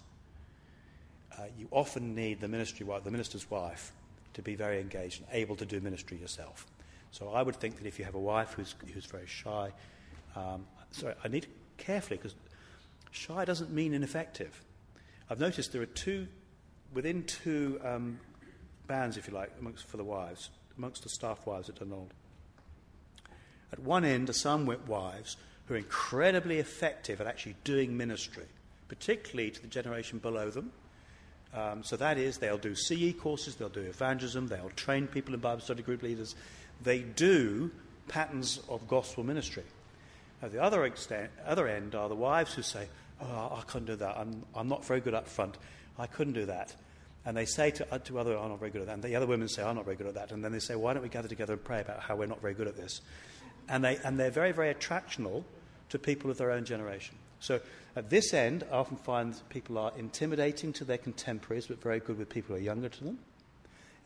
uh, 1.37 1.43
you 1.57 1.67
often 1.71 2.15
need 2.15 2.41
the 2.41 2.47
ministry 2.47 2.85
wife, 2.85 3.03
the 3.03 3.11
minister's 3.11 3.49
wife, 3.49 3.93
to 4.33 4.41
be 4.41 4.55
very 4.55 4.79
engaged 4.79 5.21
and 5.21 5.27
able 5.31 5.55
to 5.55 5.65
do 5.65 5.79
ministry 5.79 6.17
yourself. 6.17 6.65
So 7.11 7.29
I 7.29 7.41
would 7.41 7.55
think 7.55 7.77
that 7.77 7.85
if 7.85 7.99
you 7.99 8.05
have 8.05 8.15
a 8.15 8.19
wife 8.19 8.53
who's, 8.53 8.73
who's 8.93 9.05
very 9.05 9.27
shy, 9.27 9.71
um, 10.35 10.65
sorry, 10.91 11.15
I 11.23 11.27
need 11.27 11.43
to 11.43 11.49
carefully 11.77 12.17
because 12.17 12.35
shy 13.11 13.45
doesn't 13.45 13.71
mean 13.71 13.93
ineffective. 13.93 14.61
I've 15.31 15.39
noticed 15.39 15.71
there 15.71 15.81
are 15.81 15.85
two, 15.85 16.27
within 16.93 17.23
two 17.23 17.79
um, 17.85 18.19
bands, 18.85 19.15
if 19.15 19.29
you 19.29 19.33
like, 19.33 19.49
amongst, 19.61 19.87
for 19.87 19.95
the 19.95 20.03
wives, 20.03 20.49
amongst 20.77 21.03
the 21.03 21.09
staff 21.09 21.47
wives 21.47 21.69
at 21.69 21.75
Dundonald. 21.75 22.13
At 23.71 23.79
one 23.79 24.03
end 24.03 24.29
are 24.29 24.33
some 24.33 24.65
wives 24.87 25.37
who 25.67 25.75
are 25.75 25.77
incredibly 25.77 26.59
effective 26.59 27.21
at 27.21 27.27
actually 27.27 27.55
doing 27.63 27.95
ministry, 27.95 28.43
particularly 28.89 29.51
to 29.51 29.61
the 29.61 29.69
generation 29.69 30.19
below 30.19 30.49
them. 30.49 30.73
Um, 31.53 31.81
so 31.81 31.95
that 31.95 32.17
is, 32.17 32.37
they'll 32.37 32.57
do 32.57 32.75
CE 32.75 33.13
courses, 33.17 33.55
they'll 33.55 33.69
do 33.69 33.83
evangelism, 33.83 34.49
they'll 34.49 34.69
train 34.71 35.07
people 35.07 35.33
in 35.33 35.39
Bible 35.39 35.61
study 35.61 35.81
group 35.81 36.03
leaders, 36.03 36.35
they 36.83 36.99
do 36.99 37.71
patterns 38.09 38.59
of 38.67 38.85
gospel 38.85 39.23
ministry. 39.23 39.63
At 40.41 40.51
the 40.51 40.61
other, 40.61 40.83
extent, 40.83 41.31
other 41.45 41.69
end 41.69 41.95
are 41.95 42.09
the 42.09 42.15
wives 42.15 42.53
who 42.53 42.63
say, 42.63 42.89
Oh, 43.21 43.57
I 43.57 43.61
couldn't 43.61 43.87
do 43.87 43.95
that. 43.97 44.17
I'm, 44.17 44.43
I'm 44.55 44.67
not 44.67 44.85
very 44.85 44.99
good 44.99 45.13
up 45.13 45.27
front. 45.27 45.57
I 45.97 46.07
couldn't 46.07 46.33
do 46.33 46.45
that. 46.47 46.75
And 47.25 47.37
they 47.37 47.45
say 47.45 47.69
to, 47.71 47.93
uh, 47.93 47.99
to 47.99 48.19
other, 48.19 48.37
I'm 48.37 48.49
not 48.49 48.59
very 48.59 48.71
good 48.71 48.81
at 48.81 48.87
that. 48.87 48.93
And 48.93 49.03
the 49.03 49.15
other 49.15 49.27
women 49.27 49.47
say, 49.47 49.63
I'm 49.63 49.75
not 49.75 49.85
very 49.85 49.95
good 49.95 50.07
at 50.07 50.15
that. 50.15 50.31
And 50.31 50.43
then 50.43 50.51
they 50.51 50.59
say, 50.59 50.75
why 50.75 50.93
don't 50.93 51.03
we 51.03 51.09
gather 51.09 51.27
together 51.27 51.53
and 51.53 51.63
pray 51.63 51.81
about 51.81 51.99
how 51.99 52.15
we're 52.15 52.25
not 52.25 52.41
very 52.41 52.55
good 52.55 52.67
at 52.67 52.75
this? 52.75 53.01
And, 53.69 53.83
they, 53.83 53.97
and 53.97 54.19
they're 54.19 54.31
very, 54.31 54.51
very 54.51 54.73
attractional 54.73 55.43
to 55.89 55.99
people 55.99 56.31
of 56.31 56.37
their 56.37 56.51
own 56.51 56.65
generation. 56.65 57.15
So 57.39 57.59
at 57.95 58.09
this 58.09 58.33
end, 58.33 58.63
I 58.71 58.75
often 58.75 58.97
find 58.97 59.35
people 59.49 59.77
are 59.77 59.91
intimidating 59.97 60.73
to 60.73 60.85
their 60.85 60.97
contemporaries, 60.97 61.67
but 61.67 61.81
very 61.81 61.99
good 61.99 62.17
with 62.17 62.29
people 62.29 62.55
who 62.55 62.61
are 62.61 62.63
younger 62.63 62.89
to 62.89 63.03
them. 63.03 63.19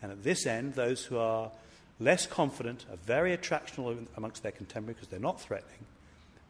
And 0.01 0.11
at 0.11 0.23
this 0.23 0.45
end, 0.45 0.73
those 0.73 1.05
who 1.05 1.17
are 1.17 1.51
less 1.99 2.25
confident 2.25 2.85
are 2.91 2.97
very 2.97 3.35
attractional 3.35 4.05
amongst 4.17 4.43
their 4.43 4.51
contemporaries 4.51 4.97
because 4.97 5.09
they're 5.09 5.19
not 5.19 5.39
threatening, 5.39 5.85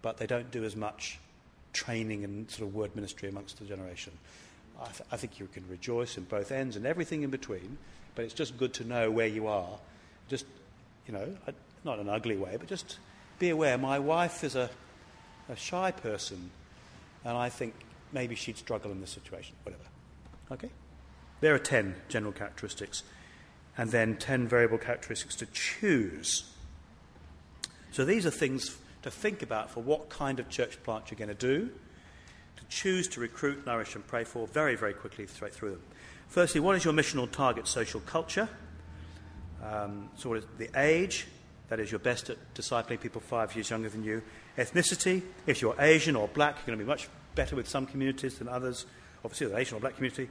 but 0.01 0.17
they 0.17 0.25
don't 0.25 0.49
do 0.49 0.63
as 0.63 0.75
much 0.75 1.19
training 1.75 2.23
and 2.23 2.49
sort 2.49 2.67
of 2.67 2.73
word 2.73 2.95
ministry 2.95 3.29
amongst 3.29 3.59
the 3.59 3.65
generation. 3.65 4.13
I, 4.81 4.85
th- 4.85 5.01
I 5.11 5.17
think 5.17 5.39
you 5.39 5.47
can 5.47 5.63
rejoice 5.69 6.17
in 6.17 6.23
both 6.23 6.51
ends 6.51 6.75
and 6.75 6.85
everything 6.85 7.21
in 7.21 7.29
between, 7.29 7.77
but 8.15 8.25
it's 8.25 8.33
just 8.33 8.57
good 8.57 8.73
to 8.75 8.83
know 8.83 9.11
where 9.11 9.27
you 9.27 9.47
are. 9.47 9.77
Just, 10.27 10.45
you 11.05 11.13
know, 11.13 11.27
not 11.83 11.99
in 11.99 12.07
an 12.07 12.13
ugly 12.13 12.37
way, 12.37 12.57
but 12.57 12.67
just 12.67 12.97
be 13.37 13.49
aware. 13.49 13.77
My 13.77 13.99
wife 13.99 14.43
is 14.43 14.55
a, 14.55 14.69
a 15.49 15.55
shy 15.55 15.91
person, 15.91 16.49
and 17.23 17.37
I 17.37 17.49
think 17.49 17.75
maybe 18.11 18.35
she'd 18.35 18.57
struggle 18.57 18.91
in 18.91 19.01
this 19.01 19.11
situation, 19.11 19.55
whatever. 19.63 19.83
Okay? 20.51 20.69
There 21.41 21.53
are 21.53 21.59
10 21.59 21.95
general 22.07 22.31
characteristics, 22.31 23.03
and 23.77 23.91
then 23.91 24.15
10 24.15 24.47
variable 24.47 24.77
characteristics 24.77 25.35
to 25.35 25.45
choose. 25.47 26.51
So 27.91 28.05
these 28.05 28.25
are 28.25 28.31
things 28.31 28.77
to 29.05 29.11
think 29.11 29.43
about 29.43 29.69
for 29.69 29.81
what 29.81 30.09
kind 30.09 30.39
of 30.39 30.49
church 30.49 30.81
plant 30.81 31.11
you're 31.11 31.17
going 31.17 31.29
to 31.29 31.35
do, 31.35 31.69
to 32.57 32.63
choose 32.69 33.07
to 33.09 33.19
recruit, 33.19 33.63
nourish, 33.63 33.93
and 33.93 34.05
pray 34.07 34.23
for 34.23 34.47
very, 34.47 34.75
very 34.75 34.93
quickly 34.93 35.27
straight 35.27 35.53
through 35.53 35.69
them. 35.69 35.81
Firstly, 36.27 36.59
what 36.59 36.75
is 36.75 36.83
your 36.83 36.93
missional 36.93 37.29
target 37.29 37.67
social 37.67 37.99
culture? 37.99 38.49
Um, 39.63 40.09
so, 40.15 40.29
what 40.29 40.39
is 40.39 40.45
the 40.57 40.71
age? 40.75 41.27
That 41.69 41.79
is, 41.79 41.91
you're 41.91 41.99
best 41.99 42.31
at 42.31 42.37
discipling 42.55 42.99
people 42.99 43.21
five 43.21 43.55
years 43.55 43.69
younger 43.69 43.89
than 43.89 44.03
you. 44.03 44.23
Ethnicity, 44.57 45.21
if 45.45 45.61
you're 45.61 45.75
Asian 45.77 46.15
or 46.15 46.27
black, 46.27 46.55
you're 46.57 46.75
going 46.75 46.79
to 46.79 46.83
be 46.83 46.89
much 46.89 47.07
better 47.35 47.55
with 47.55 47.67
some 47.67 47.85
communities 47.85 48.39
than 48.39 48.47
others, 48.47 48.87
obviously, 49.23 49.45
the 49.45 49.57
Asian 49.57 49.77
or 49.77 49.81
black 49.81 49.97
community. 49.97 50.29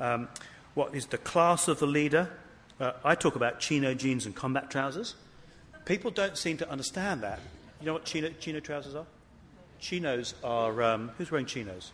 Um, 0.00 0.26
what 0.74 0.96
is 0.96 1.06
the 1.06 1.18
class 1.18 1.68
of 1.68 1.78
the 1.78 1.86
leader? 1.86 2.28
Uh, 2.80 2.92
I 3.04 3.14
talk 3.14 3.36
about 3.36 3.60
chino 3.60 3.94
jeans 3.94 4.26
and 4.26 4.34
combat 4.34 4.68
trousers. 4.68 5.14
People 5.84 6.10
don't 6.10 6.36
seem 6.36 6.56
to 6.56 6.68
understand 6.68 7.22
that. 7.22 7.38
You 7.86 7.90
know 7.92 7.98
what 7.98 8.04
chino, 8.04 8.30
chino 8.40 8.58
trousers 8.58 8.96
are? 8.96 9.06
Chinos 9.78 10.34
are. 10.42 10.82
Um, 10.82 11.12
who's 11.16 11.30
wearing 11.30 11.46
chinos? 11.46 11.92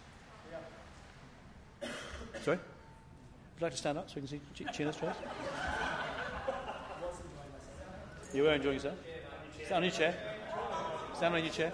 Sorry? 2.43 2.57
Would 2.57 3.61
you 3.61 3.64
like 3.66 3.72
to 3.72 3.76
stand 3.78 3.99
up 3.99 4.09
so 4.09 4.14
we 4.14 4.22
can 4.26 4.28
see 4.28 4.40
ch- 4.55 4.74
chinos 4.74 4.97
trousers? 4.97 5.22
You 8.32 8.45
were 8.45 8.55
enjoying 8.55 8.76
yourself? 8.76 8.95
Stand 9.66 9.74
on 9.74 9.82
your 9.82 9.93
chair. 9.93 10.14
Stand 11.14 11.34
on 11.34 11.45
your 11.45 11.53
chair. 11.53 11.72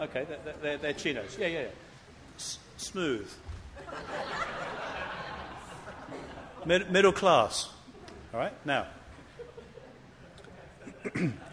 Okay, 0.00 0.26
they're, 0.28 0.54
they're, 0.60 0.78
they're 0.78 0.92
chinos. 0.94 1.36
Yeah, 1.38 1.46
yeah, 1.46 1.60
yeah. 1.60 1.66
S- 2.38 2.58
smooth. 2.76 3.30
Mid- 6.66 6.90
middle 6.90 7.12
class. 7.12 7.70
All 8.34 8.40
right, 8.40 8.66
now. 8.66 8.88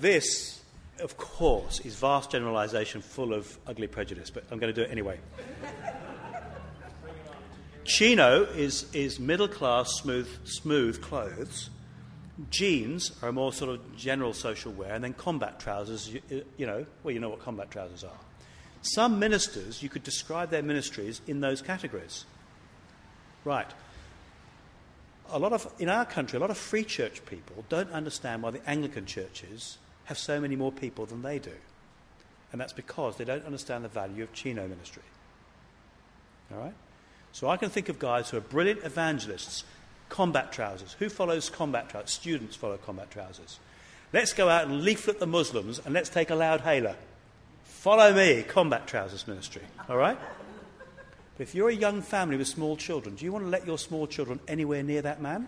this, 0.00 0.60
of 1.00 1.16
course, 1.16 1.80
is 1.80 1.94
vast 1.96 2.30
generalization 2.30 3.00
full 3.00 3.32
of 3.32 3.58
ugly 3.66 3.86
prejudice, 3.86 4.30
but 4.30 4.44
I'm 4.50 4.58
going 4.58 4.72
to 4.72 4.78
do 4.78 4.86
it 4.86 4.90
anyway. 4.90 5.18
Chino 7.84 8.44
is, 8.44 8.86
is 8.92 9.18
middle 9.18 9.48
class, 9.48 9.90
smooth, 9.94 10.28
smooth 10.44 11.02
clothes. 11.02 11.70
Jeans 12.50 13.12
are 13.22 13.32
more 13.32 13.52
sort 13.52 13.70
of 13.70 13.96
general 13.96 14.32
social 14.32 14.72
wear, 14.72 14.94
and 14.94 15.02
then 15.02 15.12
combat 15.12 15.58
trousers, 15.58 16.08
you, 16.08 16.20
you 16.56 16.66
know, 16.66 16.86
well, 17.02 17.12
you 17.12 17.20
know 17.20 17.28
what 17.28 17.40
combat 17.40 17.70
trousers 17.70 18.04
are. 18.04 18.18
Some 18.82 19.18
ministers, 19.18 19.82
you 19.82 19.88
could 19.88 20.04
describe 20.04 20.50
their 20.50 20.62
ministries 20.62 21.20
in 21.26 21.40
those 21.40 21.60
categories. 21.60 22.24
Right. 23.44 23.70
A 25.30 25.38
lot 25.38 25.52
of, 25.52 25.70
in 25.78 25.88
our 25.88 26.04
country, 26.04 26.36
a 26.36 26.40
lot 26.40 26.50
of 26.50 26.58
free 26.58 26.84
church 26.84 27.24
people 27.26 27.64
don't 27.68 27.90
understand 27.90 28.42
why 28.42 28.50
the 28.50 28.68
Anglican 28.68 29.06
churches 29.06 29.78
have 30.10 30.18
so 30.18 30.40
many 30.40 30.56
more 30.56 30.72
people 30.72 31.06
than 31.06 31.22
they 31.22 31.38
do. 31.38 31.52
And 32.50 32.60
that's 32.60 32.72
because 32.72 33.16
they 33.16 33.24
don't 33.24 33.46
understand 33.46 33.84
the 33.84 33.88
value 33.88 34.24
of 34.24 34.32
chino 34.32 34.66
ministry. 34.66 35.04
All 36.52 36.58
right? 36.58 36.74
So 37.30 37.48
I 37.48 37.56
can 37.56 37.70
think 37.70 37.88
of 37.88 38.00
guys 38.00 38.28
who 38.28 38.36
are 38.36 38.40
brilliant 38.40 38.82
evangelists, 38.82 39.62
combat 40.08 40.50
trousers. 40.50 40.96
Who 40.98 41.08
follows 41.08 41.48
combat 41.48 41.88
trousers? 41.88 42.10
Students 42.10 42.56
follow 42.56 42.76
combat 42.76 43.12
trousers. 43.12 43.60
Let's 44.12 44.32
go 44.32 44.48
out 44.48 44.66
and 44.66 44.82
leaflet 44.82 45.20
the 45.20 45.28
Muslims 45.28 45.80
and 45.84 45.94
let's 45.94 46.08
take 46.08 46.30
a 46.30 46.34
loud 46.34 46.62
hailer. 46.62 46.96
Follow 47.62 48.12
me, 48.12 48.42
combat 48.42 48.88
trousers 48.88 49.28
ministry. 49.28 49.62
All 49.88 49.96
right? 49.96 50.18
But 51.36 51.42
if 51.42 51.54
you're 51.54 51.68
a 51.68 51.74
young 51.74 52.02
family 52.02 52.36
with 52.36 52.48
small 52.48 52.76
children, 52.76 53.14
do 53.14 53.24
you 53.24 53.30
want 53.30 53.44
to 53.44 53.48
let 53.48 53.64
your 53.64 53.78
small 53.78 54.08
children 54.08 54.40
anywhere 54.48 54.82
near 54.82 55.02
that 55.02 55.22
man? 55.22 55.46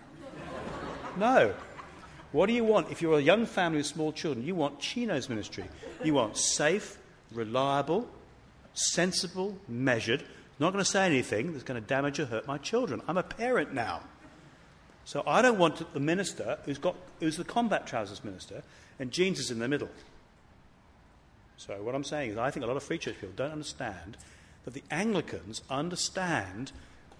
No. 1.18 1.52
What 2.32 2.46
do 2.46 2.54
you 2.54 2.64
want 2.64 2.90
if 2.90 3.02
you're 3.02 3.18
a 3.18 3.22
young 3.22 3.46
family 3.46 3.78
with 3.78 3.86
small 3.86 4.12
children? 4.12 4.46
You 4.46 4.54
want 4.54 4.80
Chino's 4.80 5.28
ministry. 5.28 5.64
You 6.02 6.14
want 6.14 6.36
safe, 6.36 6.98
reliable, 7.30 8.08
sensible, 8.74 9.56
measured, 9.68 10.24
not 10.58 10.72
going 10.72 10.84
to 10.84 10.90
say 10.90 11.04
anything 11.04 11.52
that's 11.52 11.64
going 11.64 11.80
to 11.80 11.86
damage 11.86 12.20
or 12.20 12.26
hurt 12.26 12.46
my 12.46 12.56
children. 12.58 13.02
I'm 13.06 13.18
a 13.18 13.22
parent 13.22 13.74
now. 13.74 14.00
So 15.04 15.22
I 15.26 15.42
don't 15.42 15.58
want 15.58 15.92
the 15.92 16.00
minister 16.00 16.58
who's, 16.64 16.78
got, 16.78 16.96
who's 17.20 17.36
the 17.36 17.44
combat 17.44 17.86
trousers 17.86 18.24
minister 18.24 18.62
and 18.98 19.10
jeans 19.10 19.38
is 19.38 19.50
in 19.50 19.58
the 19.58 19.68
middle. 19.68 19.88
So 21.56 21.82
what 21.82 21.94
I'm 21.94 22.04
saying 22.04 22.30
is 22.30 22.38
I 22.38 22.50
think 22.50 22.64
a 22.64 22.66
lot 22.66 22.76
of 22.76 22.82
free 22.82 22.98
church 22.98 23.16
people 23.20 23.34
don't 23.36 23.52
understand 23.52 24.16
that 24.64 24.74
the 24.74 24.82
Anglicans 24.90 25.62
understand 25.68 26.72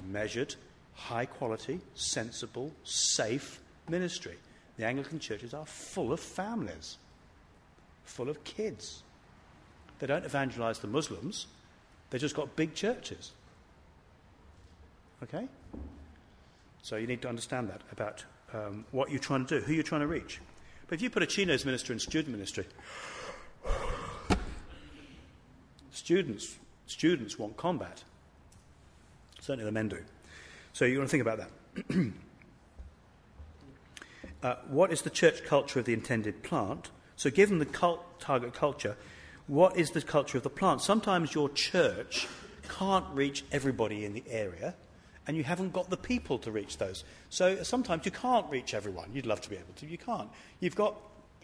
measured, 0.04 0.54
high 0.94 1.26
quality, 1.26 1.80
sensible, 1.94 2.72
safe 2.84 3.60
ministry. 3.88 4.36
The 4.78 4.86
Anglican 4.86 5.18
churches 5.18 5.54
are 5.54 5.66
full 5.66 6.12
of 6.12 6.20
families, 6.20 6.98
full 8.04 8.28
of 8.28 8.42
kids. 8.44 9.02
They 9.98 10.06
don't 10.06 10.24
evangelize 10.24 10.78
the 10.78 10.88
Muslims, 10.88 11.46
They've 12.12 12.20
just 12.20 12.36
got 12.36 12.54
big 12.56 12.74
churches. 12.74 13.32
Okay? 15.22 15.48
So 16.82 16.96
you 16.96 17.06
need 17.06 17.22
to 17.22 17.28
understand 17.28 17.70
that 17.70 17.80
about 17.90 18.22
um, 18.52 18.84
what 18.90 19.10
you're 19.10 19.18
trying 19.18 19.46
to 19.46 19.60
do, 19.60 19.64
who 19.64 19.72
you're 19.72 19.82
trying 19.82 20.02
to 20.02 20.06
reach. 20.06 20.38
But 20.88 20.96
if 20.96 21.02
you 21.02 21.08
put 21.08 21.22
a 21.22 21.26
chinos 21.26 21.64
minister 21.64 21.90
in 21.90 21.98
student 21.98 22.36
ministry, 22.36 22.66
students, 25.90 26.58
students 26.86 27.38
want 27.38 27.56
combat. 27.56 28.04
Certainly 29.40 29.64
the 29.64 29.72
men 29.72 29.88
do. 29.88 29.98
So 30.74 30.84
you 30.84 30.98
want 30.98 31.08
to 31.08 31.16
think 31.16 31.22
about 31.26 31.38
that. 31.38 32.12
uh, 34.43 34.57
what 34.68 34.93
is 34.93 35.03
the 35.03 35.11
church 35.11 35.45
culture 35.45 35.78
of 35.78 35.84
the 35.84 35.93
intended 35.93 36.43
plant? 36.43 36.90
So, 37.16 37.30
given 37.30 37.59
the 37.59 37.66
cult, 37.66 38.20
target 38.20 38.55
culture, 38.55 38.97
what 39.47 39.76
is 39.76 39.90
the 39.90 40.03
culture 40.03 40.38
of 40.38 40.45
the 40.45 40.51
plant? 40.51 40.80
Sometimes 40.80 41.34
your 41.34 41.49
church 41.51 42.28
can't 42.68 43.07
reach 43.12 43.45
everybody 43.53 44.05
in 44.05 44.12
the 44.12 44.24
area, 44.28 44.74
and 45.26 45.36
you 45.36 45.45
haven't 45.45 45.72
got 45.72 45.90
the 45.90 45.97
people 45.97 46.38
to 46.38 46.51
reach 46.51 46.78
those. 46.78 47.05
So 47.30 47.62
sometimes 47.62 48.05
you 48.05 48.12
can't 48.12 48.49
reach 48.51 48.74
everyone. 48.74 49.11
You'd 49.12 49.26
love 49.26 49.40
to 49.43 49.51
be 49.51 49.57
able 49.57 49.72
to, 49.76 49.86
you 49.86 49.99
can't. 49.99 50.28
You've 50.61 50.76
got 50.76 50.97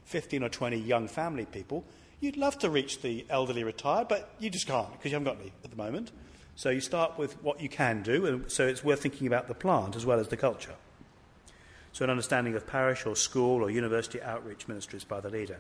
15 0.05 0.43
or 0.43 0.49
20 0.49 0.77
young 0.77 1.07
family 1.09 1.45
people. 1.45 1.85
You'd 2.21 2.37
love 2.37 2.59
to 2.61 2.71
reach 2.71 3.03
the 3.03 3.25
elderly 3.31 3.63
retired, 3.63 4.09
but 4.09 4.35
you 4.39 4.51
just 4.51 4.67
can't 4.67 4.91
because 4.93 5.13
you 5.13 5.19
haven't 5.19 5.33
got 5.33 5.41
any 5.41 5.53
at 5.65 5.71
the 5.71 5.77
moment. 5.77 6.11
So 6.57 6.71
you 6.71 6.81
start 6.81 7.19
with 7.19 7.41
what 7.43 7.61
you 7.61 7.69
can 7.69 8.03
do, 8.03 8.27
and 8.27 8.51
so 8.51 8.67
it's 8.67 8.83
worth 8.83 9.01
thinking 9.01 9.29
about 9.29 9.47
the 9.47 9.55
plant 9.55 9.95
as 9.95 10.05
well 10.05 10.19
as 10.19 10.29
the 10.29 10.37
culture. 10.37 10.75
So, 11.99 12.05
an 12.05 12.11
understanding 12.11 12.55
of 12.55 12.65
parish 12.65 13.07
or 13.07 13.17
school 13.17 13.61
or 13.61 13.71
university 13.71 14.23
outreach 14.23 14.69
ministries 14.69 15.03
by 15.03 15.19
the 15.19 15.31
leader. 15.31 15.59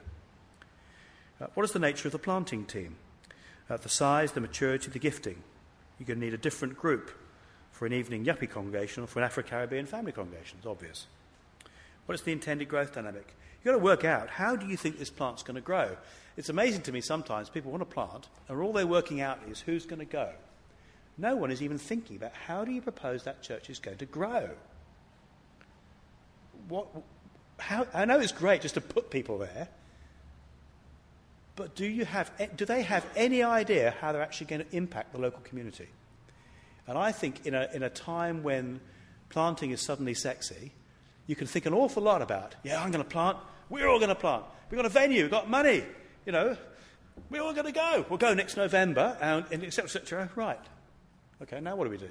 Uh, 1.40 1.48
what 1.54 1.64
is 1.64 1.72
the 1.72 1.80
nature 1.80 2.06
of 2.06 2.12
the 2.12 2.18
planting 2.20 2.64
team? 2.64 2.94
Uh, 3.68 3.76
the 3.76 3.88
size, 3.88 4.30
the 4.30 4.40
maturity, 4.40 4.88
the 4.88 5.00
gifting. 5.00 5.42
You're 5.98 6.06
going 6.06 6.20
to 6.20 6.24
need 6.24 6.34
a 6.34 6.38
different 6.38 6.76
group 6.76 7.10
for 7.72 7.86
an 7.86 7.92
evening 7.92 8.24
yuppie 8.24 8.48
congregation 8.48 9.02
or 9.02 9.08
for 9.08 9.18
an 9.18 9.24
Afro 9.24 9.42
Caribbean 9.42 9.86
family 9.86 10.12
congregation. 10.12 10.58
It's 10.58 10.66
obvious. 10.68 11.08
What 12.06 12.14
is 12.14 12.22
the 12.22 12.30
intended 12.30 12.68
growth 12.68 12.94
dynamic? 12.94 13.34
You've 13.56 13.72
got 13.72 13.72
to 13.72 13.84
work 13.84 14.04
out 14.04 14.30
how 14.30 14.54
do 14.54 14.68
you 14.68 14.76
think 14.76 14.96
this 15.00 15.10
plant's 15.10 15.42
going 15.42 15.56
to 15.56 15.60
grow? 15.60 15.96
It's 16.36 16.50
amazing 16.50 16.82
to 16.82 16.92
me 16.92 17.00
sometimes 17.00 17.50
people 17.50 17.72
want 17.72 17.80
to 17.80 17.84
plant, 17.84 18.28
and 18.48 18.62
all 18.62 18.72
they're 18.72 18.86
working 18.86 19.20
out 19.20 19.40
is 19.50 19.62
who's 19.62 19.86
going 19.86 19.98
to 19.98 20.04
go. 20.04 20.30
No 21.16 21.34
one 21.34 21.50
is 21.50 21.62
even 21.62 21.78
thinking 21.78 22.14
about 22.14 22.34
how 22.46 22.64
do 22.64 22.70
you 22.70 22.80
propose 22.80 23.24
that 23.24 23.42
church 23.42 23.68
is 23.70 23.80
going 23.80 23.98
to 23.98 24.06
grow. 24.06 24.50
What, 26.68 26.86
how, 27.58 27.86
I 27.94 28.04
know 28.04 28.20
it's 28.20 28.32
great 28.32 28.62
just 28.62 28.74
to 28.74 28.80
put 28.80 29.10
people 29.10 29.38
there, 29.38 29.68
but 31.56 31.74
do, 31.74 31.86
you 31.86 32.04
have, 32.04 32.30
eh, 32.38 32.46
do 32.54 32.64
they 32.64 32.82
have 32.82 33.04
any 33.16 33.42
idea 33.42 33.94
how 34.00 34.12
they're 34.12 34.22
actually 34.22 34.46
going 34.46 34.64
to 34.64 34.76
impact 34.76 35.12
the 35.12 35.18
local 35.18 35.40
community? 35.40 35.88
And 36.86 36.96
I 36.96 37.12
think 37.12 37.46
in 37.46 37.54
a, 37.54 37.68
in 37.74 37.82
a 37.82 37.90
time 37.90 38.42
when 38.42 38.80
planting 39.28 39.70
is 39.70 39.80
suddenly 39.80 40.14
sexy, 40.14 40.72
you 41.26 41.36
can 41.36 41.46
think 41.46 41.66
an 41.66 41.74
awful 41.74 42.02
lot 42.02 42.22
about, 42.22 42.54
yeah, 42.62 42.82
I'm 42.82 42.90
going 42.90 43.04
to 43.04 43.10
plant, 43.10 43.38
we're 43.68 43.88
all 43.88 43.98
going 43.98 44.08
to 44.08 44.14
plant, 44.14 44.44
we've 44.70 44.76
got 44.76 44.86
a 44.86 44.90
venue, 44.90 45.22
we've 45.22 45.30
got 45.30 45.50
money, 45.50 45.84
you 46.24 46.32
know, 46.32 46.56
We're 47.30 47.42
all 47.42 47.52
going 47.52 47.66
to 47.66 47.72
go. 47.72 48.04
We'll 48.08 48.18
go 48.18 48.34
next 48.34 48.56
November, 48.56 49.16
and, 49.20 49.44
and 49.50 49.64
etc. 49.64 49.84
etc. 49.84 50.30
Right. 50.34 50.60
Okay, 51.42 51.60
now 51.60 51.76
what 51.76 51.84
do 51.84 51.90
we 51.90 51.98
do? 51.98 52.08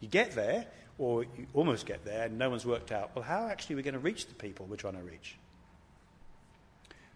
You 0.00 0.08
get 0.08 0.32
there, 0.32 0.66
or 0.98 1.22
you 1.22 1.46
almost 1.54 1.86
get 1.86 2.04
there, 2.04 2.26
and 2.26 2.38
no 2.38 2.50
one's 2.50 2.66
worked 2.66 2.90
out, 2.90 3.12
well, 3.14 3.24
how 3.24 3.48
actually 3.48 3.74
are 3.74 3.78
we 3.78 3.82
going 3.82 3.94
to 3.94 4.00
reach 4.00 4.26
the 4.26 4.34
people 4.34 4.66
we're 4.66 4.76
trying 4.76 4.96
to 4.96 5.02
reach? 5.02 5.36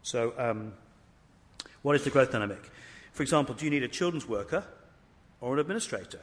So, 0.02 0.32
um, 0.38 0.72
what 1.82 1.96
is 1.96 2.04
the 2.04 2.10
growth 2.10 2.30
dynamic? 2.30 2.70
For 3.12 3.22
example, 3.22 3.54
do 3.54 3.64
you 3.64 3.70
need 3.70 3.82
a 3.82 3.88
children's 3.88 4.28
worker 4.28 4.64
or 5.40 5.54
an 5.54 5.58
administrator 5.58 6.20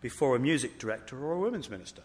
before 0.00 0.34
a 0.34 0.38
music 0.38 0.78
director 0.78 1.22
or 1.22 1.32
a 1.32 1.38
women's 1.38 1.68
minister? 1.68 2.02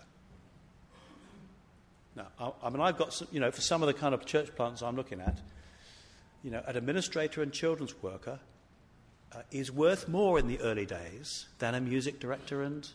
Now, 2.16 2.28
I, 2.40 2.52
I 2.64 2.70
mean, 2.70 2.82
I've 2.82 2.98
got, 2.98 3.14
some, 3.14 3.28
you 3.32 3.40
know, 3.40 3.52
for 3.52 3.62
some 3.62 3.82
of 3.82 3.88
the 3.88 3.94
kind 3.94 4.14
of 4.14 4.26
church 4.26 4.56
plants 4.56 4.82
I'm 4.82 4.96
looking 4.96 5.22
at, 5.22 5.40
you 6.44 6.52
know, 6.52 6.62
an 6.68 6.78
administrator 6.78 7.42
and 7.42 7.52
children's 7.52 8.02
worker 8.02 8.40
uh, 9.34 9.40
is 9.52 9.72
worth 9.72 10.08
more 10.08 10.38
in 10.38 10.48
the 10.48 10.60
early 10.60 10.86
days 10.86 11.48
than 11.60 11.76
a 11.76 11.82
music 11.82 12.20
director 12.20 12.62
and 12.62 12.88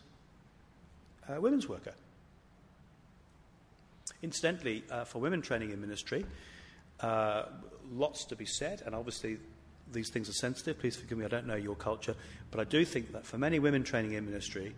uh, 1.29 1.39
women's 1.39 1.67
worker. 1.67 1.93
Incidentally, 4.21 4.83
uh, 4.91 5.03
for 5.03 5.19
women 5.19 5.41
training 5.41 5.71
in 5.71 5.81
ministry, 5.81 6.25
uh, 6.99 7.43
lots 7.91 8.25
to 8.25 8.35
be 8.35 8.45
said, 8.45 8.83
and 8.85 8.93
obviously 8.93 9.37
these 9.91 10.09
things 10.09 10.29
are 10.29 10.33
sensitive. 10.33 10.79
Please 10.79 10.95
forgive 10.95 11.17
me, 11.17 11.25
I 11.25 11.27
don't 11.27 11.47
know 11.47 11.55
your 11.55 11.75
culture, 11.75 12.15
but 12.51 12.59
I 12.59 12.63
do 12.63 12.85
think 12.85 13.11
that 13.13 13.25
for 13.25 13.37
many 13.37 13.59
women 13.59 13.83
training 13.83 14.13
in 14.13 14.25
ministry, 14.25 14.73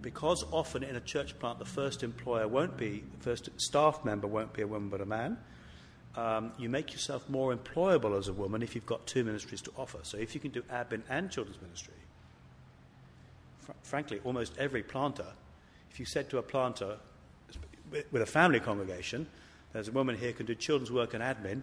because 0.00 0.44
often 0.52 0.82
in 0.84 0.96
a 0.96 1.00
church 1.00 1.38
plant 1.38 1.58
the 1.58 1.64
first 1.64 2.02
employer 2.02 2.46
won't 2.46 2.76
be, 2.76 3.02
the 3.18 3.24
first 3.24 3.48
staff 3.56 4.04
member 4.04 4.26
won't 4.26 4.52
be 4.52 4.62
a 4.62 4.66
woman 4.66 4.88
but 4.88 5.00
a 5.00 5.06
man, 5.06 5.38
um, 6.16 6.52
you 6.58 6.68
make 6.68 6.92
yourself 6.92 7.28
more 7.28 7.54
employable 7.54 8.16
as 8.18 8.28
a 8.28 8.32
woman 8.32 8.62
if 8.62 8.74
you've 8.74 8.86
got 8.86 9.06
two 9.06 9.24
ministries 9.24 9.60
to 9.62 9.72
offer. 9.76 9.98
So 10.02 10.18
if 10.18 10.34
you 10.34 10.40
can 10.40 10.50
do 10.50 10.62
admin 10.62 11.02
and 11.08 11.30
children's 11.30 11.60
ministry, 11.60 11.94
fr- 13.60 13.72
frankly, 13.82 14.20
almost 14.24 14.56
every 14.58 14.82
planter, 14.82 15.26
if 15.98 16.00
you 16.00 16.06
said 16.06 16.30
to 16.30 16.38
a 16.38 16.42
planter 16.42 16.96
with 18.12 18.22
a 18.22 18.26
family 18.26 18.60
congregation, 18.60 19.26
there's 19.72 19.88
a 19.88 19.90
woman 19.90 20.16
here 20.16 20.28
who 20.28 20.34
can 20.34 20.46
do 20.46 20.54
children's 20.54 20.92
work 20.92 21.12
and 21.12 21.24
admin, 21.24 21.60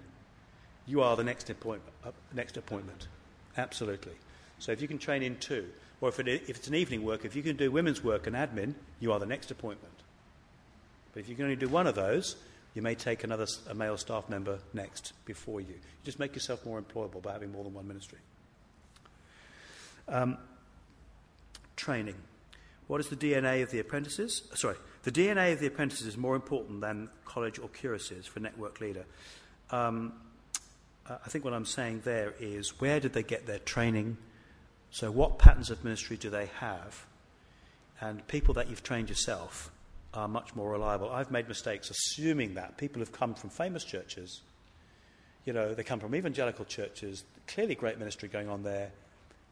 you 0.86 1.02
are 1.02 1.16
the 1.16 1.24
next 1.24 1.50
appointment. 1.50 1.96
Uh, 2.04 2.12
next 2.34 2.58
appointment. 2.58 3.08
Absolutely. 3.56 4.12
So 4.60 4.74
if 4.74 4.82
you 4.82 4.90
can 4.90 4.98
train 4.98 5.24
in 5.24 5.38
two, 5.38 5.70
or 6.02 6.10
if, 6.10 6.20
it, 6.20 6.28
if 6.28 6.50
it's 6.50 6.68
an 6.68 6.76
evening 6.76 7.06
work, 7.06 7.24
if 7.24 7.34
you 7.34 7.44
can 7.44 7.56
do 7.56 7.72
women's 7.72 8.04
work 8.04 8.28
and 8.28 8.36
admin, 8.36 8.74
you 9.00 9.14
are 9.14 9.20
the 9.20 9.26
next 9.26 9.52
appointment. 9.52 9.94
But 11.14 11.22
if 11.22 11.30
you 11.30 11.36
can 11.36 11.46
only 11.46 11.56
do 11.56 11.70
one 11.70 11.88
of 11.88 11.96
those, 11.96 12.36
you 12.74 12.82
may 12.82 12.94
take 12.94 13.24
another 13.24 13.48
a 13.70 13.74
male 13.74 13.96
staff 13.96 14.28
member 14.28 14.60
next 14.74 15.14
before 15.24 15.62
you. 15.62 15.70
You 15.70 16.04
just 16.04 16.20
make 16.20 16.36
yourself 16.36 16.66
more 16.66 16.82
employable 16.82 17.22
by 17.22 17.32
having 17.32 17.54
more 17.54 17.64
than 17.64 17.74
one 17.74 17.88
ministry. 17.88 18.20
Um, 20.10 20.38
training. 21.78 22.16
What 22.88 23.00
is 23.00 23.10
the 23.10 23.16
DNA 23.16 23.64
of 23.64 23.72
the 23.72 23.80
apprentices? 23.80 24.44
Sorry, 24.54 24.76
the 25.04 25.12
DNA 25.12 25.54
of 25.54 25.60
the 25.60 25.68
apprentices 25.68 26.08
is 26.08 26.18
more 26.18 26.36
important 26.36 26.82
than 26.82 27.10
college 27.26 27.60
or 27.60 27.70
curacies 27.70 28.26
for 28.28 28.40
network 28.40 28.80
leader. 28.80 29.06
Um, 29.72 30.14
I 31.10 31.30
think 31.30 31.44
what 31.44 31.54
I'm 31.54 31.66
saying 31.66 32.02
there 32.04 32.34
is 32.40 32.80
where 32.80 33.00
did 33.00 33.14
they 33.14 33.24
get 33.24 33.48
their 33.48 33.60
training? 33.60 34.18
So, 34.92 35.12
what 35.12 35.40
patterns 35.40 35.70
of 35.70 35.84
ministry 35.84 36.18
do 36.18 36.30
they 36.30 36.48
have? 36.60 37.06
And 38.02 38.28
people 38.28 38.54
that 38.56 38.70
you've 38.70 38.84
trained 38.84 39.10
yourself 39.10 39.72
are 40.14 40.28
much 40.28 40.56
more 40.56 40.72
reliable. 40.72 41.10
I've 41.10 41.32
made 41.32 41.48
mistakes 41.48 41.90
assuming 41.90 42.54
that. 42.56 42.78
People 42.78 43.00
have 43.00 43.12
come 43.12 43.34
from 43.34 43.50
famous 43.50 43.84
churches, 43.84 44.42
you 45.46 45.54
know, 45.54 45.74
they 45.74 45.84
come 45.84 46.00
from 46.00 46.16
evangelical 46.16 46.66
churches, 46.66 47.24
clearly 47.48 47.76
great 47.76 48.00
ministry 48.00 48.28
going 48.28 48.50
on 48.50 48.64
there. 48.64 48.92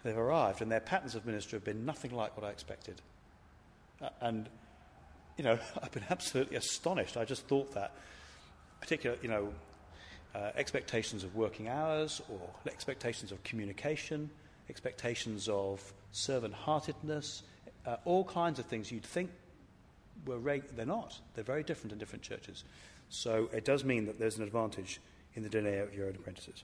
They've 0.04 0.18
arrived, 0.18 0.62
and 0.62 0.72
their 0.72 0.80
patterns 0.80 1.16
of 1.16 1.26
ministry 1.26 1.58
have 1.58 1.64
been 1.64 1.86
nothing 1.86 2.12
like 2.12 2.36
what 2.36 2.46
I 2.46 2.50
expected. 2.50 3.02
Uh, 4.02 4.10
and, 4.22 4.50
you 5.38 5.44
know, 5.44 5.58
I've 5.82 5.92
been 5.92 6.06
absolutely 6.10 6.58
astonished. 6.58 7.18
I 7.18 7.26
just 7.26 7.48
thought 7.48 7.74
that, 7.74 7.92
particular, 8.82 9.18
you 9.22 9.30
know, 9.30 9.54
uh, 10.36 10.52
expectations 10.56 11.24
of 11.24 11.36
working 11.36 11.68
hours 11.68 12.22
or 12.30 12.40
expectations 12.68 13.32
of 13.32 13.44
communication, 13.44 14.30
expectations 14.70 15.48
of 15.48 15.94
servant 16.12 16.54
heartedness, 16.54 17.44
uh, 17.86 17.98
all 18.06 18.24
kinds 18.24 18.60
of 18.60 18.66
things 18.66 18.92
you'd 18.92 19.06
think 19.06 19.30
were 20.26 20.40
reg- 20.40 20.76
they're 20.76 20.86
not. 20.86 21.20
They're 21.36 21.44
very 21.44 21.64
different 21.64 21.92
in 21.92 22.00
different 22.00 22.24
churches. 22.24 22.64
So 23.10 23.50
it 23.54 23.66
does 23.66 23.84
mean 23.84 24.06
that 24.06 24.20
there's 24.20 24.38
an 24.38 24.44
advantage 24.44 25.00
in 25.36 25.44
the 25.44 25.50
DNA 25.50 25.84
of 25.84 25.94
your 25.94 26.08
own 26.08 26.16
apprentices. 26.16 26.64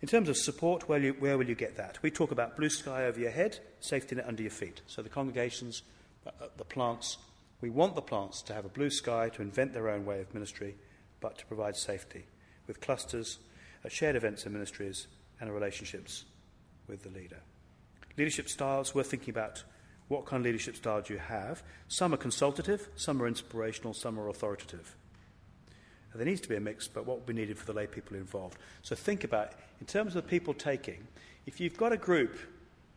In 0.00 0.08
terms 0.08 0.28
of 0.28 0.36
support, 0.36 0.88
where, 0.88 0.98
you, 0.98 1.12
where 1.18 1.38
will 1.38 1.48
you 1.48 1.54
get 1.54 1.76
that? 1.76 2.02
We 2.02 2.10
talk 2.10 2.30
about 2.30 2.56
blue 2.56 2.68
sky 2.68 3.04
over 3.04 3.18
your 3.18 3.30
head, 3.30 3.58
safety 3.80 4.14
net 4.16 4.26
under 4.26 4.42
your 4.42 4.50
feet. 4.50 4.82
So 4.86 5.02
the 5.02 5.08
congregations, 5.08 5.82
uh, 6.26 6.46
the 6.56 6.64
plants, 6.64 7.18
we 7.60 7.70
want 7.70 7.94
the 7.94 8.02
plants 8.02 8.42
to 8.42 8.54
have 8.54 8.64
a 8.64 8.68
blue 8.68 8.90
sky 8.90 9.28
to 9.30 9.42
invent 9.42 9.72
their 9.72 9.88
own 9.88 10.04
way 10.04 10.20
of 10.20 10.32
ministry, 10.34 10.76
but 11.20 11.38
to 11.38 11.46
provide 11.46 11.76
safety 11.76 12.24
with 12.66 12.80
clusters, 12.80 13.38
uh, 13.84 13.88
shared 13.88 14.16
events 14.16 14.44
and 14.44 14.52
ministries, 14.52 15.06
and 15.40 15.52
relationships 15.52 16.24
with 16.88 17.02
the 17.02 17.10
leader. 17.10 17.40
Leadership 18.16 18.48
styles, 18.48 18.94
we're 18.94 19.02
thinking 19.02 19.30
about 19.30 19.64
what 20.08 20.26
kind 20.26 20.40
of 20.40 20.44
leadership 20.44 20.76
style 20.76 21.00
do 21.00 21.14
you 21.14 21.18
have? 21.18 21.62
Some 21.88 22.12
are 22.14 22.18
consultative, 22.18 22.88
some 22.94 23.22
are 23.22 23.26
inspirational, 23.26 23.94
some 23.94 24.18
are 24.20 24.28
authoritative. 24.28 24.96
And 26.12 26.20
there 26.20 26.26
needs 26.26 26.42
to 26.42 26.48
be 26.48 26.56
a 26.56 26.60
mix, 26.60 26.86
but 26.86 27.06
what 27.06 27.18
will 27.18 27.26
be 27.26 27.32
needed 27.32 27.58
for 27.58 27.66
the 27.66 27.72
lay 27.72 27.86
people 27.86 28.16
involved. 28.16 28.58
So 28.82 28.94
think 28.94 29.24
about, 29.24 29.52
in 29.80 29.86
terms 29.86 30.14
of 30.14 30.22
the 30.22 30.28
people 30.28 30.54
taking, 30.54 31.06
if 31.46 31.60
you've 31.60 31.76
got 31.76 31.92
a 31.92 31.96
group 31.96 32.38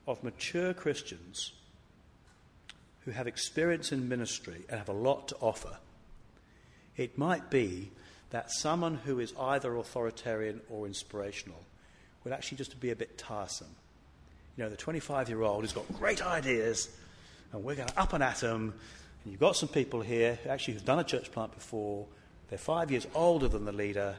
of 0.05 0.23
mature 0.23 0.73
Christians 0.73 1.53
who 3.07 3.13
have 3.13 3.25
experience 3.25 3.93
in 3.93 4.09
ministry 4.09 4.65
and 4.67 4.77
have 4.77 4.89
a 4.89 4.93
lot 4.93 5.29
to 5.29 5.35
offer, 5.39 5.77
it 6.97 7.17
might 7.17 7.49
be 7.49 7.89
that 8.31 8.51
someone 8.51 8.95
who 8.95 9.21
is 9.21 9.33
either 9.39 9.73
authoritarian 9.77 10.59
or 10.69 10.85
inspirational 10.85 11.63
would 12.25 12.33
actually 12.33 12.57
just 12.57 12.77
be 12.81 12.91
a 12.91 12.95
bit 12.97 13.17
tiresome. 13.17 13.73
You 14.57 14.65
know, 14.65 14.69
the 14.69 14.75
25 14.75 15.29
year 15.29 15.41
old 15.43 15.61
who's 15.61 15.71
got 15.71 15.87
great 15.93 16.21
ideas, 16.21 16.89
and 17.53 17.63
we're 17.63 17.75
going 17.75 17.87
to 17.87 17.97
up 17.97 18.11
and 18.11 18.21
at 18.21 18.41
them. 18.41 18.73
And 19.23 19.31
you've 19.31 19.39
got 19.39 19.55
some 19.55 19.69
people 19.69 20.01
here 20.01 20.37
who 20.43 20.49
actually 20.49 20.73
have 20.73 20.83
done 20.83 20.99
a 20.99 21.05
church 21.05 21.31
plant 21.31 21.53
before. 21.53 22.05
They're 22.49 22.59
five 22.59 22.91
years 22.91 23.07
older 23.15 23.47
than 23.47 23.63
the 23.63 23.71
leader. 23.71 24.17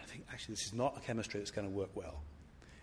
I 0.00 0.06
think 0.06 0.24
actually 0.32 0.54
this 0.54 0.66
is 0.66 0.72
not 0.72 0.96
a 0.96 1.00
chemistry 1.00 1.40
that's 1.40 1.50
going 1.50 1.66
to 1.66 1.74
work 1.74 1.90
well. 1.96 2.22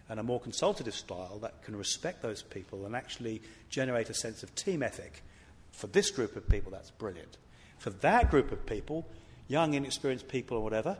And 0.10 0.20
a 0.20 0.24
more 0.24 0.40
consultative 0.40 0.96
style 0.96 1.40
that 1.42 1.64
can 1.64 1.76
respect 1.76 2.22
those 2.22 2.42
people 2.42 2.86
and 2.86 2.96
actually 2.96 3.42
generate 3.70 4.10
a 4.10 4.14
sense 4.14 4.44
of 4.44 4.54
team 4.56 4.84
ethic. 4.84 5.24
For 5.72 5.88
this 5.88 6.12
group 6.12 6.36
of 6.36 6.50
people, 6.50 6.72
that's 6.72 6.92
brilliant. 6.92 7.38
For 7.78 7.92
that 7.92 8.30
group 8.30 8.52
of 8.52 8.66
people, 8.66 9.08
young, 9.48 9.74
inexperienced 9.74 10.28
people 10.28 10.58
or 10.58 10.64
whatever, 10.64 10.98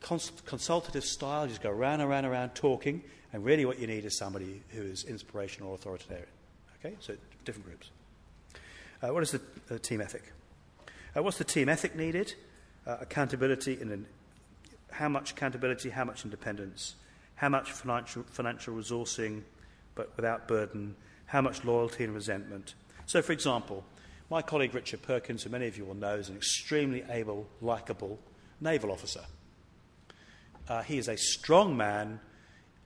cons- 0.00 0.32
consultative 0.46 1.04
style, 1.04 1.46
just 1.46 1.62
go 1.62 1.70
around, 1.70 2.00
and 2.00 2.08
around, 2.08 2.24
and 2.24 2.32
around 2.32 2.54
talking, 2.54 3.02
and 3.32 3.44
really 3.44 3.64
what 3.64 3.80
you 3.80 3.86
need 3.86 4.04
is 4.04 4.16
somebody 4.16 4.62
who 4.70 4.82
is 4.82 5.04
inspirational 5.04 5.70
or 5.70 5.74
authoritarian. 5.74 6.26
Okay, 6.78 6.94
so 7.00 7.16
different 7.44 7.66
groups. 7.66 7.90
Uh, 9.02 9.12
what 9.12 9.22
is 9.22 9.32
the 9.32 9.40
uh, 9.70 9.78
team 9.78 10.00
ethic? 10.00 10.32
Uh, 11.16 11.22
what's 11.22 11.38
the 11.38 11.44
team 11.44 11.68
ethic 11.68 11.96
needed? 11.96 12.34
Uh, 12.86 12.98
accountability 13.00 13.78
and 13.80 13.90
an, 13.90 14.06
how 14.90 15.08
much 15.08 15.32
accountability, 15.32 15.90
how 15.90 16.04
much 16.04 16.24
independence, 16.24 16.94
how 17.36 17.48
much 17.48 17.72
financial, 17.72 18.22
financial 18.24 18.74
resourcing, 18.74 19.42
but 19.94 20.12
without 20.16 20.48
burden, 20.48 20.96
how 21.26 21.40
much 21.40 21.64
loyalty 21.64 22.04
and 22.04 22.14
resentment. 22.14 22.74
So, 23.06 23.22
for 23.22 23.32
example, 23.32 23.84
my 24.30 24.42
colleague 24.42 24.74
Richard 24.74 25.02
Perkins, 25.02 25.42
who 25.42 25.50
many 25.50 25.66
of 25.66 25.76
you 25.76 25.84
will 25.84 25.94
know, 25.94 26.14
is 26.14 26.28
an 26.28 26.36
extremely 26.36 27.04
able, 27.08 27.46
likable 27.60 28.18
naval 28.60 28.90
officer. 28.90 29.24
Uh, 30.68 30.82
he 30.82 30.98
is 30.98 31.08
a 31.08 31.16
strong 31.16 31.76
man, 31.76 32.20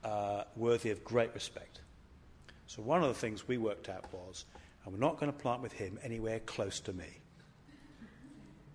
uh, 0.03 0.43
worthy 0.55 0.91
of 0.91 1.03
great 1.03 1.33
respect. 1.33 1.81
So, 2.67 2.81
one 2.81 3.01
of 3.01 3.07
the 3.07 3.13
things 3.13 3.47
we 3.47 3.57
worked 3.57 3.89
out 3.89 4.11
was 4.13 4.45
and 4.89 4.93
we're 4.93 5.05
not 5.05 5.19
going 5.19 5.31
to 5.31 5.37
plant 5.37 5.61
with 5.61 5.73
him 5.73 5.99
anywhere 6.03 6.39
close 6.39 6.79
to 6.81 6.93
me. 6.93 7.05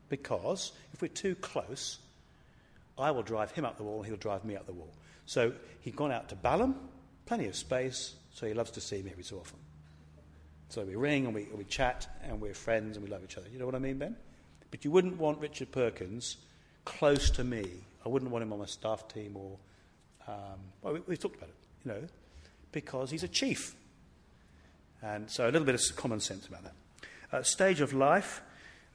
Because 0.09 0.73
if 0.93 1.03
we're 1.03 1.09
too 1.09 1.35
close, 1.35 1.99
I 2.99 3.11
will 3.11 3.23
drive 3.23 3.51
him 3.53 3.65
up 3.65 3.79
the 3.79 3.83
wall 3.83 3.99
and 3.99 4.07
he'll 4.07 4.17
drive 4.17 4.45
me 4.45 4.55
up 4.55 4.67
the 4.67 4.73
wall. 4.73 4.93
So, 5.27 5.53
he'd 5.81 5.97
gone 5.97 6.13
out 6.13 6.29
to 6.31 6.37
Balham, 6.37 6.75
plenty 7.27 7.47
of 7.47 7.57
space, 7.57 8.15
so 8.33 8.47
he 8.47 8.55
loves 8.55 8.71
to 8.73 8.81
see 8.81 9.03
me 9.03 9.11
every 9.11 9.25
so 9.25 9.39
often. 9.39 9.59
So 10.69 10.83
we 10.83 10.97
ring 10.97 11.27
and 11.27 11.35
we, 11.35 11.47
we 11.55 11.65
chat 11.65 12.09
and 12.25 12.41
we're 12.41 12.55
friends 12.55 12.97
and 12.97 13.05
we 13.05 13.11
love 13.11 13.23
each 13.23 13.37
other. 13.39 13.49
You 13.49 13.59
know 13.59 13.67
what 13.67 13.77
I 13.77 13.79
mean, 13.79 13.99
Ben? 13.99 14.17
But 14.71 14.85
you 14.85 14.91
wouldn't 14.91 15.19
want 15.19 15.39
Richard 15.39 15.71
Perkins 15.71 16.37
close 16.85 17.31
to 17.31 17.45
me. 17.45 17.65
I 18.05 18.09
wouldn't 18.09 18.31
want 18.31 18.43
him 18.43 18.53
on 18.53 18.59
my 18.59 18.67
staff 18.67 19.07
team 19.09 19.37
or. 19.37 19.57
Um, 20.27 20.59
well, 20.83 20.95
we, 20.95 21.01
we've 21.07 21.19
talked 21.19 21.37
about 21.37 21.51
it, 21.51 21.55
you 21.85 21.93
know, 21.93 22.09
because 22.73 23.11
he's 23.11 23.23
a 23.23 23.29
chief. 23.29 23.77
And 25.03 25.31
so 25.31 25.45
a 25.45 25.51
little 25.51 25.67
bit 25.67 25.75
of 25.75 25.97
common 25.97 26.19
sense 26.19 26.47
about 26.47 26.65
that. 26.65 26.75
Uh, 27.31 27.43
stage 27.43 27.81
of 27.81 27.93
life 27.93 28.43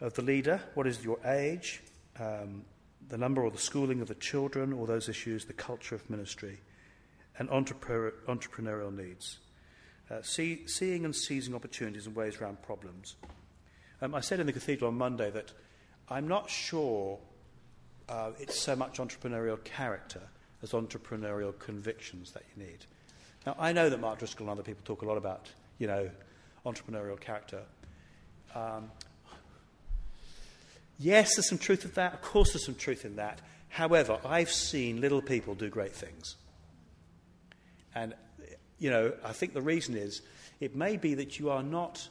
of 0.02 0.14
the 0.16 0.22
leader 0.22 0.60
what 0.74 0.88
is 0.88 1.04
your 1.04 1.20
age, 1.26 1.82
um, 2.20 2.64
the 3.10 3.18
number 3.18 3.44
or 3.44 3.52
the 3.52 3.58
schooling 3.58 4.02
of 4.02 4.08
the 4.08 4.16
children, 4.16 4.72
all 4.74 4.86
those 4.86 5.10
issues, 5.10 5.46
the 5.46 5.54
culture 5.54 5.96
of 5.96 6.10
ministry. 6.10 6.60
and 7.40 7.50
entrepreneur, 7.50 8.14
entrepreneurial 8.28 8.96
needs. 8.96 9.40
Uh, 10.12 10.22
see, 10.22 10.68
seeing 10.68 11.06
and 11.06 11.16
seizing 11.16 11.56
opportunities 11.56 12.06
and 12.06 12.16
ways 12.16 12.38
around 12.38 12.62
problems. 12.62 13.16
Um, 14.02 14.14
I 14.14 14.20
said 14.20 14.40
in 14.40 14.46
the 14.46 14.54
cathedral 14.54 14.90
on 14.90 14.98
Monday 14.98 15.32
that 15.32 15.54
I'm 16.10 16.28
not 16.28 16.50
sure 16.50 17.18
uh, 18.10 18.32
it's 18.40 18.60
so 18.60 18.76
much 18.76 18.98
entrepreneurial 18.98 19.64
character 19.64 20.22
as 20.62 20.72
entrepreneurial 20.72 21.58
convictions 21.58 22.32
that 22.32 22.44
you 22.56 22.64
need. 22.64 22.86
Now, 23.46 23.56
I 23.58 23.72
know 23.72 23.90
that 23.90 24.00
Mark 24.02 24.20
Driscoll 24.20 24.50
and 24.50 24.52
other 24.52 24.64
people 24.64 24.82
talk 24.84 25.02
a 25.02 25.06
lot 25.06 25.18
about, 25.18 25.48
you 25.78 25.88
know, 25.88 26.10
entrepreneurial 26.66 27.20
character. 27.20 27.62
Um, 28.54 28.92
yes, 31.00 31.36
there's 31.36 31.50
some 31.50 31.58
truth 31.58 31.86
in 31.86 31.92
that. 31.92 32.14
Of 32.14 32.22
course, 32.22 32.54
there's 32.54 32.66
some 32.66 32.76
truth 32.76 33.06
in 33.06 33.16
that. 33.16 33.40
However, 33.70 34.20
I've 34.26 34.52
seen 34.52 35.02
little 35.02 35.22
people 35.22 35.56
do 35.56 35.70
great 35.70 35.94
things. 35.94 36.36
And, 37.96 38.14
you 38.78 38.90
know, 38.90 39.14
I 39.24 39.32
think 39.32 39.54
the 39.54 39.62
reason 39.62 39.96
is 39.96 40.22
it 40.60 40.76
may 40.76 40.98
be 40.98 41.16
that 41.16 41.40
you 41.40 41.50
are 41.50 41.64
not 41.64 42.08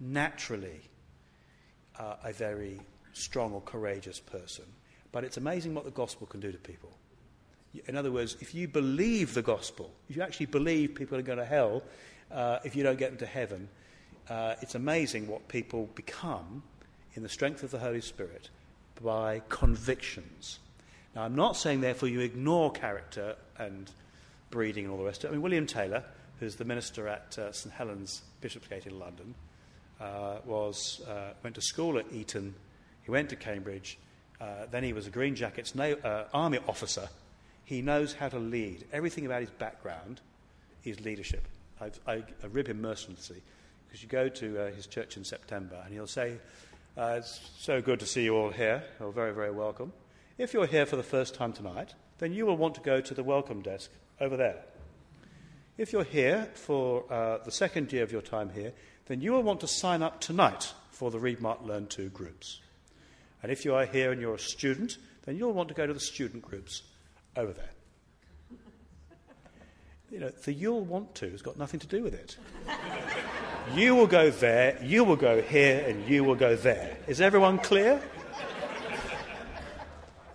naturally 0.00 0.80
uh, 1.98 2.16
a 2.24 2.32
very 2.32 2.80
strong 3.12 3.52
or 3.52 3.60
courageous 3.62 4.20
person, 4.20 4.64
but 5.12 5.24
it's 5.24 5.36
amazing 5.36 5.74
what 5.74 5.84
the 5.84 5.90
gospel 5.90 6.26
can 6.26 6.40
do 6.40 6.52
to 6.52 6.58
people. 6.58 6.90
In 7.86 7.96
other 7.96 8.12
words, 8.12 8.36
if 8.40 8.54
you 8.54 8.68
believe 8.68 9.34
the 9.34 9.42
gospel, 9.42 9.90
if 10.08 10.16
you 10.16 10.22
actually 10.22 10.46
believe 10.46 10.94
people 10.94 11.18
are 11.18 11.22
going 11.22 11.38
to 11.38 11.44
hell 11.44 11.82
uh, 12.30 12.58
if 12.64 12.76
you 12.76 12.82
don't 12.82 12.98
get 12.98 13.10
them 13.10 13.18
to 13.18 13.26
heaven, 13.26 13.68
uh, 14.28 14.54
it's 14.60 14.74
amazing 14.74 15.26
what 15.26 15.48
people 15.48 15.88
become 15.94 16.62
in 17.14 17.22
the 17.22 17.28
strength 17.28 17.62
of 17.62 17.70
the 17.70 17.78
Holy 17.78 18.00
Spirit 18.00 18.48
by 19.02 19.42
convictions. 19.48 20.58
Now, 21.14 21.22
I'm 21.22 21.34
not 21.34 21.56
saying, 21.56 21.80
therefore, 21.80 22.08
you 22.08 22.20
ignore 22.20 22.70
character 22.70 23.36
and 23.58 23.90
breeding 24.50 24.84
and 24.84 24.92
all 24.92 24.98
the 24.98 25.04
rest 25.04 25.24
of 25.24 25.30
it. 25.30 25.32
I 25.32 25.36
mean, 25.36 25.42
William 25.42 25.66
Taylor, 25.66 26.04
who's 26.40 26.56
the 26.56 26.64
minister 26.64 27.08
at 27.08 27.38
uh, 27.38 27.52
St 27.52 27.74
Helens 27.74 28.22
Bishopsgate 28.40 28.86
in 28.86 28.98
London, 28.98 29.34
uh, 30.00 30.38
was, 30.44 31.00
uh, 31.08 31.32
went 31.42 31.56
to 31.56 31.62
school 31.62 31.98
at 31.98 32.06
Eton, 32.12 32.54
he 33.02 33.10
went 33.10 33.30
to 33.30 33.36
Cambridge, 33.36 33.98
uh, 34.40 34.66
then 34.70 34.84
he 34.84 34.92
was 34.92 35.06
a 35.06 35.10
Green 35.10 35.34
Jackets 35.34 35.74
na- 35.74 36.24
army 36.32 36.58
officer 36.68 37.08
he 37.68 37.82
knows 37.82 38.14
how 38.14 38.30
to 38.30 38.38
lead. 38.38 38.86
Everything 38.94 39.26
about 39.26 39.42
his 39.42 39.50
background 39.50 40.22
is 40.84 40.98
leadership. 41.00 41.46
I, 41.78 41.90
I, 42.06 42.14
I 42.42 42.46
rib 42.50 42.66
him 42.66 42.80
mercilessly 42.80 43.42
because 43.86 44.02
you 44.02 44.08
go 44.08 44.30
to 44.30 44.62
uh, 44.62 44.70
his 44.70 44.86
church 44.86 45.18
in 45.18 45.24
September 45.24 45.78
and 45.84 45.92
he'll 45.92 46.06
say, 46.06 46.38
uh, 46.98 47.14
It's 47.18 47.40
so 47.58 47.80
good 47.80 48.00
to 48.00 48.06
see 48.06 48.24
you 48.24 48.34
all 48.36 48.50
here. 48.50 48.82
You're 48.98 49.12
very, 49.12 49.32
very 49.32 49.52
welcome. 49.52 49.92
If 50.36 50.52
you're 50.52 50.66
here 50.66 50.84
for 50.84 50.96
the 50.96 51.02
first 51.02 51.34
time 51.34 51.52
tonight, 51.52 51.94
then 52.18 52.32
you 52.32 52.44
will 52.44 52.56
want 52.56 52.74
to 52.74 52.80
go 52.80 53.00
to 53.00 53.14
the 53.14 53.22
welcome 53.22 53.62
desk 53.62 53.90
over 54.20 54.36
there. 54.36 54.64
If 55.76 55.92
you're 55.92 56.04
here 56.04 56.48
for 56.54 57.04
uh, 57.10 57.38
the 57.44 57.52
second 57.52 57.92
year 57.92 58.02
of 58.02 58.10
your 58.10 58.22
time 58.22 58.50
here, 58.50 58.72
then 59.06 59.20
you 59.20 59.32
will 59.32 59.42
want 59.42 59.60
to 59.60 59.68
sign 59.68 60.02
up 60.02 60.20
tonight 60.20 60.72
for 60.90 61.10
the 61.10 61.20
Read, 61.20 61.40
Mark, 61.40 61.64
Learn 61.64 61.86
2 61.86 62.08
groups. 62.08 62.60
And 63.42 63.52
if 63.52 63.64
you 63.64 63.74
are 63.74 63.86
here 63.86 64.10
and 64.10 64.20
you're 64.20 64.34
a 64.34 64.40
student, 64.40 64.98
then 65.24 65.36
you'll 65.36 65.52
want 65.52 65.68
to 65.68 65.74
go 65.74 65.86
to 65.86 65.94
the 65.94 66.00
student 66.00 66.42
groups 66.42 66.82
over 67.36 67.52
there. 67.52 67.70
You 70.10 70.20
know, 70.20 70.30
the 70.30 70.52
you'll 70.52 70.84
want 70.84 71.14
to 71.16 71.30
has 71.30 71.42
got 71.42 71.56
nothing 71.56 71.78
to 71.80 71.86
do 71.86 72.02
with 72.02 72.14
it. 72.14 72.36
you 73.74 73.94
will 73.94 74.06
go 74.06 74.30
there, 74.30 74.78
you 74.82 75.04
will 75.04 75.16
go 75.16 75.42
here, 75.42 75.84
and 75.86 76.08
you 76.08 76.24
will 76.24 76.34
go 76.34 76.56
there. 76.56 76.96
Is 77.06 77.20
everyone 77.20 77.58
clear? 77.58 78.00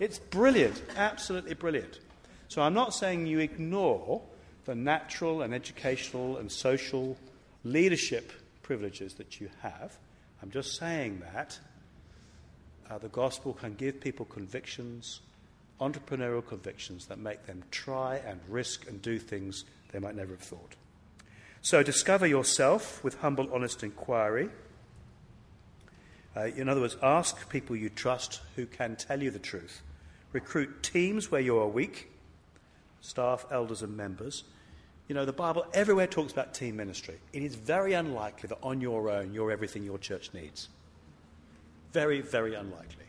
It's 0.00 0.18
brilliant, 0.18 0.82
absolutely 0.96 1.54
brilliant. 1.54 2.00
So 2.48 2.62
I'm 2.62 2.74
not 2.74 2.94
saying 2.94 3.26
you 3.26 3.38
ignore 3.38 4.22
the 4.64 4.74
natural 4.74 5.42
and 5.42 5.54
educational 5.54 6.36
and 6.36 6.50
social 6.50 7.16
leadership 7.64 8.32
privileges 8.62 9.14
that 9.14 9.40
you 9.40 9.48
have. 9.62 9.96
I'm 10.42 10.50
just 10.50 10.76
saying 10.76 11.22
that 11.32 11.58
uh, 12.90 12.98
the 12.98 13.08
gospel 13.08 13.54
can 13.54 13.74
give 13.74 14.00
people 14.00 14.26
convictions 14.26 15.20
entrepreneurial 15.80 16.46
convictions 16.46 17.06
that 17.06 17.18
make 17.18 17.46
them 17.46 17.62
try 17.70 18.16
and 18.26 18.40
risk 18.48 18.88
and 18.88 19.02
do 19.02 19.18
things 19.18 19.64
they 19.92 19.98
might 19.98 20.14
never 20.14 20.32
have 20.32 20.40
thought. 20.40 20.74
So 21.64 21.82
discover 21.82 22.26
yourself 22.26 23.02
with 23.02 23.20
humble, 23.20 23.50
honest 23.50 23.82
inquiry. 23.82 24.50
Uh, 26.36 26.42
in 26.42 26.68
other 26.68 26.82
words, 26.82 26.98
ask 27.02 27.48
people 27.48 27.74
you 27.74 27.88
trust 27.88 28.42
who 28.54 28.66
can 28.66 28.96
tell 28.96 29.22
you 29.22 29.30
the 29.30 29.38
truth. 29.38 29.80
Recruit 30.32 30.82
teams 30.82 31.30
where 31.30 31.40
you 31.40 31.58
are 31.58 31.66
weak, 31.66 32.12
staff, 33.00 33.46
elders, 33.50 33.80
and 33.80 33.96
members. 33.96 34.44
You 35.08 35.14
know, 35.14 35.24
the 35.24 35.32
Bible 35.32 35.64
everywhere 35.72 36.06
talks 36.06 36.32
about 36.32 36.52
team 36.52 36.76
ministry. 36.76 37.14
It 37.32 37.42
is 37.42 37.54
very 37.54 37.94
unlikely 37.94 38.48
that 38.48 38.58
on 38.62 38.82
your 38.82 39.08
own 39.08 39.32
you're 39.32 39.50
everything 39.50 39.84
your 39.84 39.96
church 39.96 40.34
needs. 40.34 40.68
Very, 41.94 42.20
very 42.20 42.52
unlikely. 42.52 43.06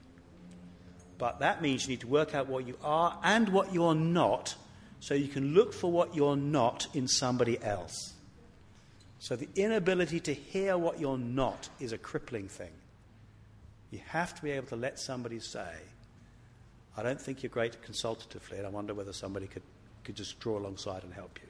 But 1.18 1.40
that 1.40 1.62
means 1.62 1.84
you 1.84 1.90
need 1.90 2.02
to 2.02 2.08
work 2.08 2.34
out 2.34 2.48
what 2.48 2.66
you 2.66 2.78
are 2.82 3.20
and 3.22 3.50
what 3.50 3.74
you're 3.74 3.96
not 3.96 4.56
so 5.02 5.14
you 5.14 5.28
can 5.28 5.54
look 5.54 5.74
for 5.74 5.92
what 5.92 6.16
you're 6.16 6.38
not 6.38 6.88
in 6.94 7.10
somebody 7.10 7.62
else. 7.62 8.15
So 9.26 9.36
the 9.36 9.50
inability 9.56 10.20
to 10.20 10.36
hear 10.36 10.78
what 10.78 11.00
you're 11.00 11.18
not 11.18 11.68
is 11.80 11.94
a 11.94 11.98
crippling 11.98 12.48
thing. 12.48 12.70
You 13.90 14.00
have 14.10 14.36
to 14.36 14.42
be 14.44 14.52
able 14.52 14.68
to 14.68 14.76
let 14.76 15.00
somebody 15.00 15.40
say, 15.40 15.68
I 16.96 17.02
don't 17.02 17.20
think 17.20 17.42
you're 17.42 17.50
great 17.50 17.82
consultatively, 17.82 18.60
and 18.60 18.68
I 18.68 18.70
wonder 18.70 18.94
whether 18.94 19.14
somebody 19.14 19.48
could, 19.48 19.64
could 20.04 20.14
just 20.14 20.40
draw 20.40 20.60
alongside 20.60 21.04
and 21.04 21.12
help 21.12 21.40
you. 21.42 21.50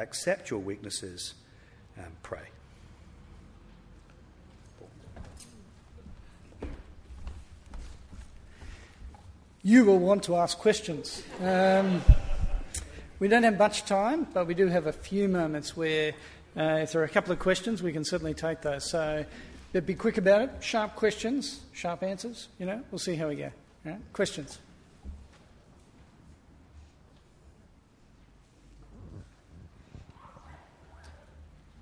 Accept 0.00 0.48
your 0.48 0.60
weaknesses 0.60 1.34
and 1.96 2.22
pray. 2.22 2.46
you 9.64 9.84
will 9.84 9.98
want 9.98 10.22
to 10.22 10.36
ask 10.36 10.56
questions. 10.56 11.24
Um, 11.40 12.00
we 13.24 13.28
don't 13.28 13.42
have 13.42 13.58
much 13.58 13.86
time, 13.86 14.26
but 14.34 14.46
we 14.46 14.52
do 14.52 14.66
have 14.66 14.86
a 14.86 14.92
few 14.92 15.28
moments 15.28 15.74
where, 15.74 16.12
uh, 16.58 16.80
if 16.82 16.92
there 16.92 17.00
are 17.00 17.06
a 17.06 17.08
couple 17.08 17.32
of 17.32 17.38
questions, 17.38 17.82
we 17.82 17.90
can 17.90 18.04
certainly 18.04 18.34
take 18.34 18.60
those. 18.60 18.90
So, 18.90 19.24
but 19.72 19.86
be 19.86 19.94
quick 19.94 20.18
about 20.18 20.42
it. 20.42 20.50
Sharp 20.60 20.94
questions, 20.94 21.60
sharp 21.72 22.02
answers. 22.02 22.48
You 22.58 22.66
know, 22.66 22.82
we'll 22.90 22.98
see 22.98 23.14
how 23.14 23.28
we 23.28 23.36
go. 23.36 23.50
Right? 23.82 23.96
Questions. 24.12 24.58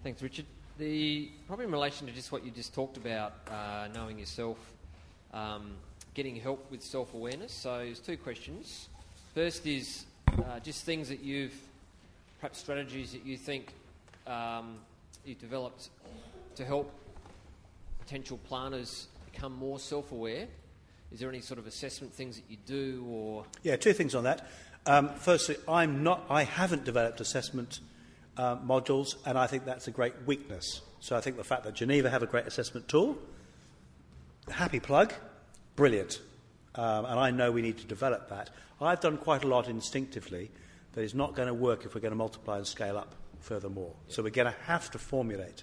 Thanks, 0.05 0.22
Richard. 0.22 0.47
The 0.78 1.28
probably 1.49 1.64
in 1.64 1.72
relation 1.72 2.07
to 2.07 2.12
just 2.12 2.30
what 2.30 2.45
you 2.45 2.53
just 2.53 2.72
talked 2.72 2.99
about, 2.99 3.32
uh, 3.51 3.88
knowing 3.93 4.16
yourself. 4.20 4.59
Um, 5.34 5.72
getting 6.14 6.36
help 6.36 6.70
with 6.70 6.84
self 6.84 7.14
awareness. 7.14 7.53
So, 7.53 7.78
there's 7.78 7.99
two 7.99 8.16
questions. 8.16 8.88
First 9.34 9.66
is 9.66 10.05
uh, 10.39 10.61
just 10.61 10.85
things 10.85 11.09
that 11.09 11.20
you've, 11.20 11.55
perhaps 12.41 12.59
strategies 12.59 13.12
that 13.12 13.24
you 13.26 13.37
think 13.37 13.72
um, 14.26 14.76
you've 15.24 15.41
developed 15.41 15.91
to 16.57 16.64
help 16.64 16.91
potential 18.01 18.39
planners 18.49 19.09
become 19.30 19.53
more 19.55 19.78
self 19.78 20.12
aware. 20.12 20.47
Is 21.12 21.20
there 21.20 21.28
any 21.28 21.41
sort 21.41 21.59
of 21.59 21.66
assessment 21.66 22.14
things 22.14 22.37
that 22.37 22.45
you 22.49 22.57
do, 22.64 23.05
or 23.09 23.45
yeah, 23.62 23.76
two 23.76 23.93
things 23.93 24.14
on 24.14 24.24
that. 24.24 24.49
Um, 24.87 25.11
firstly, 25.11 25.57
I'm 25.68 26.03
not. 26.03 26.24
I 26.30 26.45
haven't 26.45 26.85
developed 26.85 27.20
assessment 27.20 27.80
uh, 28.37 28.57
modules, 28.57 29.16
and 29.26 29.39
I 29.39 29.47
think 29.47 29.64
that's 29.64 29.89
a 29.89 29.91
great 29.91 30.14
weakness. 30.26 30.80
So 31.01 31.16
I 31.16 31.20
think 31.20 31.37
the 31.37 31.45
fact 31.45 31.64
that 31.64 31.74
Geneva 31.74 32.09
have 32.09 32.22
a 32.22 32.26
great 32.26 32.47
assessment 32.47 32.89
tool, 32.89 33.18
happy 34.51 34.80
plug, 34.80 35.12
brilliant. 35.76 36.20
Um, 36.75 37.05
and 37.05 37.18
I 37.18 37.31
know 37.31 37.53
we 37.53 37.62
need 37.62 37.79
to 37.79 37.87
develop 37.87 38.29
that. 38.31 38.51
I've 38.81 39.01
done 39.01 39.16
quite 39.16 39.45
a 39.45 39.47
lot 39.47 39.68
instinctively 39.68 40.51
that 40.93 41.03
is 41.03 41.14
not 41.14 41.35
going 41.35 41.49
to 41.49 41.55
work 41.55 41.85
if 41.85 41.95
we're 41.95 42.01
going 42.01 42.12
to 42.12 42.16
multiply 42.16 42.57
and 42.57 42.66
scale 42.66 42.99
up 42.99 43.14
furthermore. 43.41 43.93
So 44.09 44.23
we're 44.23 44.31
going 44.31 44.53
to 44.53 44.59
have 44.66 44.91
to 44.93 44.99
formulate 44.99 45.62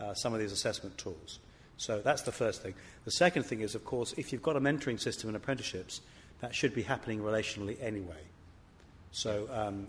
uh, 0.00 0.14
some 0.14 0.34
of 0.34 0.40
these 0.40 0.52
assessment 0.52 0.98
tools. 0.98 1.38
So 1.76 2.00
that's 2.00 2.22
the 2.22 2.32
first 2.32 2.62
thing. 2.62 2.74
The 3.04 3.10
second 3.10 3.44
thing 3.44 3.60
is, 3.60 3.74
of 3.74 3.84
course, 3.84 4.14
if 4.16 4.32
you've 4.32 4.42
got 4.42 4.56
a 4.56 4.60
mentoring 4.60 5.00
system 5.00 5.28
and 5.28 5.36
apprenticeships, 5.36 6.00
that 6.40 6.54
should 6.54 6.74
be 6.74 6.82
happening 6.82 7.20
relationally 7.20 7.76
anyway. 7.82 8.20
So, 9.12 9.48
um, 9.52 9.88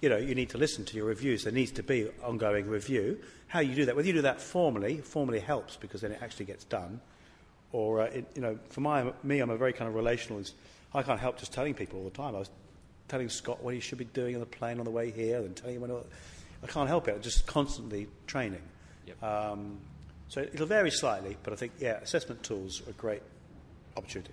you 0.00 0.08
know, 0.08 0.16
you 0.16 0.34
need 0.34 0.50
to 0.50 0.58
listen 0.58 0.84
to 0.86 0.96
your 0.96 1.06
reviews. 1.06 1.44
There 1.44 1.52
needs 1.52 1.72
to 1.72 1.82
be 1.82 2.08
ongoing 2.22 2.66
review. 2.68 3.18
How 3.48 3.60
you 3.60 3.74
do 3.74 3.84
that, 3.86 3.96
whether 3.96 4.06
you 4.06 4.14
do 4.14 4.22
that 4.22 4.40
formally, 4.40 4.98
formally 4.98 5.40
helps 5.40 5.76
because 5.76 6.00
then 6.00 6.12
it 6.12 6.20
actually 6.22 6.46
gets 6.46 6.64
done. 6.64 7.00
Or, 7.72 8.02
uh, 8.02 8.04
it, 8.04 8.26
you 8.34 8.42
know, 8.42 8.58
for 8.68 8.80
my, 8.80 9.12
me, 9.22 9.40
I'm 9.40 9.50
a 9.50 9.56
very 9.56 9.72
kind 9.72 9.88
of 9.88 9.94
relationalist. 9.94 10.52
I 10.94 11.02
can't 11.02 11.18
help 11.18 11.38
just 11.38 11.52
telling 11.52 11.74
people 11.74 11.98
all 11.98 12.04
the 12.04 12.10
time. 12.10 12.36
I 12.36 12.40
was 12.40 12.50
telling 13.08 13.28
Scott 13.28 13.62
what 13.62 13.74
he 13.74 13.80
should 13.80 13.98
be 13.98 14.04
doing 14.04 14.34
on 14.34 14.40
the 14.40 14.46
plane 14.46 14.78
on 14.78 14.84
the 14.84 14.90
way 14.90 15.10
here 15.10 15.38
and 15.38 15.56
telling 15.56 15.76
him 15.76 15.82
when. 15.82 15.90
I 16.62 16.66
can't 16.66 16.88
help 16.88 17.08
it. 17.08 17.14
I'm 17.14 17.22
just 17.22 17.46
constantly 17.46 18.08
training. 18.26 18.62
Yep. 19.06 19.22
Um, 19.22 19.80
so 20.28 20.40
it'll 20.40 20.66
vary 20.66 20.90
slightly, 20.90 21.36
but 21.42 21.52
I 21.52 21.56
think, 21.56 21.72
yeah, 21.78 21.98
assessment 21.98 22.42
tools 22.42 22.82
are 22.86 22.90
a 22.90 22.94
great 22.94 23.22
opportunity. 23.96 24.32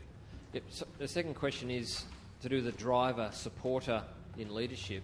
Yep. 0.54 0.64
So 0.70 0.88
the 0.98 1.08
second 1.08 1.34
question 1.36 1.72
is 1.72 2.04
to 2.42 2.50
do 2.50 2.62
the 2.62 2.72
driver 2.72 3.30
supporter 3.34 4.04
in 4.38 4.54
leadership. 4.54 5.04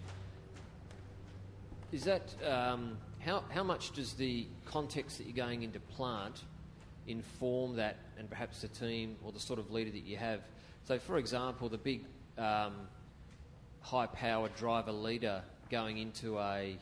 Is 1.92 2.04
that 2.04 2.34
um, 2.44 2.96
how, 3.20 3.44
how 3.50 3.62
much 3.62 3.92
does 3.92 4.14
the 4.14 4.46
context 4.64 5.18
that 5.18 5.26
you're 5.26 5.36
going 5.36 5.62
into 5.62 5.80
plant 5.80 6.42
inform 7.06 7.76
that 7.76 7.96
and 8.18 8.28
perhaps 8.28 8.62
the 8.62 8.68
team 8.68 9.16
or 9.24 9.32
the 9.32 9.40
sort 9.40 9.58
of 9.58 9.70
leader 9.70 9.90
that 9.90 10.04
you 10.04 10.16
have? 10.16 10.40
So, 10.84 10.98
for 10.98 11.18
example, 11.18 11.68
the 11.68 11.78
big 11.78 12.04
um, 12.38 12.74
high 13.80 14.06
powered 14.06 14.54
driver 14.56 14.92
leader 14.92 15.42
going 15.70 15.98
into 15.98 16.38
a 16.38 16.76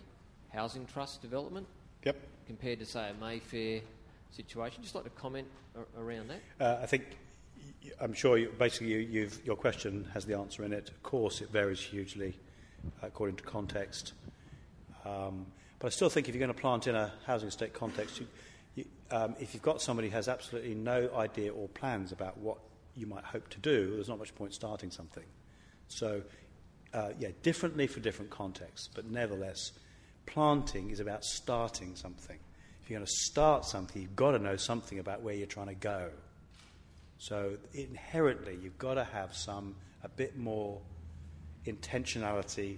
housing 0.52 0.86
trust 0.86 1.22
development 1.22 1.66
Yep. 2.04 2.16
compared 2.46 2.78
to, 2.80 2.86
say, 2.86 3.10
a 3.10 3.14
Mayfair 3.24 3.80
situation. 4.30 4.82
Just 4.82 4.94
like 4.94 5.04
to 5.04 5.10
comment 5.10 5.48
a- 5.74 6.02
around 6.02 6.28
that. 6.28 6.40
Uh, 6.60 6.80
I 6.82 6.86
think 6.86 7.04
I'm 8.00 8.12
sure 8.12 8.36
you, 8.36 8.52
basically 8.58 8.88
you, 8.88 8.98
you've, 8.98 9.44
your 9.44 9.56
question 9.56 10.06
has 10.12 10.24
the 10.24 10.36
answer 10.36 10.64
in 10.64 10.72
it. 10.72 10.88
Of 10.90 11.02
course, 11.02 11.40
it 11.40 11.50
varies 11.50 11.80
hugely 11.80 12.36
according 13.02 13.36
to 13.36 13.42
context. 13.44 14.12
Um, 15.04 15.46
but 15.78 15.88
I 15.88 15.90
still 15.90 16.08
think 16.08 16.28
if 16.28 16.34
you're 16.34 16.40
going 16.44 16.54
to 16.54 16.60
plant 16.60 16.86
in 16.86 16.94
a 16.94 17.12
housing 17.26 17.48
estate 17.48 17.74
context, 17.74 18.20
you, 18.20 18.26
um, 19.10 19.34
if 19.40 19.54
you've 19.54 19.62
got 19.62 19.80
somebody 19.82 20.08
who 20.08 20.14
has 20.14 20.28
absolutely 20.28 20.74
no 20.74 21.10
idea 21.16 21.52
or 21.52 21.68
plans 21.68 22.12
about 22.12 22.38
what 22.38 22.58
you 22.96 23.06
might 23.06 23.24
hope 23.24 23.48
to 23.50 23.58
do, 23.60 23.94
there's 23.94 24.08
not 24.08 24.18
much 24.18 24.34
point 24.34 24.54
starting 24.54 24.90
something. 24.90 25.24
So, 25.88 26.22
uh, 26.92 27.10
yeah, 27.18 27.28
differently 27.42 27.86
for 27.86 28.00
different 28.00 28.30
contexts, 28.30 28.88
but 28.94 29.10
nevertheless, 29.10 29.72
planting 30.26 30.90
is 30.90 31.00
about 31.00 31.24
starting 31.24 31.96
something. 31.96 32.38
If 32.82 32.90
you're 32.90 32.98
going 32.98 33.06
to 33.06 33.12
start 33.12 33.64
something, 33.64 34.00
you've 34.00 34.16
got 34.16 34.32
to 34.32 34.38
know 34.38 34.56
something 34.56 34.98
about 34.98 35.22
where 35.22 35.34
you're 35.34 35.46
trying 35.46 35.68
to 35.68 35.74
go. 35.74 36.10
So 37.18 37.56
inherently, 37.72 38.58
you've 38.62 38.78
got 38.78 38.94
to 38.94 39.04
have 39.04 39.34
some 39.34 39.74
a 40.02 40.08
bit 40.08 40.36
more 40.36 40.80
intentionality, 41.66 42.76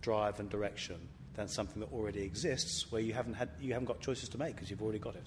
drive, 0.00 0.38
and 0.38 0.48
direction 0.48 1.08
than 1.34 1.48
something 1.48 1.80
that 1.80 1.92
already 1.92 2.22
exists, 2.22 2.90
where 2.92 3.02
you 3.02 3.12
haven't 3.12 3.34
had 3.34 3.48
you 3.60 3.72
haven't 3.72 3.86
got 3.86 4.00
choices 4.00 4.28
to 4.28 4.38
make 4.38 4.54
because 4.54 4.70
you've 4.70 4.82
already 4.82 4.98
got 4.98 5.16
it. 5.16 5.26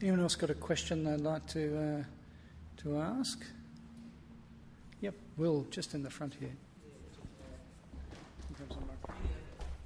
Anyone 0.00 0.20
else 0.20 0.34
got 0.34 0.50
a 0.50 0.54
question 0.54 1.04
they'd 1.04 1.20
like 1.20 1.46
to 1.48 1.78
uh, 1.78 2.04
to 2.78 2.98
ask? 2.98 3.42
Yep, 5.00 5.14
Will, 5.36 5.66
just 5.70 5.94
in 5.94 6.02
the 6.02 6.10
front 6.10 6.34
here. 6.34 6.50
Grab 8.56 8.68
some 8.72 8.82
microphone. 8.88 9.28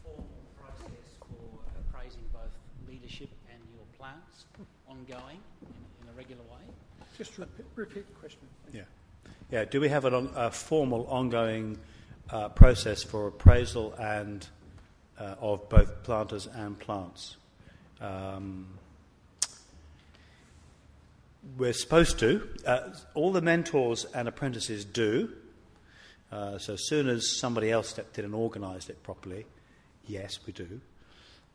formal 0.02 0.26
process 0.59 1.09
for 1.20 1.61
appraising 1.80 2.22
both 2.32 2.50
leadership 2.88 3.28
and 3.50 3.61
your 3.74 3.84
plans 3.98 4.46
ongoing 4.88 5.40
in, 5.62 5.68
in 6.02 6.14
a 6.14 6.16
regular 6.16 6.42
way? 6.42 6.62
Just 7.16 7.36
repeat, 7.36 7.66
repeat 7.74 8.06
the 8.09 8.20
question. 8.20 8.40
Yeah, 8.72 8.82
yeah. 9.50 9.64
Do 9.64 9.80
we 9.80 9.88
have 9.88 10.04
an 10.04 10.14
on, 10.14 10.30
a 10.34 10.50
formal, 10.50 11.06
ongoing 11.09 11.78
uh, 12.30 12.48
process 12.48 13.02
for 13.02 13.26
appraisal 13.26 13.92
and 13.94 14.46
uh, 15.18 15.34
of 15.40 15.68
both 15.68 16.02
planters 16.02 16.46
and 16.46 16.78
plants? 16.78 17.36
Um, 18.00 18.78
we're 21.57 21.72
supposed 21.72 22.18
to. 22.20 22.49
Uh, 22.66 22.90
all 23.14 23.32
the 23.32 23.40
mentors 23.40 24.05
and 24.07 24.28
apprentices 24.28 24.84
do. 24.84 25.30
Uh, 26.30 26.59
so 26.59 26.74
as 26.74 26.86
soon 26.86 27.09
as 27.09 27.38
somebody 27.38 27.70
else 27.70 27.88
stepped 27.88 28.18
in 28.18 28.24
and 28.24 28.34
organised 28.34 28.90
it 28.90 29.03
properly, 29.03 29.46
yes, 30.07 30.38
we 30.46 30.53
do. 30.53 30.80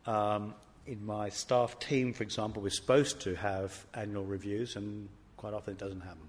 Um, 0.06 0.54
in 0.86 1.04
my 1.04 1.28
staff 1.28 1.78
team, 1.78 2.12
for 2.12 2.22
example, 2.22 2.62
we're 2.62 2.70
supposed 2.70 3.20
to 3.22 3.34
have 3.36 3.86
annual 3.94 4.24
reviews, 4.24 4.76
and 4.76 5.08
quite 5.36 5.54
often 5.54 5.74
it 5.74 5.78
doesn't 5.78 6.00
happen. 6.00 6.28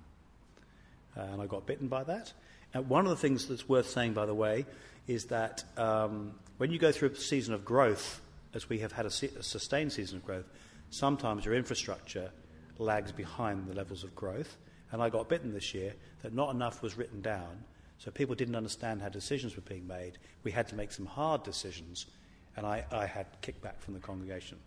Uh, 1.18 1.22
and 1.22 1.42
I 1.42 1.46
got 1.48 1.66
bitten 1.66 1.88
by 1.88 2.04
that. 2.04 2.32
And 2.74 2.88
one 2.88 3.06
of 3.06 3.10
the 3.10 3.18
things 3.18 3.48
that's 3.48 3.68
worth 3.68 3.90
saying, 3.90 4.14
by 4.14 4.26
the 4.26 4.34
way, 4.34 4.66
is 5.08 5.26
that 5.26 5.64
um, 5.78 6.34
when 6.58 6.72
you 6.72 6.80
go 6.80 6.92
through 6.92 7.10
a 7.10 7.16
season 7.16 7.54
of 7.54 7.66
growth, 7.66 8.22
as 8.54 8.70
we 8.70 8.80
have 8.80 8.92
had 8.92 9.06
a, 9.06 9.12
se- 9.12 9.32
a 9.38 9.44
sustained 9.44 9.92
season 9.92 10.18
of 10.18 10.26
growth, 10.26 10.46
sometimes 10.90 11.46
your 11.46 11.56
infrastructure 11.56 12.32
lags 12.78 13.12
behind 13.12 13.68
the 13.68 13.74
levels 13.74 14.04
of 14.04 14.16
growth. 14.16 14.58
And 14.92 15.02
I 15.02 15.10
got 15.10 15.30
bitten 15.30 15.54
this 15.54 15.74
year 15.74 15.94
that 16.22 16.34
not 16.34 16.54
enough 16.54 16.82
was 16.82 16.98
written 16.98 17.22
down, 17.22 17.64
so 17.98 18.12
people 18.12 18.36
didn't 18.36 18.56
understand 18.56 19.02
how 19.02 19.10
decisions 19.10 19.56
were 19.56 19.62
being 19.62 19.88
made. 19.88 20.18
We 20.44 20.52
had 20.52 20.68
to 20.70 20.76
make 20.76 20.92
some 20.92 21.06
hard 21.06 21.44
decisions, 21.44 22.06
and 22.56 22.66
I, 22.66 22.86
I 22.92 23.06
had 23.06 23.28
kickback 23.42 23.80
from 23.80 23.94
the 23.94 24.00
congregation. 24.00 24.58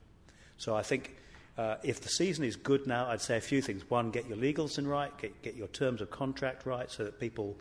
So 0.56 0.74
I 0.74 0.82
think 0.82 1.16
uh, 1.56 1.76
if 1.82 2.00
the 2.00 2.08
season 2.08 2.44
is 2.44 2.56
good 2.56 2.86
now, 2.86 3.06
I'd 3.08 3.20
say 3.20 3.36
a 3.36 3.40
few 3.40 3.60
things. 3.60 3.88
One, 3.90 4.10
get 4.10 4.28
your 4.28 4.36
legals 4.36 4.78
in 4.78 4.86
right, 4.86 5.16
get, 5.18 5.40
get 5.42 5.56
your 5.56 5.68
terms 5.68 6.00
of 6.00 6.10
contract 6.10 6.66
right 6.66 6.90
so 6.90 7.04
that 7.04 7.20
people 7.20 7.56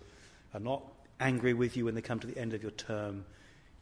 are 0.53 0.59
not 0.59 0.83
angry 1.19 1.53
with 1.53 1.75
you 1.75 1.85
when 1.85 1.95
they 1.95 2.01
come 2.01 2.19
to 2.19 2.27
the 2.27 2.37
end 2.37 2.53
of 2.53 2.61
your 2.61 2.71
term. 2.71 3.25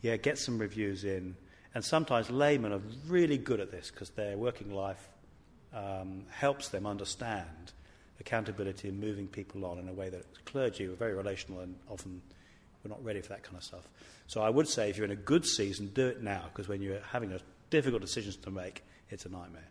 Yeah, 0.02 0.18
get 0.18 0.38
some 0.38 0.58
reviews 0.58 1.04
in. 1.04 1.36
And 1.74 1.84
sometimes 1.84 2.30
laymen 2.30 2.72
are 2.72 2.82
really 3.08 3.38
good 3.38 3.60
at 3.60 3.72
this 3.72 3.92
because 3.92 4.10
their 4.12 4.38
working 4.38 4.74
life 4.74 5.10
um, 5.76 6.24
helps 6.32 6.70
them 6.70 6.88
understand 6.88 7.74
accountability 8.20 8.88
and 8.88 9.00
moving 9.00 9.28
people 9.28 9.66
on 9.66 9.78
in 9.78 9.90
a 9.90 9.94
way 9.94 10.10
that 10.10 10.26
clergy 10.46 10.86
are 10.86 10.96
very 10.96 11.14
relational 11.14 11.60
and 11.60 11.76
often 11.90 12.22
we're 12.84 12.90
not 12.90 13.04
ready 13.04 13.22
for 13.22 13.30
that 13.30 13.44
kind 13.44 13.58
of 13.58 13.64
stuff. 13.64 13.88
So 14.28 14.42
I 14.42 14.50
would 14.50 14.68
say 14.68 14.90
if 14.90 14.98
you're 14.98 15.06
in 15.06 15.12
a 15.12 15.16
good 15.16 15.46
season, 15.46 15.88
do 15.88 16.08
it 16.08 16.24
now 16.24 16.46
because 16.52 16.68
when 16.68 16.82
you're 16.82 17.02
having 17.12 17.34
a 17.34 17.40
difficult 17.70 18.02
decisions 18.02 18.38
to 18.38 18.52
make, 18.52 18.84
it's 19.10 19.26
a 19.26 19.30
nightmare. 19.30 19.68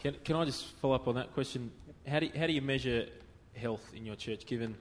Can, 0.00 0.16
can 0.24 0.36
I 0.36 0.44
just 0.44 0.64
follow 0.78 0.94
up 0.94 1.06
on 1.08 1.14
that 1.14 1.32
question? 1.32 1.70
How 2.06 2.20
do 2.20 2.26
you, 2.26 2.32
how 2.36 2.46
do 2.46 2.52
you 2.52 2.62
measure 2.62 3.06
health 3.54 3.92
in 3.94 4.04
your 4.04 4.16
church, 4.16 4.46
given 4.46 4.74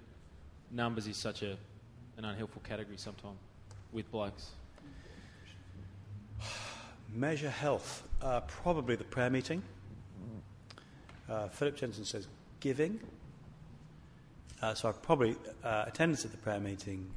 numbers 0.72 1.08
is 1.08 1.18
such 1.18 1.44
a, 1.44 1.58
an 2.18 2.26
unhelpful 2.26 2.62
category 2.64 2.98
sometimes 2.98 3.38
with 3.92 4.10
blokes? 4.12 4.52
Measure 7.18 7.49
health. 7.49 8.07
Uh, 8.22 8.41
probably 8.41 8.95
the 8.95 9.03
prayer 9.03 9.32
meeting. 9.32 9.63
Uh, 11.28 11.47
Philip 11.47 11.76
Jensen 11.76 12.05
says 12.05 12.28
giving. 12.59 12.99
Uh, 14.61 14.76
so 14.76 14.89
I 14.89 14.91
probably 14.91 15.36
uh, 15.63 15.86
attendance 15.88 16.26
at 16.26 16.32
the 16.32 16.38
prayer 16.38 16.59
meeting 16.59 17.09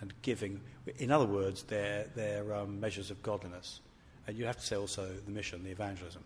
and 0.00 0.14
giving. 0.22 0.62
In 0.96 1.10
other 1.10 1.26
words, 1.26 1.64
they're, 1.64 2.06
they're 2.14 2.54
um, 2.54 2.80
measures 2.80 3.10
of 3.10 3.22
godliness. 3.22 3.80
And 4.26 4.38
you 4.38 4.46
have 4.46 4.56
to 4.56 4.64
say 4.64 4.76
also 4.76 5.06
the 5.06 5.30
mission, 5.30 5.62
the 5.64 5.70
evangelism. 5.70 6.24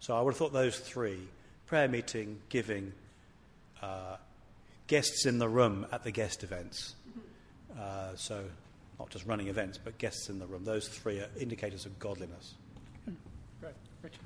So 0.00 0.16
I 0.16 0.20
would 0.20 0.32
have 0.32 0.38
thought 0.38 0.52
those 0.52 0.76
three 0.76 1.20
prayer 1.66 1.86
meeting, 1.86 2.40
giving, 2.48 2.92
uh, 3.80 4.16
guests 4.88 5.24
in 5.24 5.38
the 5.38 5.48
room 5.48 5.86
at 5.92 6.02
the 6.02 6.10
guest 6.10 6.42
events. 6.42 6.96
Uh, 7.78 8.16
so 8.16 8.44
not 8.98 9.10
just 9.10 9.26
running 9.26 9.48
events, 9.48 9.78
but 9.82 9.98
guests 9.98 10.28
in 10.28 10.38
the 10.38 10.46
room. 10.46 10.64
Those 10.64 10.88
three 10.88 11.18
are 11.18 11.28
indicators 11.38 11.86
of 11.86 11.98
godliness. 11.98 12.54
Great. 13.60 13.74
Richard. 14.02 14.20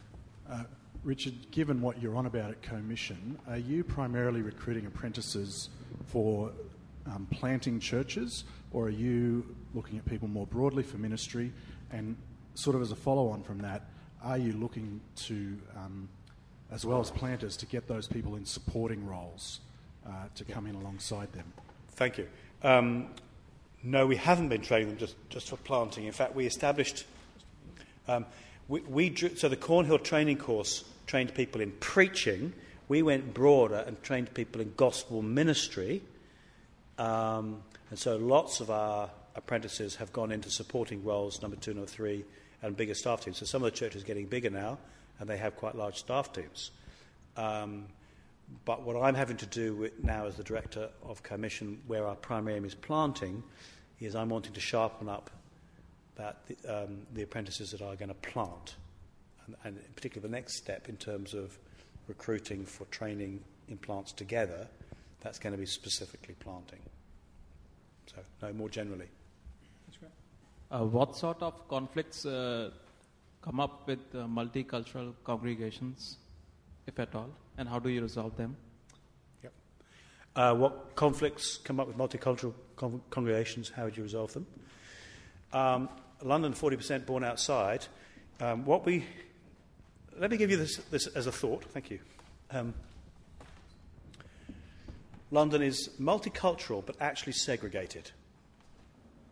Uh, 0.50 0.64
Richard, 1.04 1.50
given 1.50 1.80
what 1.80 2.02
you're 2.02 2.16
on 2.16 2.26
about 2.26 2.50
at 2.50 2.62
Co-Mission, 2.62 3.38
are 3.48 3.58
you 3.58 3.84
primarily 3.84 4.42
recruiting 4.42 4.86
apprentices 4.86 5.70
for 6.06 6.50
um, 7.06 7.26
planting 7.30 7.80
churches, 7.80 8.44
or 8.72 8.86
are 8.86 8.90
you 8.90 9.54
looking 9.74 9.96
at 9.96 10.04
people 10.04 10.28
more 10.28 10.46
broadly 10.46 10.82
for 10.82 10.98
ministry? 10.98 11.52
And 11.90 12.16
sort 12.54 12.76
of 12.76 12.82
as 12.82 12.90
a 12.90 12.96
follow 12.96 13.28
on 13.28 13.42
from 13.42 13.58
that, 13.58 13.88
are 14.22 14.38
you 14.38 14.52
looking 14.52 15.00
to, 15.16 15.56
um, 15.76 16.08
as 16.72 16.84
well 16.84 17.00
as 17.00 17.10
planters, 17.10 17.56
to 17.58 17.66
get 17.66 17.86
those 17.86 18.08
people 18.08 18.34
in 18.34 18.44
supporting 18.44 19.06
roles 19.06 19.60
uh, 20.06 20.10
to 20.34 20.44
come 20.44 20.66
in 20.66 20.74
alongside 20.74 21.32
them? 21.32 21.50
Thank 21.92 22.18
you. 22.18 22.28
Um, 22.62 23.10
no, 23.82 24.06
we 24.06 24.16
haven't 24.16 24.48
been 24.48 24.62
training 24.62 24.88
them 24.88 24.98
just, 24.98 25.16
just 25.28 25.48
for 25.48 25.56
planting. 25.56 26.04
In 26.04 26.12
fact, 26.12 26.34
we 26.34 26.46
established. 26.46 27.04
Um, 28.06 28.26
we, 28.66 28.80
we 28.80 29.10
drew, 29.10 29.34
so 29.36 29.48
the 29.48 29.56
Cornhill 29.56 29.98
training 29.98 30.38
course 30.38 30.84
trained 31.06 31.34
people 31.34 31.60
in 31.60 31.72
preaching. 31.72 32.52
We 32.88 33.02
went 33.02 33.34
broader 33.34 33.84
and 33.86 34.02
trained 34.02 34.34
people 34.34 34.60
in 34.60 34.72
gospel 34.76 35.22
ministry. 35.22 36.02
Um, 36.98 37.62
and 37.90 37.98
so 37.98 38.16
lots 38.16 38.60
of 38.60 38.70
our 38.70 39.10
apprentices 39.36 39.96
have 39.96 40.12
gone 40.12 40.32
into 40.32 40.50
supporting 40.50 41.04
roles, 41.04 41.40
number 41.40 41.56
two, 41.56 41.72
number 41.74 41.86
three, 41.88 42.24
and 42.62 42.76
bigger 42.76 42.94
staff 42.94 43.24
teams. 43.24 43.38
So 43.38 43.46
some 43.46 43.62
of 43.62 43.70
the 43.70 43.76
churches 43.76 44.02
are 44.02 44.06
getting 44.06 44.26
bigger 44.26 44.50
now, 44.50 44.78
and 45.20 45.28
they 45.28 45.36
have 45.36 45.56
quite 45.56 45.76
large 45.76 45.96
staff 45.96 46.32
teams. 46.32 46.72
Um, 47.36 47.86
but 48.64 48.82
what 48.82 49.02
I'm 49.02 49.14
having 49.14 49.36
to 49.38 49.46
do 49.46 49.74
with 49.74 50.02
now 50.02 50.26
as 50.26 50.36
the 50.36 50.44
director 50.44 50.88
of 51.02 51.22
Co-Mission, 51.22 51.80
where 51.86 52.06
our 52.06 52.16
primary 52.16 52.56
aim 52.56 52.64
is 52.64 52.74
planting, 52.74 53.42
is 54.00 54.14
I'm 54.14 54.28
wanting 54.28 54.52
to 54.52 54.60
sharpen 54.60 55.08
up 55.08 55.30
that 56.16 56.38
the, 56.46 56.84
um, 56.84 57.06
the 57.14 57.22
apprentices 57.22 57.70
that 57.70 57.82
are 57.82 57.96
going 57.96 58.08
to 58.08 58.14
plant, 58.14 58.76
and, 59.46 59.56
and 59.64 59.76
in 59.76 59.92
particular 59.94 60.26
the 60.26 60.32
next 60.32 60.54
step 60.54 60.88
in 60.88 60.96
terms 60.96 61.34
of 61.34 61.58
recruiting 62.06 62.64
for 62.64 62.84
training 62.86 63.42
in 63.68 63.76
plants 63.76 64.12
together, 64.12 64.66
that's 65.20 65.38
going 65.38 65.52
to 65.52 65.58
be 65.58 65.66
specifically 65.66 66.34
planting. 66.40 66.80
So 68.06 68.16
no, 68.42 68.52
more 68.52 68.68
generally. 68.68 69.08
That's 69.86 69.98
great. 69.98 70.10
Uh, 70.70 70.84
what 70.84 71.16
sort 71.16 71.42
of 71.42 71.68
conflicts 71.68 72.24
uh, 72.24 72.70
come 73.42 73.60
up 73.60 73.86
with 73.86 74.00
uh, 74.14 74.26
multicultural 74.26 75.12
congregations, 75.24 76.16
if 76.88 76.98
at 76.98 77.14
all, 77.14 77.30
and 77.56 77.68
how 77.68 77.78
do 77.78 77.88
you 77.88 78.02
resolve 78.02 78.36
them? 78.36 78.56
Uh, 80.38 80.54
what 80.54 80.94
conflicts 80.94 81.58
come 81.58 81.80
up 81.80 81.88
with 81.88 81.96
multicultural 81.98 82.54
con- 82.76 83.02
congregations? 83.10 83.70
How 83.70 83.84
would 83.84 83.96
you 83.96 84.04
resolve 84.04 84.32
them? 84.32 84.46
Um, 85.52 85.88
London, 86.22 86.52
40% 86.52 87.06
born 87.06 87.24
outside. 87.24 87.86
Um, 88.40 88.64
what 88.64 88.86
we 88.86 89.04
let 90.16 90.30
me 90.30 90.36
give 90.36 90.50
you 90.50 90.56
this, 90.56 90.76
this 90.90 91.08
as 91.08 91.26
a 91.26 91.32
thought. 91.32 91.64
Thank 91.64 91.90
you. 91.90 91.98
Um, 92.52 92.74
London 95.32 95.62
is 95.62 95.90
multicultural 96.00 96.86
but 96.86 96.94
actually 97.00 97.32
segregated. 97.32 98.12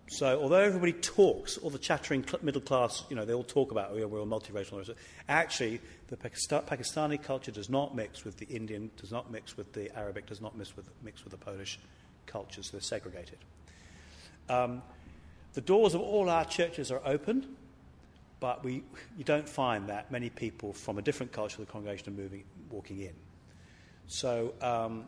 So, 0.08 0.40
although 0.40 0.60
everybody 0.60 0.92
talks, 0.92 1.58
all 1.58 1.70
the 1.70 1.78
chattering 1.78 2.24
middle 2.40 2.60
class, 2.60 3.02
you 3.10 3.16
know, 3.16 3.24
they 3.24 3.34
all 3.34 3.42
talk 3.42 3.72
about 3.72 3.90
oh, 3.90 4.06
we're 4.06 4.20
all 4.20 4.26
multiracial. 4.26 4.94
Actually, 5.28 5.80
the 6.08 6.16
Pakistani 6.16 7.20
culture 7.20 7.50
does 7.50 7.68
not 7.68 7.96
mix 7.96 8.24
with 8.24 8.36
the 8.36 8.46
Indian, 8.46 8.90
does 8.96 9.10
not 9.10 9.32
mix 9.32 9.56
with 9.56 9.72
the 9.72 9.94
Arabic, 9.98 10.26
does 10.26 10.40
not 10.40 10.56
mix 10.56 10.76
with, 10.76 10.88
mix 11.02 11.24
with 11.24 11.32
the 11.32 11.38
Polish 11.38 11.80
cultures. 12.26 12.70
They're 12.70 12.80
segregated. 12.80 13.38
Um, 14.48 14.82
the 15.54 15.60
doors 15.60 15.94
of 15.94 16.00
all 16.00 16.30
our 16.30 16.44
churches 16.44 16.92
are 16.92 17.00
open, 17.04 17.56
but 18.38 18.62
we, 18.62 18.84
you 19.18 19.24
don't 19.24 19.48
find 19.48 19.88
that 19.88 20.12
many 20.12 20.30
people 20.30 20.72
from 20.72 20.98
a 20.98 21.02
different 21.02 21.32
culture 21.32 21.60
of 21.60 21.66
the 21.66 21.72
congregation 21.72 22.12
are 22.12 22.16
moving, 22.16 22.44
walking 22.70 23.00
in. 23.00 23.14
So, 24.06 24.54
um, 24.60 25.06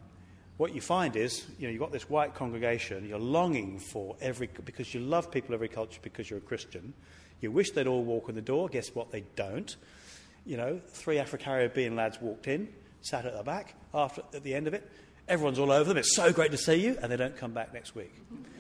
what 0.59 0.75
you 0.75 0.81
find 0.81 1.15
is, 1.17 1.47
you 1.59 1.67
know, 1.67 1.71
you've 1.71 1.81
got 1.81 1.93
this 1.93 2.11
white 2.11 2.35
congregation, 2.35 3.09
you're 3.09 3.19
longing 3.19 3.79
for 3.79 4.17
every, 4.21 4.51
because 4.65 4.93
you 4.93 5.01
love 5.01 5.31
people 5.31 5.55
of 5.55 5.59
every 5.59 5.69
culture 5.69 6.01
because 6.03 6.29
you're 6.29 6.41
a 6.41 6.43
Christian. 6.43 6.93
You 7.41 7.53
wish 7.53 7.71
they'd 7.71 7.87
all 7.87 8.03
walk 8.03 8.29
in 8.29 8.35
the 8.35 8.43
door. 8.43 8.69
Guess 8.69 8.93
what? 8.95 9.13
They 9.13 9.25
don't. 9.37 9.75
You 10.45 10.57
know, 10.57 10.81
three 10.89 11.21
Afro 11.21 11.39
Caribbean 11.39 11.95
lads 11.95 12.21
walked 12.21 12.49
in, 12.49 12.69
sat 13.03 13.25
at 13.25 13.37
the 13.37 13.45
back. 13.45 13.77
After, 13.95 14.23
at 14.35 14.43
the 14.43 14.53
end 14.53 14.67
of 14.67 14.75
it, 14.75 14.91
everyone's 15.29 15.61
all 15.61 15.71
over 15.71 15.89
them. 15.89 15.97
It's 15.97 16.17
so 16.17 16.33
great 16.33 16.51
to 16.51 16.59
see 16.59 16.75
you, 16.75 16.99
and 17.01 17.13
they 17.13 17.17
don't 17.17 17.37
come 17.37 17.53
back 17.53 17.73
next 17.73 17.95
week 17.95 18.13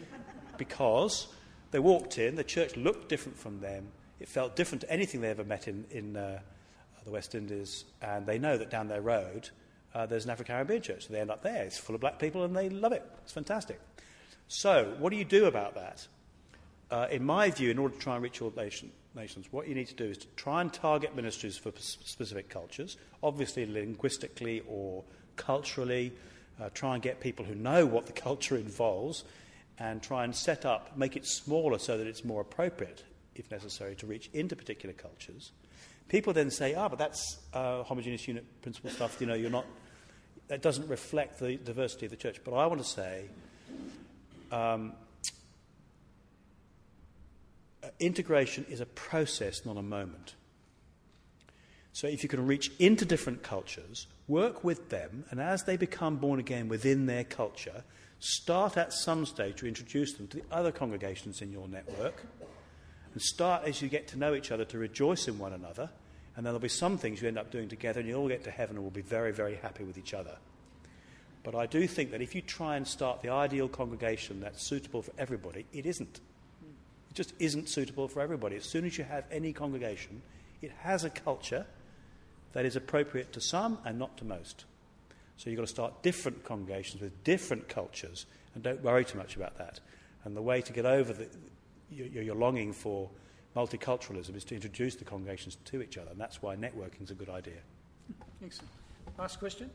because 0.56 1.26
they 1.72 1.80
walked 1.80 2.16
in. 2.18 2.36
The 2.36 2.44
church 2.44 2.76
looked 2.76 3.08
different 3.08 3.36
from 3.36 3.58
them. 3.58 3.88
It 4.20 4.28
felt 4.28 4.54
different 4.54 4.82
to 4.82 4.90
anything 4.92 5.20
they 5.20 5.30
ever 5.30 5.44
met 5.44 5.66
in, 5.66 5.84
in 5.90 6.16
uh, 6.16 6.38
the 7.04 7.10
West 7.10 7.34
Indies, 7.34 7.86
and 8.00 8.24
they 8.24 8.38
know 8.38 8.56
that 8.56 8.70
down 8.70 8.86
their 8.86 9.02
road 9.02 9.50
uh, 9.98 10.06
there's 10.06 10.24
an 10.24 10.30
African 10.30 10.54
Caribbean 10.54 10.80
church. 10.80 11.08
So 11.08 11.12
they 11.12 11.20
end 11.20 11.30
up 11.30 11.42
there. 11.42 11.64
It's 11.64 11.76
full 11.76 11.96
of 11.96 12.00
black 12.00 12.20
people 12.20 12.44
and 12.44 12.54
they 12.54 12.68
love 12.68 12.92
it. 12.92 13.02
It's 13.24 13.32
fantastic. 13.32 13.80
So, 14.46 14.94
what 14.98 15.10
do 15.10 15.16
you 15.16 15.24
do 15.24 15.46
about 15.46 15.74
that? 15.74 16.06
Uh, 16.88 17.08
in 17.10 17.24
my 17.24 17.50
view, 17.50 17.70
in 17.70 17.78
order 17.78 17.94
to 17.94 18.00
try 18.00 18.14
and 18.14 18.22
reach 18.22 18.40
all 18.40 18.52
nation, 18.56 18.92
nations, 19.16 19.48
what 19.50 19.66
you 19.66 19.74
need 19.74 19.88
to 19.88 19.94
do 19.94 20.04
is 20.04 20.18
to 20.18 20.26
try 20.36 20.60
and 20.60 20.72
target 20.72 21.16
ministries 21.16 21.58
for 21.58 21.72
p- 21.72 21.80
specific 21.82 22.48
cultures, 22.48 22.96
obviously 23.24 23.66
linguistically 23.66 24.62
or 24.68 25.02
culturally, 25.36 26.12
uh, 26.60 26.70
try 26.72 26.94
and 26.94 27.02
get 27.02 27.20
people 27.20 27.44
who 27.44 27.56
know 27.56 27.84
what 27.84 28.06
the 28.06 28.12
culture 28.28 28.56
involves, 28.56 29.24
and 29.80 30.00
try 30.00 30.22
and 30.22 30.34
set 30.34 30.64
up, 30.64 30.96
make 30.96 31.16
it 31.16 31.26
smaller 31.26 31.78
so 31.78 31.98
that 31.98 32.06
it's 32.06 32.24
more 32.24 32.40
appropriate, 32.40 33.02
if 33.34 33.50
necessary, 33.50 33.96
to 33.96 34.06
reach 34.06 34.30
into 34.32 34.54
particular 34.54 34.94
cultures. 34.94 35.50
People 36.08 36.32
then 36.32 36.50
say, 36.50 36.74
ah, 36.74 36.88
but 36.88 36.98
that's 36.98 37.38
uh, 37.52 37.82
homogeneous 37.82 38.26
unit 38.26 38.44
principle 38.62 38.90
stuff, 38.90 39.20
you 39.20 39.26
know, 39.26 39.34
you're 39.34 39.50
not, 39.50 39.66
that 40.48 40.62
doesn't 40.62 40.88
reflect 40.88 41.38
the 41.38 41.56
diversity 41.56 42.06
of 42.06 42.10
the 42.10 42.16
church. 42.16 42.40
But 42.44 42.54
I 42.54 42.66
want 42.66 42.82
to 42.82 42.88
say, 42.88 43.24
um, 44.50 44.92
integration 48.00 48.66
is 48.68 48.80
a 48.80 48.86
process, 48.86 49.64
not 49.64 49.76
a 49.76 49.82
moment. 49.82 50.34
So 51.92 52.06
if 52.06 52.22
you 52.22 52.28
can 52.28 52.46
reach 52.46 52.70
into 52.78 53.04
different 53.04 53.42
cultures, 53.42 54.06
work 54.26 54.62
with 54.62 54.88
them, 54.88 55.24
and 55.30 55.40
as 55.40 55.64
they 55.64 55.76
become 55.76 56.16
born 56.16 56.38
again 56.38 56.68
within 56.68 57.06
their 57.06 57.24
culture, 57.24 57.82
start 58.20 58.76
at 58.76 58.92
some 58.92 59.26
stage 59.26 59.56
to 59.56 59.66
introduce 59.66 60.14
them 60.14 60.28
to 60.28 60.38
the 60.38 60.44
other 60.50 60.72
congregations 60.72 61.42
in 61.42 61.52
your 61.52 61.68
network 61.68 62.24
and 63.12 63.22
start 63.22 63.64
as 63.64 63.82
you 63.82 63.88
get 63.88 64.06
to 64.08 64.18
know 64.18 64.34
each 64.34 64.50
other 64.50 64.64
to 64.66 64.78
rejoice 64.78 65.28
in 65.28 65.38
one 65.38 65.52
another. 65.52 65.90
And 66.38 66.46
then 66.46 66.52
there'll 66.52 66.60
be 66.60 66.68
some 66.68 66.98
things 66.98 67.20
you 67.20 67.26
end 67.26 67.36
up 67.36 67.50
doing 67.50 67.68
together, 67.68 67.98
and 67.98 68.08
you'll 68.08 68.20
all 68.20 68.28
get 68.28 68.44
to 68.44 68.52
heaven 68.52 68.76
and 68.76 68.84
we'll 68.84 68.92
be 68.92 69.00
very, 69.00 69.32
very 69.32 69.56
happy 69.56 69.82
with 69.82 69.98
each 69.98 70.14
other. 70.14 70.36
But 71.42 71.56
I 71.56 71.66
do 71.66 71.84
think 71.88 72.12
that 72.12 72.22
if 72.22 72.32
you 72.32 72.42
try 72.42 72.76
and 72.76 72.86
start 72.86 73.22
the 73.22 73.30
ideal 73.30 73.66
congregation 73.66 74.38
that's 74.38 74.62
suitable 74.62 75.02
for 75.02 75.10
everybody, 75.18 75.66
it 75.72 75.84
isn't. 75.84 76.20
It 77.10 77.14
just 77.14 77.34
isn't 77.40 77.68
suitable 77.68 78.06
for 78.06 78.20
everybody. 78.20 78.54
As 78.54 78.62
soon 78.62 78.84
as 78.84 78.96
you 78.96 79.02
have 79.02 79.24
any 79.32 79.52
congregation, 79.52 80.22
it 80.62 80.70
has 80.82 81.02
a 81.02 81.10
culture 81.10 81.66
that 82.52 82.64
is 82.64 82.76
appropriate 82.76 83.32
to 83.32 83.40
some 83.40 83.78
and 83.84 83.98
not 83.98 84.16
to 84.18 84.24
most. 84.24 84.64
So 85.38 85.50
you've 85.50 85.56
got 85.56 85.66
to 85.66 85.74
start 85.74 86.04
different 86.04 86.44
congregations 86.44 87.02
with 87.02 87.24
different 87.24 87.68
cultures, 87.68 88.26
and 88.54 88.62
don't 88.62 88.84
worry 88.84 89.04
too 89.04 89.18
much 89.18 89.34
about 89.34 89.58
that. 89.58 89.80
And 90.22 90.36
the 90.36 90.42
way 90.42 90.60
to 90.60 90.72
get 90.72 90.86
over 90.86 91.12
the, 91.12 91.26
your, 91.90 92.22
your 92.22 92.36
longing 92.36 92.72
for 92.72 93.10
multiculturalism 93.56 94.36
is 94.36 94.44
to 94.44 94.54
introduce 94.54 94.96
the 94.96 95.04
congregations 95.04 95.56
to 95.64 95.82
each 95.82 95.98
other, 95.98 96.10
and 96.10 96.20
that's 96.20 96.42
why 96.42 96.56
networking 96.56 97.02
is 97.02 97.10
a 97.10 97.14
good 97.14 97.30
idea. 97.30 97.60
Excellent. 98.44 98.70
Last 99.18 99.38
question. 99.38 99.70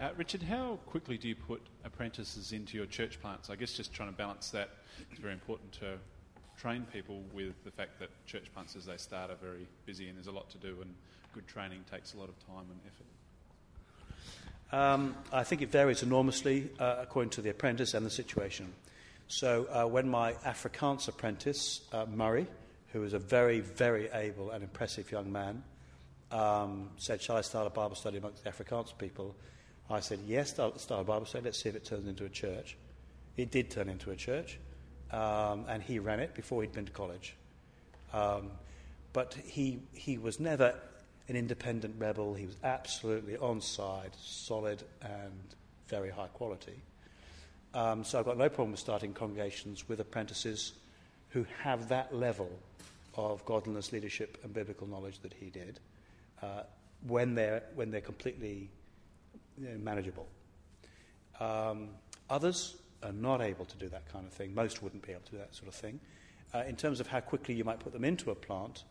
Uh, 0.00 0.10
Richard, 0.16 0.42
how 0.42 0.78
quickly 0.86 1.16
do 1.16 1.28
you 1.28 1.36
put 1.36 1.62
apprentices 1.84 2.52
into 2.52 2.76
your 2.76 2.86
church 2.86 3.20
plants? 3.20 3.48
I 3.48 3.56
guess 3.56 3.72
just 3.72 3.92
trying 3.92 4.10
to 4.10 4.16
balance 4.16 4.50
that. 4.50 4.70
It's 5.10 5.20
very 5.20 5.32
important 5.32 5.72
to 5.74 5.98
train 6.58 6.86
people 6.92 7.22
with 7.32 7.54
the 7.64 7.70
fact 7.70 7.98
that 8.00 8.10
church 8.26 8.52
plants, 8.52 8.74
as 8.76 8.84
they 8.84 8.96
start, 8.96 9.30
are 9.30 9.36
very 9.36 9.66
busy 9.86 10.08
and 10.08 10.16
there's 10.16 10.26
a 10.26 10.32
lot 10.32 10.50
to 10.50 10.58
do, 10.58 10.78
and 10.80 10.94
good 11.32 11.46
training 11.46 11.84
takes 11.90 12.14
a 12.14 12.18
lot 12.18 12.28
of 12.28 12.46
time 12.46 12.66
and 12.70 12.80
effort. 12.86 13.06
Um, 14.76 15.14
I 15.32 15.44
think 15.44 15.62
it 15.62 15.70
varies 15.70 16.02
enormously 16.02 16.70
uh, 16.80 16.96
according 17.00 17.30
to 17.30 17.42
the 17.42 17.50
apprentice 17.50 17.94
and 17.94 18.04
the 18.04 18.10
situation. 18.10 18.72
So, 19.28 19.66
uh, 19.70 19.86
when 19.86 20.08
my 20.08 20.32
Afrikaans 20.44 21.08
apprentice, 21.08 21.80
uh, 21.92 22.06
Murray, 22.06 22.46
who 22.94 23.00
was 23.00 23.12
a 23.12 23.18
very, 23.18 23.58
very 23.58 24.08
able 24.14 24.52
and 24.52 24.62
impressive 24.62 25.10
young 25.10 25.30
man, 25.30 25.64
um, 26.30 26.88
said, 26.96 27.20
Shall 27.20 27.36
I 27.36 27.40
start 27.40 27.66
a 27.66 27.70
Bible 27.70 27.96
study 27.96 28.18
amongst 28.18 28.44
the 28.44 28.50
Afrikaans 28.50 28.96
people? 28.96 29.34
I 29.90 29.98
said, 29.98 30.20
Yes, 30.24 30.50
start, 30.50 30.80
start 30.80 31.00
a 31.00 31.04
Bible 31.04 31.26
study. 31.26 31.46
Let's 31.46 31.60
see 31.60 31.68
if 31.68 31.74
it 31.74 31.84
turns 31.84 32.06
into 32.06 32.24
a 32.24 32.28
church. 32.28 32.76
It 33.36 33.50
did 33.50 33.68
turn 33.68 33.88
into 33.88 34.12
a 34.12 34.16
church, 34.16 34.60
um, 35.10 35.64
and 35.68 35.82
he 35.82 35.98
ran 35.98 36.20
it 36.20 36.34
before 36.34 36.62
he'd 36.62 36.72
been 36.72 36.86
to 36.86 36.92
college. 36.92 37.34
Um, 38.12 38.52
but 39.12 39.34
he, 39.44 39.80
he 39.92 40.16
was 40.16 40.38
never 40.38 40.76
an 41.28 41.34
independent 41.34 41.96
rebel. 41.98 42.34
He 42.34 42.46
was 42.46 42.56
absolutely 42.62 43.36
on 43.36 43.60
side, 43.60 44.12
solid, 44.22 44.84
and 45.02 45.32
very 45.88 46.10
high 46.10 46.28
quality. 46.28 46.80
Um, 47.74 48.04
so 48.04 48.20
I've 48.20 48.24
got 48.24 48.38
no 48.38 48.48
problem 48.48 48.70
with 48.70 48.80
starting 48.80 49.14
congregations 49.14 49.88
with 49.88 49.98
apprentices 49.98 50.74
who 51.30 51.44
have 51.64 51.88
that 51.88 52.14
level 52.14 52.48
of 53.16 53.44
godliness, 53.44 53.92
leadership, 53.92 54.38
and 54.42 54.52
biblical 54.52 54.86
knowledge 54.86 55.20
that 55.20 55.32
he 55.32 55.50
did 55.50 55.80
uh, 56.42 56.62
when, 57.06 57.34
they're, 57.34 57.62
when 57.74 57.90
they're 57.90 58.00
completely 58.00 58.70
you 59.58 59.68
know, 59.68 59.78
manageable. 59.78 60.26
Um, 61.40 61.88
others 62.30 62.76
are 63.02 63.12
not 63.12 63.40
able 63.40 63.64
to 63.64 63.76
do 63.76 63.88
that 63.88 64.10
kind 64.12 64.26
of 64.26 64.32
thing. 64.32 64.54
Most 64.54 64.82
wouldn't 64.82 65.06
be 65.06 65.12
able 65.12 65.22
to 65.22 65.32
do 65.32 65.38
that 65.38 65.54
sort 65.54 65.68
of 65.68 65.74
thing. 65.74 66.00
Uh, 66.54 66.62
in 66.68 66.76
terms 66.76 67.00
of 67.00 67.06
how 67.06 67.20
quickly 67.20 67.54
you 67.54 67.64
might 67.64 67.80
put 67.80 67.92
them 67.92 68.04
into 68.04 68.30
a 68.30 68.34
plant, 68.34 68.84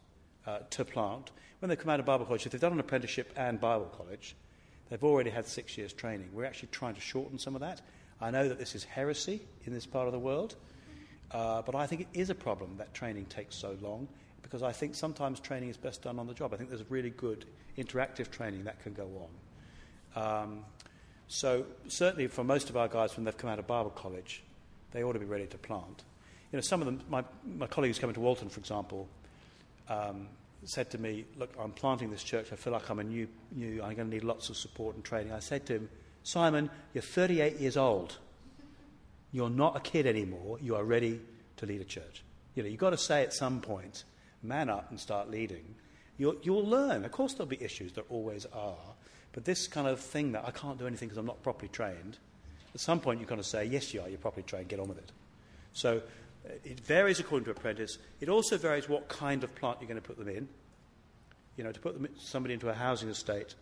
uh, 0.45 0.59
to 0.69 0.83
plant, 0.83 1.31
when 1.59 1.69
they 1.69 1.75
come 1.75 1.89
out 1.89 1.99
of 1.99 2.05
Bible 2.05 2.25
college, 2.25 2.45
if 2.45 2.51
they've 2.51 2.61
done 2.61 2.73
an 2.73 2.79
apprenticeship 2.79 3.31
and 3.37 3.59
Bible 3.59 3.89
college, 3.95 4.35
they've 4.89 5.03
already 5.03 5.29
had 5.29 5.45
six 5.45 5.77
years 5.77 5.93
training. 5.93 6.29
We're 6.33 6.45
actually 6.45 6.69
trying 6.71 6.95
to 6.95 7.01
shorten 7.01 7.39
some 7.39 7.55
of 7.55 7.61
that. 7.61 7.81
I 8.19 8.31
know 8.31 8.49
that 8.49 8.59
this 8.59 8.75
is 8.75 8.83
heresy 8.83 9.41
in 9.65 9.73
this 9.73 9.85
part 9.85 10.07
of 10.07 10.13
the 10.13 10.19
world, 10.19 10.55
uh, 11.33 11.61
but 11.61 11.75
I 11.75 11.87
think 11.87 12.01
it 12.01 12.07
is 12.13 12.29
a 12.29 12.35
problem 12.35 12.77
that 12.77 12.93
training 12.93 13.25
takes 13.25 13.55
so 13.55 13.75
long 13.81 14.07
because 14.41 14.61
I 14.61 14.71
think 14.71 14.93
sometimes 14.93 15.39
training 15.39 15.69
is 15.69 15.77
best 15.77 16.03
done 16.03 16.19
on 16.19 16.27
the 16.27 16.33
job. 16.33 16.53
I 16.53 16.57
think 16.57 16.69
there's 16.69 16.89
really 16.89 17.09
good 17.09 17.45
interactive 17.77 18.29
training 18.29 18.65
that 18.65 18.81
can 18.83 18.93
go 18.93 19.27
on. 20.15 20.23
Um, 20.23 20.65
so, 21.27 21.65
certainly 21.87 22.27
for 22.27 22.43
most 22.43 22.69
of 22.69 22.77
our 22.77 22.87
guys, 22.87 23.15
when 23.17 23.25
they've 23.25 23.35
come 23.35 23.49
out 23.49 23.57
of 23.57 23.65
Bible 23.65 23.89
college, 23.89 24.43
they 24.91 25.03
ought 25.03 25.13
to 25.13 25.19
be 25.19 25.25
ready 25.25 25.47
to 25.47 25.57
plant. 25.57 26.03
You 26.51 26.57
know, 26.57 26.61
some 26.61 26.81
of 26.81 26.85
them, 26.85 27.01
my, 27.09 27.23
my 27.57 27.65
colleagues 27.65 27.97
coming 27.97 28.13
to 28.13 28.19
Walton, 28.19 28.49
for 28.49 28.59
example, 28.59 29.07
um, 29.89 30.27
said 30.65 30.91
to 30.91 30.99
me, 30.99 31.25
Look, 31.37 31.51
I'm 31.59 31.71
planting 31.71 32.11
this 32.11 32.23
church. 32.23 32.53
I 32.53 32.55
feel 32.55 32.73
like 32.73 32.89
I'm 32.89 32.99
a 32.99 33.03
new, 33.03 33.27
new, 33.51 33.81
I'm 33.81 33.95
going 33.95 34.09
to 34.09 34.15
need 34.15 34.23
lots 34.23 34.49
of 34.49 34.57
support 34.57 34.95
and 34.95 35.03
training. 35.03 35.33
I 35.33 35.39
said 35.39 35.65
to 35.67 35.73
him, 35.73 35.89
Simon, 36.23 36.69
you're 36.93 37.01
38 37.01 37.59
years 37.59 37.75
old. 37.75 38.17
You're 39.33 39.49
not 39.49 39.75
a 39.75 39.79
kid 39.81 40.05
anymore. 40.05 40.59
You 40.61 40.75
are 40.75 40.83
ready 40.85 41.19
to 41.57 41.65
lead 41.65 41.81
a 41.81 41.85
church. 41.85 42.23
You 42.55 42.63
know, 42.63 42.69
you've 42.69 42.79
got 42.79 42.91
to 42.91 42.97
say 42.97 43.23
at 43.23 43.33
some 43.33 43.59
point, 43.59 44.05
man 44.43 44.69
up 44.69 44.89
and 44.91 44.99
start 44.99 45.29
leading. 45.29 45.75
You'll, 46.17 46.35
you'll 46.43 46.65
learn. 46.65 47.03
Of 47.03 47.11
course, 47.11 47.33
there'll 47.33 47.47
be 47.47 47.61
issues. 47.61 47.93
There 47.93 48.03
always 48.09 48.45
are. 48.53 48.77
But 49.33 49.45
this 49.45 49.67
kind 49.67 49.87
of 49.87 49.99
thing 49.99 50.33
that 50.33 50.45
I 50.45 50.51
can't 50.51 50.77
do 50.77 50.85
anything 50.85 51.09
because 51.09 51.17
I'm 51.17 51.25
not 51.25 51.41
properly 51.41 51.69
trained, 51.69 52.19
at 52.75 52.79
some 52.79 52.99
point 52.99 53.19
you've 53.19 53.29
got 53.29 53.37
to 53.37 53.43
say, 53.43 53.65
yes, 53.65 53.93
you 53.93 54.01
are. 54.01 54.07
You're 54.07 54.19
properly 54.19 54.43
trained. 54.43 54.67
Get 54.67 54.79
on 54.79 54.87
with 54.87 54.99
it. 54.99 55.11
So 55.73 55.97
uh, 56.47 56.51
it 56.63 56.79
varies 56.81 57.19
according 57.19 57.45
to 57.45 57.51
apprentice. 57.51 57.97
It 58.21 58.29
also 58.29 58.57
varies 58.57 58.87
what 58.87 59.09
kind 59.09 59.43
of 59.43 59.53
plant 59.55 59.77
you're 59.81 59.87
going 59.87 59.99
to 59.99 60.07
put 60.07 60.19
them 60.19 60.29
in. 60.29 60.47
You 61.57 61.63
know, 61.63 61.71
to 61.71 61.79
put 61.79 61.95
them, 61.95 62.07
somebody 62.19 62.53
into 62.53 62.69
a 62.69 62.73
housing 62.73 63.09
estate, 63.09 63.55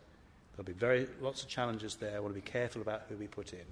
there'll 0.56 0.66
be 0.66 0.74
very 0.74 1.08
lots 1.22 1.44
of 1.44 1.50
challenges 1.50 1.96
there. 1.96 2.18
I 2.18 2.20
want 2.20 2.36
to 2.36 2.42
be 2.42 2.50
careful 2.50 2.82
about 2.82 3.04
who 3.08 3.16
we 3.16 3.28
put 3.28 3.54
in. 3.54 3.66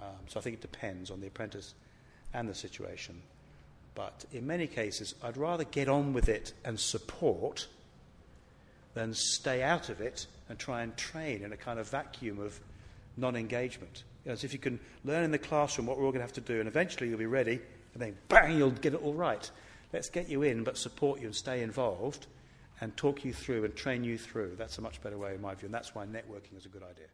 Um, 0.00 0.16
so 0.28 0.40
I 0.40 0.42
think 0.42 0.54
it 0.54 0.62
depends 0.62 1.10
on 1.10 1.20
the 1.20 1.26
apprentice 1.26 1.74
and 2.32 2.48
the 2.48 2.54
situation. 2.54 3.20
But 3.94 4.24
in 4.32 4.46
many 4.46 4.66
cases, 4.66 5.14
I'd 5.22 5.36
rather 5.36 5.64
get 5.64 5.88
on 5.88 6.12
with 6.12 6.28
it 6.28 6.52
and 6.64 6.78
support 6.78 7.66
than 8.94 9.14
stay 9.14 9.62
out 9.62 9.88
of 9.88 10.00
it 10.00 10.26
and 10.48 10.58
try 10.58 10.82
and 10.82 10.96
train 10.96 11.42
in 11.42 11.52
a 11.52 11.56
kind 11.56 11.78
of 11.78 11.88
vacuum 11.88 12.40
of 12.40 12.58
non 13.16 13.36
engagement. 13.36 14.04
You 14.24 14.30
know, 14.30 14.32
as 14.32 14.44
if 14.44 14.52
you 14.52 14.58
can 14.58 14.78
learn 15.04 15.24
in 15.24 15.30
the 15.30 15.38
classroom 15.38 15.86
what 15.86 15.98
we're 15.98 16.04
all 16.04 16.12
going 16.12 16.20
to 16.20 16.26
have 16.26 16.32
to 16.34 16.40
do, 16.40 16.60
and 16.60 16.68
eventually 16.68 17.08
you'll 17.08 17.18
be 17.18 17.26
ready, 17.26 17.60
and 17.94 18.02
then 18.02 18.16
bang, 18.28 18.56
you'll 18.56 18.70
get 18.70 18.94
it 18.94 19.02
all 19.02 19.14
right. 19.14 19.50
Let's 19.92 20.08
get 20.08 20.28
you 20.28 20.42
in, 20.42 20.62
but 20.62 20.78
support 20.78 21.20
you 21.20 21.26
and 21.26 21.34
stay 21.34 21.62
involved 21.62 22.26
and 22.80 22.96
talk 22.96 23.24
you 23.24 23.32
through 23.32 23.64
and 23.64 23.74
train 23.74 24.04
you 24.04 24.16
through. 24.16 24.54
That's 24.56 24.78
a 24.78 24.80
much 24.80 25.02
better 25.02 25.18
way, 25.18 25.34
in 25.34 25.42
my 25.42 25.54
view, 25.54 25.66
and 25.66 25.74
that's 25.74 25.94
why 25.94 26.06
networking 26.06 26.56
is 26.56 26.64
a 26.64 26.68
good 26.68 26.82
idea. 26.82 27.06